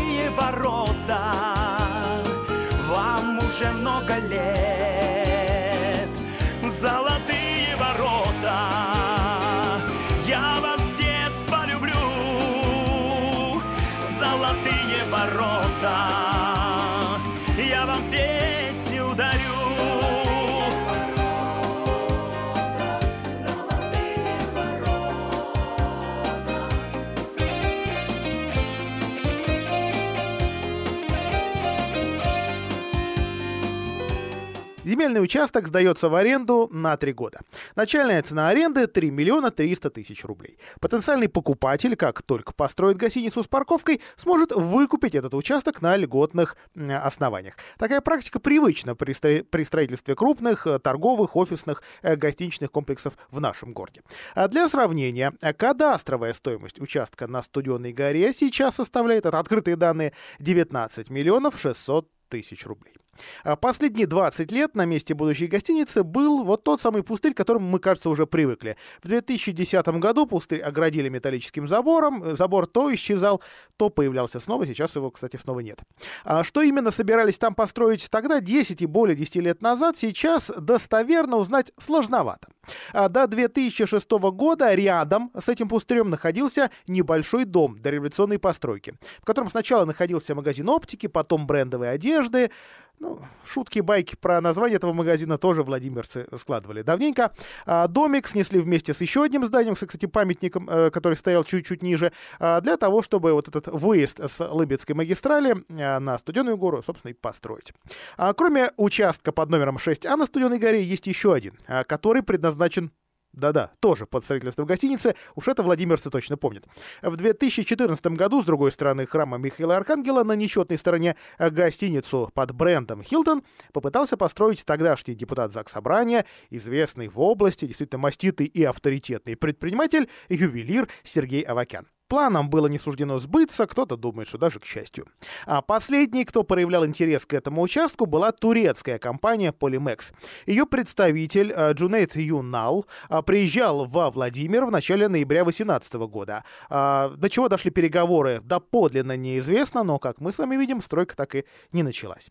Земельный 34.94 35.24
участок 35.24 35.68
сдается 35.70 36.08
в 36.08 36.14
аренду 36.14 36.70
на 36.72 36.96
три 36.98 37.14
года. 37.14 37.39
Начальная 37.76 38.22
цена 38.22 38.50
аренды 38.50 38.86
3 38.86 39.10
миллиона 39.10 39.50
300 39.50 39.89
тысяч 39.89 40.24
рублей. 40.24 40.60
Потенциальный 40.80 41.28
покупатель, 41.28 41.96
как 41.96 42.22
только 42.22 42.54
построит 42.54 42.98
гостиницу 42.98 43.41
с 43.41 43.48
парковкой, 43.48 44.02
сможет 44.18 44.52
выкупить 44.52 45.16
этот 45.16 45.34
участок 45.34 45.82
на 45.82 45.98
льготных 45.98 46.58
основаниях. 46.76 47.56
Такая 47.80 48.02
практика 48.02 48.39
привычна 48.39 48.94
при 48.96 49.64
строительстве 49.64 50.14
крупных 50.14 50.68
э, 50.68 50.78
торговых, 50.78 51.36
офисных, 51.36 51.82
э, 52.04 52.16
гостиничных 52.16 52.70
комплексов 52.72 53.18
в 53.32 53.41
нашем 53.41 53.74
городе. 53.74 54.04
А 54.36 54.48
для 54.48 54.70
сравнения, 54.70 55.34
э, 55.41 55.54
кадастровая 55.54 56.34
стоимость 56.34 56.80
участка 56.80 57.26
на 57.26 57.41
Студенной 57.41 57.94
горе 57.94 58.32
сейчас 58.32 58.76
составляет, 58.76 59.26
это 59.26 59.39
открытые 59.39 59.76
данные, 59.76 60.14
19 60.38 61.10
миллионов 61.10 61.60
600 61.60 62.08
тысяч 62.34 62.66
рублей. 62.66 62.96
А 63.44 63.56
Последние 63.56 64.08
20 64.08 64.52
лет 64.52 64.76
на 64.76 64.86
месте 64.86 65.14
будущей 65.14 65.46
гостиницы 65.46 66.04
был 66.04 66.44
вот 66.44 66.64
тот 66.64 66.82
самый 66.82 67.04
пустырь, 67.04 67.36
к 67.36 67.38
которому 67.38 67.70
мы, 67.70 67.80
кажется, 67.80 68.10
уже 68.10 68.26
привыкли. 68.26 68.76
В 69.04 69.08
2010 69.08 69.88
году 70.00 70.26
пустырь 70.26 70.62
оградили 70.62 71.10
металлическим 71.10 71.68
забором, 71.68 72.24
э, 72.24 72.36
забор 72.36 72.66
то 72.66 72.94
исчезал, 72.94 73.42
то 73.78 73.90
появлялся 73.90 74.40
снова, 74.40 74.66
сейчас 74.66 74.96
его, 74.96 75.12
кстати, 75.12 75.38
снова 75.38 75.60
нет. 75.60 75.80
А 76.24 76.44
что 76.44 76.64
именно 76.64 76.90
собирались 76.90 77.38
там 77.38 77.54
построить 77.54 78.10
тогда, 78.10 78.40
10 78.40 78.82
и 78.82 78.86
более 78.88 79.16
10 79.16 79.36
лет 79.36 79.62
назад, 79.62 79.96
сейчас 79.96 80.52
достоверно 80.58 81.38
узнать 81.38 81.72
сложновато. 81.78 82.48
А 82.93 83.09
До 83.09 83.28
2006 83.28 84.09
года 84.11 84.74
рядом 84.74 85.32
с 85.38 85.49
этим 85.49 85.68
пустырем 85.68 86.09
находился 86.09 86.72
небольшой 86.88 87.45
дом 87.45 87.78
дореволюционной 87.80 88.39
постройки, 88.39 88.93
в 89.22 89.26
котором 89.26 89.49
сначала 89.49 89.86
находился 89.86 90.36
магазин 90.36 90.70
оптики, 90.70 91.07
потом 91.07 91.47
брендовой 91.47 91.91
одежды, 91.91 92.51
ну, 93.00 93.20
шутки, 93.46 93.80
байки 93.80 94.16
про 94.16 94.39
название 94.41 94.78
этого 94.78 94.94
магазина 94.94 95.38
тоже 95.38 95.64
владимирцы 95.64 96.28
складывали 96.38 96.82
давненько. 96.82 97.34
А, 97.66 97.88
Домик 97.88 98.28
снесли 98.28 98.60
вместе 98.60 98.94
с 98.94 99.02
еще 99.02 99.24
одним 99.24 99.46
зданием, 99.46 99.76
с, 99.76 99.86
кстати, 99.86 100.06
памятником, 100.06 100.70
э, 100.70 100.89
который 100.89 101.16
стоял 101.16 101.44
чуть-чуть 101.44 101.82
ниже, 101.84 102.14
а, 102.39 102.62
для 102.62 102.78
того, 102.78 103.02
чтобы 103.02 103.34
вот 103.34 103.48
этот 103.48 103.68
выезд 103.68 104.20
с 104.20 104.39
Лыбецкой 104.48 104.96
магистрали 104.96 105.66
э, 105.70 106.00
на 106.00 106.18
Студенную 106.18 106.58
гору, 106.58 106.82
собственно, 106.84 107.12
и 107.12 107.14
построить. 107.14 107.74
А, 108.18 108.34
Кроме 108.34 108.72
участка 108.78 109.32
под 109.32 109.50
номером 109.50 109.78
6А 109.78 110.16
на 110.16 110.26
Студенной 110.26 110.60
горе 110.60 110.82
есть 110.82 111.08
еще 111.08 111.34
один, 111.34 111.58
а, 111.68 111.84
который 111.84 112.24
предназначен 112.24 112.91
да-да, 113.34 113.72
тоже 113.80 114.06
под 114.06 114.24
строительство 114.24 114.64
гостиницы, 114.64 115.16
уж 115.36 115.48
это 115.48 115.64
владимирцы 115.64 116.10
точно 116.10 116.38
помнят. 116.38 116.66
В 117.02 117.16
2014 117.16 118.06
году, 118.08 118.42
с 118.42 118.46
другой 118.46 118.72
стороны 118.72 119.06
храма 119.06 119.38
Михаила 119.38 119.76
Архангела, 119.76 120.24
на 120.24 120.34
нечетной 120.34 120.78
стороне 120.78 121.16
гостиницу 121.40 122.30
под 122.34 122.52
брендом 122.52 123.04
«Хилтон» 123.04 123.44
попытался 123.72 124.18
построить 124.18 124.64
тогдашний 124.66 125.16
депутат 125.16 125.52
ЗАГС 125.52 125.74
Собрания, 125.74 126.26
известный 126.52 127.08
в 127.08 127.20
области, 127.20 127.66
действительно 127.66 128.00
маститый 128.00 128.46
и 128.46 128.64
авторитетный 128.64 129.36
предприниматель, 129.36 130.08
ювелир 130.30 130.88
Сергей 131.04 131.42
Авакян. 131.42 131.88
Планам 132.14 132.47
было 132.47 132.68
не 132.68 132.78
суждено 132.78 133.18
сбыться, 133.18 133.66
кто-то 133.66 133.97
думает, 133.97 134.28
что 134.28 134.38
даже 134.38 134.59
к 134.59 134.66
счастью. 134.66 135.07
А 135.47 135.64
последний, 135.64 136.26
кто 136.26 136.43
проявлял 136.43 136.86
интерес 136.86 137.26
к 137.26 137.34
этому 137.34 137.64
участку, 137.64 138.05
была 138.05 138.32
турецкая 138.32 138.99
компания 138.99 139.51
Polymex. 139.51 140.14
Ее 140.45 140.68
представитель 140.68 141.51
э, 141.51 141.74
Джунейт 141.74 142.16
Юнал 142.16 142.86
а, 143.09 143.24
приезжал 143.24 143.86
во 143.86 144.11
Владимир 144.11 144.66
в 144.66 144.70
начале 144.70 145.07
ноября 145.07 145.43
2018 145.43 145.93
года. 145.93 146.43
А, 146.70 147.09
До 147.18 147.32
чего 147.32 147.49
дошли 147.49 147.72
переговоры, 147.72 148.41
доподлинно 148.43 149.18
неизвестно, 149.18 149.82
но, 149.82 149.97
как 149.97 150.22
мы 150.22 150.32
с 150.32 150.38
вами 150.38 150.55
видим, 150.55 150.84
стройка 150.84 151.16
так 151.16 151.34
и 151.34 151.45
не 151.72 151.82
началась. 151.82 152.30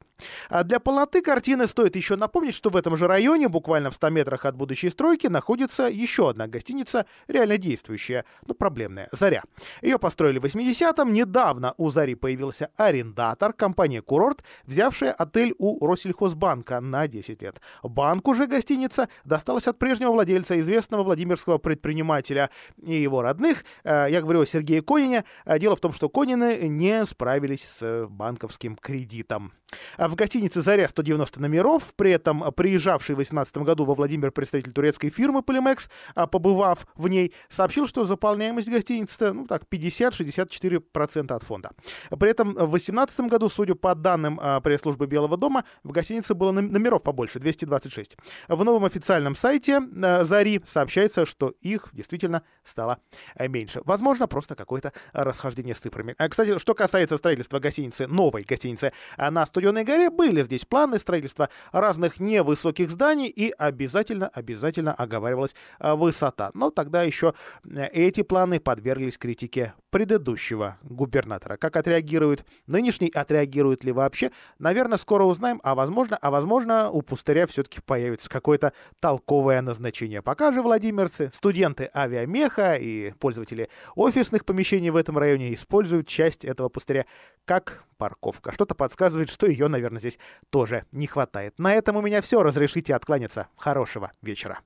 А 0.48 0.62
Для 0.62 0.78
полноты 0.78 1.22
картины 1.22 1.66
стоит 1.66 1.96
еще 1.96 2.14
напомнить, 2.14 2.54
что 2.54 2.70
в 2.70 2.76
этом 2.76 2.94
же 2.94 3.08
районе, 3.08 3.48
буквально 3.48 3.90
в 3.90 3.94
100 3.96 4.10
метрах 4.10 4.44
от 4.44 4.54
будущей 4.54 4.90
стройки, 4.90 5.26
находится 5.26 5.88
еще 5.88 6.30
одна 6.30 6.46
гостиница, 6.46 7.06
реально 7.26 7.58
действующая, 7.58 8.24
но 8.46 8.54
проблемная, 8.54 9.08
«Заря». 9.10 9.42
Ее 9.80 9.98
построили 9.98 10.38
в 10.38 10.44
80-м. 10.44 11.12
Недавно 11.12 11.74
у 11.76 11.90
«Зари» 11.90 12.14
появился 12.14 12.70
арендатор, 12.76 13.52
компания 13.52 14.02
«Курорт», 14.02 14.44
взявшая 14.64 15.12
отель 15.12 15.54
у 15.58 15.86
Россельхозбанка 15.86 16.80
на 16.80 17.08
10 17.08 17.42
лет. 17.42 17.60
Банку 17.82 18.34
же 18.34 18.46
гостиница 18.46 19.08
досталась 19.24 19.66
от 19.66 19.78
прежнего 19.78 20.12
владельца, 20.12 20.58
известного 20.60 21.02
владимирского 21.02 21.58
предпринимателя 21.58 22.50
и 22.82 22.94
его 22.94 23.22
родных. 23.22 23.64
Э, 23.84 24.06
Я 24.10 24.20
говорю 24.20 24.42
о 24.42 24.46
Сергее 24.46 24.82
Конине. 24.82 25.24
Э, 25.44 25.58
Дело 25.58 25.76
в 25.76 25.80
том, 25.80 25.92
что 25.92 26.08
Конины 26.08 26.68
не 26.68 27.04
справились 27.04 27.64
с 27.64 28.06
банковским 28.08 28.76
кредитом. 28.76 29.52
А 29.96 30.08
в 30.08 30.14
гостинице 30.14 30.60
«Заря» 30.60 30.88
190 30.88 31.40
номеров. 31.40 31.94
При 31.96 32.12
этом 32.12 32.52
приезжавший 32.52 33.14
в 33.14 33.18
2018 33.18 33.58
году 33.58 33.84
во 33.84 33.94
Владимир 33.94 34.30
представитель 34.30 34.72
турецкой 34.72 35.10
фирмы 35.10 35.42
«Полимекс», 35.42 35.88
а, 36.14 36.26
побывав 36.26 36.86
в 36.94 37.08
ней, 37.08 37.32
сообщил, 37.48 37.86
что 37.86 38.04
заполняемость 38.04 38.68
гостиницы 38.68 39.32
ну, 39.32 39.46
так, 39.46 39.62
50-64% 39.70 41.32
от 41.32 41.42
фонда. 41.42 41.70
При 42.10 42.30
этом 42.30 42.52
в 42.54 42.70
2018 42.70 43.20
году, 43.20 43.48
судя 43.48 43.74
по 43.74 43.94
данным 43.94 44.38
а, 44.42 44.60
пресс-службы 44.60 45.06
Белого 45.06 45.36
дома, 45.36 45.64
в 45.82 45.92
гостинице 45.92 46.34
было 46.34 46.52
номеров 46.52 47.02
побольше, 47.02 47.38
226. 47.38 48.16
В 48.48 48.64
новом 48.64 48.84
официальном 48.84 49.34
сайте 49.34 49.80
«Зари» 50.22 50.60
сообщается, 50.68 51.26
что 51.26 51.54
их 51.60 51.88
действительно 51.92 52.42
стало 52.64 52.98
меньше. 53.38 53.80
Возможно, 53.84 54.26
просто 54.26 54.54
какое-то 54.54 54.92
расхождение 55.12 55.74
с 55.74 55.78
цифрами. 55.78 56.14
Кстати, 56.28 56.58
что 56.58 56.74
касается 56.74 57.16
строительства 57.16 57.58
гостиницы, 57.58 58.06
новой 58.06 58.42
гостиницы 58.42 58.92
на 59.16 59.46
100 59.46 59.61
Студеной 59.62 59.84
горе 59.84 60.10
были 60.10 60.42
здесь 60.42 60.64
планы 60.64 60.98
строительства 60.98 61.48
разных 61.70 62.18
невысоких 62.18 62.90
зданий 62.90 63.28
и 63.28 63.52
обязательно-обязательно 63.56 64.92
оговаривалась 64.92 65.54
э, 65.78 65.94
высота. 65.94 66.50
Но 66.52 66.70
тогда 66.70 67.04
еще 67.04 67.34
э, 67.64 67.86
эти 67.92 68.24
планы 68.24 68.58
подверглись 68.58 69.18
критике 69.18 69.74
предыдущего 69.90 70.78
губернатора. 70.82 71.56
Как 71.58 71.76
отреагирует 71.76 72.44
нынешний, 72.66 73.08
отреагирует 73.08 73.84
ли 73.84 73.92
вообще, 73.92 74.32
наверное, 74.58 74.98
скоро 74.98 75.22
узнаем, 75.22 75.60
а 75.62 75.76
возможно, 75.76 76.16
а 76.16 76.32
возможно, 76.32 76.90
у 76.90 77.02
пустыря 77.02 77.46
все-таки 77.46 77.80
появится 77.80 78.28
какое-то 78.28 78.72
толковое 78.98 79.62
назначение. 79.62 80.22
Пока 80.22 80.50
же 80.50 80.60
владимирцы, 80.60 81.30
студенты 81.32 81.88
авиамеха 81.94 82.74
и 82.74 83.12
пользователи 83.12 83.68
офисных 83.94 84.44
помещений 84.44 84.90
в 84.90 84.96
этом 84.96 85.18
районе 85.18 85.54
используют 85.54 86.08
часть 86.08 86.44
этого 86.44 86.68
пустыря 86.68 87.06
как 87.44 87.84
парковка. 88.02 88.50
Что-то 88.50 88.74
подсказывает, 88.74 89.30
что 89.30 89.46
ее, 89.52 89.68
наверное, 89.68 90.00
здесь 90.00 90.18
тоже 90.50 90.84
не 90.92 91.06
хватает. 91.06 91.58
На 91.58 91.74
этом 91.74 91.96
у 91.96 92.00
меня 92.00 92.20
все. 92.22 92.42
Разрешите 92.42 92.94
откланяться. 92.94 93.48
Хорошего 93.56 94.12
вечера. 94.22 94.60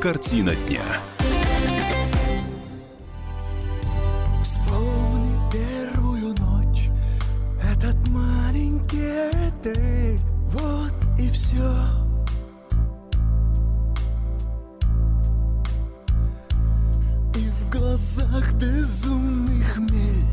Картина 0.00 0.54
дня. 0.54 0.82
Вспомни 4.42 5.36
первую 5.52 6.34
ночь, 6.38 6.88
этот 7.60 7.96
маленький 8.08 9.48
отель, 9.48 10.20
вот 10.44 10.94
и 11.18 11.28
все. 11.30 11.68
И 17.34 17.50
в 17.50 17.70
глазах 17.70 18.52
безумный 18.54 19.64
хмель, 19.64 20.24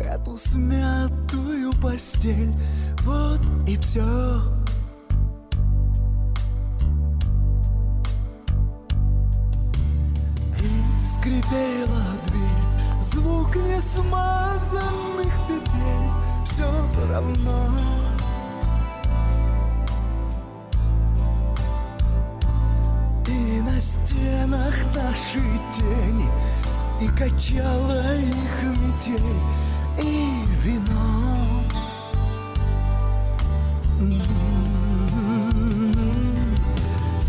эту 0.00 0.36
смятую 0.36 1.72
постель, 1.80 2.54
вот 3.02 3.40
и 3.66 3.76
все. 3.76 4.02
И 10.60 11.04
скрипела 11.04 12.04
дверь, 12.26 13.02
звук 13.02 13.54
несмазанных 13.56 15.32
петель, 15.48 16.10
все 16.44 16.70
равно. 17.10 17.70
И 23.28 23.60
на 23.60 23.80
стенах 23.80 24.74
наши 24.94 25.40
тени, 25.72 26.28
и 27.00 27.08
качала 27.08 28.16
их 28.16 28.62
метель, 28.62 29.40
вино. 30.66 31.64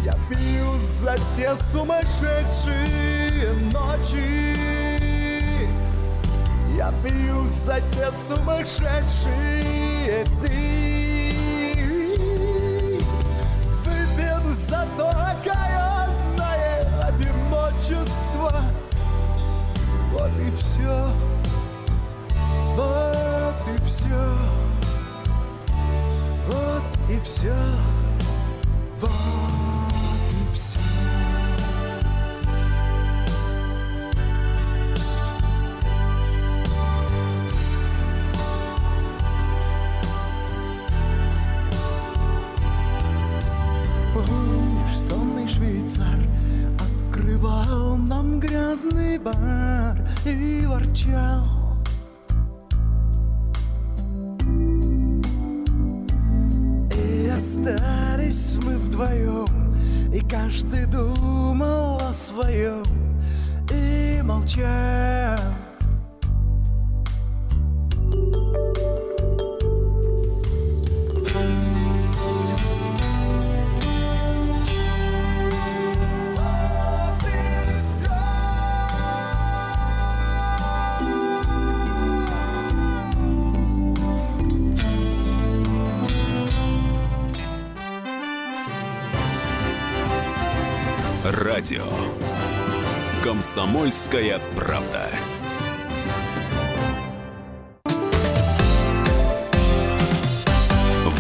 Я 0.04 0.14
пью 0.30 0.78
за 0.78 1.16
те 1.36 1.56
сумасшедшие 1.72 3.54
ночи. 3.72 4.58
Я 6.76 6.92
пью 7.04 7.48
за 7.48 7.80
те 7.92 8.12
сумасшедшие 8.28 10.26
дни. 10.42 11.32
Выпьем 13.86 14.46
за 14.68 14.82
то 14.98 15.10
окаянное 15.10 16.76
одиночество. 17.08 18.54
Вот 20.12 20.32
и 20.40 20.50
все 20.56 21.12
все 24.08 24.38
Вот 26.48 26.84
и 27.10 27.20
все 27.22 27.54
остались 57.58 58.58
мы 58.64 58.78
вдвоем 58.78 59.74
И 60.14 60.20
каждый 60.20 60.86
думал 60.86 61.98
о 61.98 62.14
своем 62.14 62.84
И 63.72 64.22
молчал 64.24 65.40
Комсомольская 93.58 94.40
правда. 94.56 95.10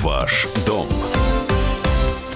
Ваш 0.03 0.47
дом. 0.67 0.85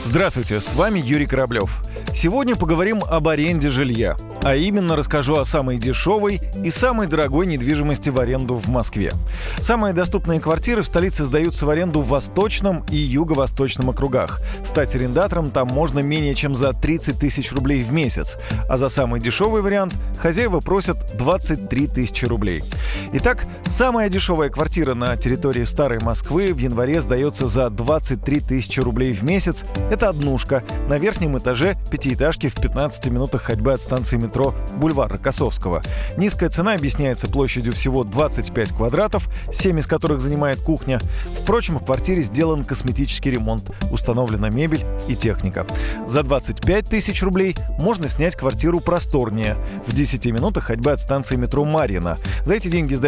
Здравствуйте, 0.04 0.60
с 0.60 0.74
вами 0.74 0.98
Юрий 0.98 1.28
Кораблев. 1.28 1.84
Сегодня 2.16 2.56
поговорим 2.56 3.04
об 3.04 3.28
аренде 3.28 3.70
жилья, 3.70 4.18
а 4.44 4.56
именно 4.56 4.96
расскажу 4.96 5.36
о 5.36 5.46
самой 5.46 5.78
дешевой 5.78 6.42
и 6.64 6.72
самой 6.72 7.08
дорогой 7.08 7.46
недвижимости 7.46 8.10
в 8.10 8.20
аренду 8.20 8.56
в 8.56 8.68
Москве. 8.70 9.14
Самые 9.60 9.94
доступные 9.94 10.40
квартиры 10.40 10.82
в 10.82 10.88
столице 10.88 11.26
сдаются 11.26 11.66
в 11.66 11.70
аренду 11.70 12.02
в 12.02 12.08
Восточном 12.08 12.84
и 12.90 12.96
Юго-Восточном 12.96 13.90
округах. 13.90 14.42
Стать 14.64 14.96
арендатором 14.96 15.52
там 15.52 15.68
можно 15.68 16.00
менее 16.00 16.36
чем 16.36 16.56
за 16.56 16.74
30 16.74 17.20
тысяч 17.20 17.52
рублей 17.52 17.84
в 17.84 17.92
месяц, 17.92 18.38
а 18.68 18.78
за 18.78 18.90
самый 18.90 19.22
дешевый 19.22 19.62
вариант 19.62 19.94
хозяева 20.18 20.60
просят 20.60 21.16
23 21.18 21.88
тысячи 21.88 22.26
рублей. 22.26 22.64
Итак, 23.14 23.46
самая 23.70 24.10
дешевая 24.10 24.50
квартира 24.50 24.94
на 24.94 25.16
территории 25.18 25.64
Старой 25.66 26.00
Москвы 26.00 26.54
в 26.54 26.58
январе 26.58 27.02
сдается 27.02 27.48
за 27.48 27.70
23 27.70 28.40
тысячи 28.40 28.80
рублей 28.80 29.14
в 29.14 29.24
месяц. 29.24 29.66
Это 29.92 30.10
однушка 30.10 30.64
на 30.88 30.98
верхнем 30.98 31.38
этаже 31.38 31.78
пятиэтажки 31.92 32.48
в 32.48 32.56
15 32.56 33.08
минутах 33.08 33.44
ходьбы 33.44 33.74
от 33.74 33.82
станции 33.82 34.18
метро 34.18 34.31
Бульвар 34.76 35.12
Рокоссовского. 35.12 35.84
Низкая 36.18 36.50
цена 36.50 36.74
объясняется 36.74 37.28
площадью 37.28 37.74
всего 37.74 38.04
25 38.04 38.72
квадратов, 38.74 39.30
7 39.52 39.80
из 39.80 39.88
которых 39.88 40.22
занимает 40.22 40.62
кухня. 40.62 41.00
Впрочем, 41.42 41.80
в 41.80 41.86
квартире 41.86 42.22
сделан 42.22 42.64
косметический 42.64 43.32
ремонт, 43.32 43.72
установлена 43.92 44.50
мебель 44.50 44.86
и 45.08 45.16
техника. 45.16 45.66
За 46.08 46.24
25 46.24 46.90
тысяч 46.90 47.22
рублей 47.24 47.56
можно 47.80 48.10
снять 48.10 48.36
квартиру 48.36 48.80
просторнее, 48.80 49.58
в 49.88 49.94
10 49.94 50.26
минутах 50.28 50.66
ходьбы 50.66 50.92
от 50.92 51.00
станции 51.00 51.36
метро 51.36 51.66
Марьина. 51.66 52.18
За 52.46 52.56
эти 52.56 52.68
деньги 52.68 52.96